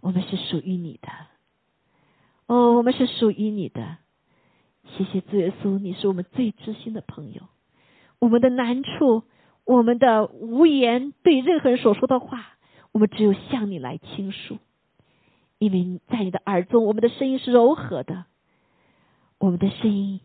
[0.00, 1.08] 我们是属于你的。
[2.46, 3.96] 哦，我们是属于你的，
[4.84, 7.42] 谢谢主耶稣，你是我们最知心的朋友。
[8.18, 9.22] 我们的难处，
[9.64, 12.56] 我们的无言，对任何人所说的话，
[12.92, 14.58] 我们只有向你来倾诉，
[15.58, 18.26] 因为在你的耳中，我们的声音是柔和的，
[19.38, 20.20] 我们的声音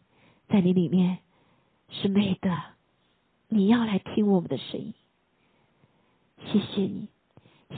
[0.47, 1.19] 在你里面
[1.89, 2.51] 是美的。
[3.47, 4.93] 你要来听我们的声音，
[6.45, 7.07] 谢谢你，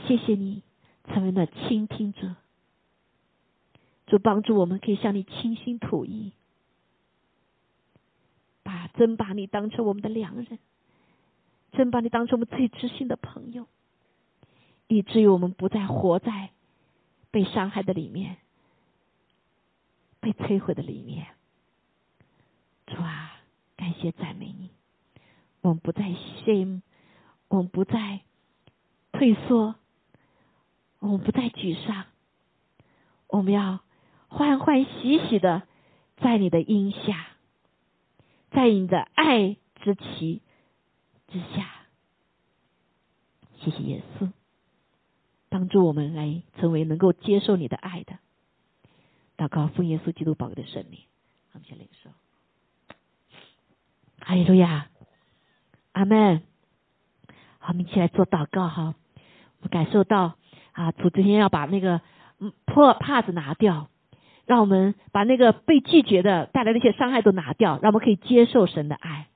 [0.08, 0.64] 谢谢你
[1.08, 2.36] 成为了倾听者。
[4.08, 6.34] 就帮助我们可以向你倾心吐意，
[8.62, 10.60] 把真把你当成我们的良人，
[11.72, 13.68] 真把你当成我们最知心的朋友，
[14.88, 16.50] 以至于我们不再活在
[17.32, 18.38] 被伤害的里面，
[20.20, 21.28] 被摧毁的里面。
[22.88, 23.40] 主啊，
[23.78, 24.70] 感谢赞美你，
[25.62, 26.04] 我们不再
[26.46, 26.82] shame，
[27.48, 28.22] 我们不再
[29.12, 29.76] 退缩，
[31.00, 32.06] 我们不再沮丧，
[33.28, 33.80] 我们要。
[34.34, 35.64] 欢欢喜喜的，
[36.16, 37.28] 在你的荫下，
[38.52, 40.42] 在你的爱之旗
[41.32, 41.68] 之下。
[43.64, 44.30] 谢谢耶稣，
[45.50, 48.18] 帮助我们来成为能够接受你的爱的。
[49.38, 51.00] 祷告奉耶稣基督宝贵的生命，
[51.54, 52.10] 我们先领受。
[54.20, 54.88] 哈利路亚，
[55.94, 56.42] 阿门。
[57.60, 58.96] 好，我们一起来做祷告哈。
[59.62, 60.36] 我感受到
[60.74, 62.02] 啊，主今天要把那个
[62.40, 63.90] 嗯破帕子拿掉，
[64.46, 69.28] 让我们把那个被拒绝的带来的一些伤害都拿掉，让我们可以接受神的爱。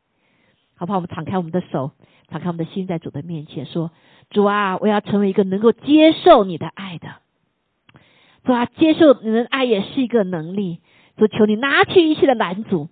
[0.78, 0.98] 好不好？
[0.98, 1.92] 我们敞开我们的手，
[2.30, 3.92] 敞开我们的心，在主的面前说
[4.30, 7.08] ：“主啊，我要成为一个能够接受你的爱的。
[8.44, 10.80] 主啊，接受你的爱也是一个能力。
[11.18, 12.90] 主，求你拿去一切的拦阻，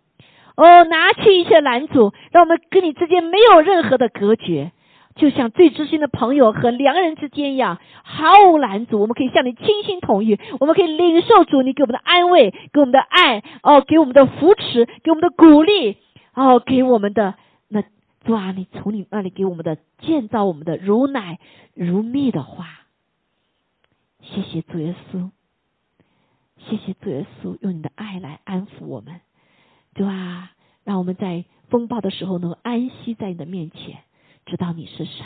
[0.55, 4.72] 哦，拿去一切的拦阻，让我们跟你之间没有任何的隔绝，
[5.15, 9.01] 就像最知心的朋友和良人之间一样，毫无拦阻。
[9.01, 15.97] 我们可以向你倾心同意，我们可以领受主你给我们的安慰，给我们的爱，哦，给我们的扶持，给我们的鼓励，
[16.34, 17.35] 哦，给我们的。”
[18.24, 21.40] 主啊，你从你那里给我们的建造我们的如奶
[21.74, 22.86] 如蜜的话，
[24.22, 25.30] 谢谢主耶稣，
[26.58, 29.20] 谢谢主耶稣，用你的爱来安抚我们，
[29.94, 30.52] 主啊，
[30.86, 34.04] 让我们在风暴的时候能安息在你的面前，
[34.45, 35.26] 知道你是神，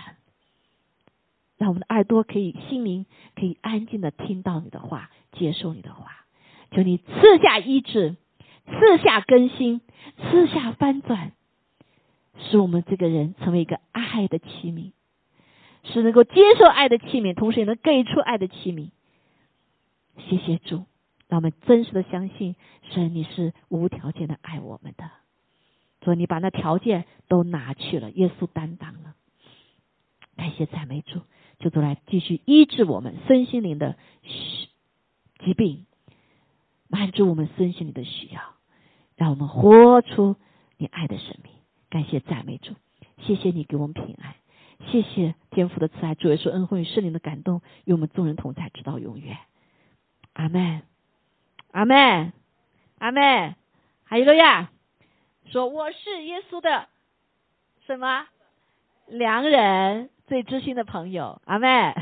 [1.57, 3.06] 让我们的耳朵可以心灵
[3.36, 6.26] 可以安静的听到你的话，接受你的话，
[6.72, 8.15] 求你赐下医治，
[8.65, 9.82] 赐下更新，
[10.18, 11.34] 赐下翻转。
[12.39, 14.91] 使我们这个人成为一个爱的器皿，
[15.84, 18.89] 是能够接受爱的器皿，同时也能给出爱的器皿。
[20.30, 20.85] 谢谢主，
[21.27, 22.55] 让我们真实的相信
[22.91, 25.09] 神，你是无条件的爱我们的。
[26.01, 29.15] 所以你把那条件都拿去了，耶稣担当了。
[30.35, 31.22] 感谢赞美主，
[31.59, 33.97] 就主来继续医治我们身心灵的
[35.43, 35.85] 疾病，
[36.88, 38.41] 满足我们身心灵的需要，
[39.15, 40.35] 让我们活出
[40.77, 41.51] 你爱的生命。
[41.98, 42.76] 感谢赞美主，
[43.18, 44.36] 谢谢你给我们平安，
[44.91, 49.36] 谢谢天父的慈爱，主耶稣恩惠与圣灵的感动，与我们众人同在，直到永远。
[50.34, 50.84] 阿门，
[51.72, 52.34] 阿门，
[52.99, 53.56] 阿门。
[54.03, 54.69] 还有个呀，
[55.48, 56.88] 说我是耶稣的
[57.88, 58.28] 什么
[59.07, 61.41] 良人，最知心的朋友。
[61.45, 61.95] 阿门。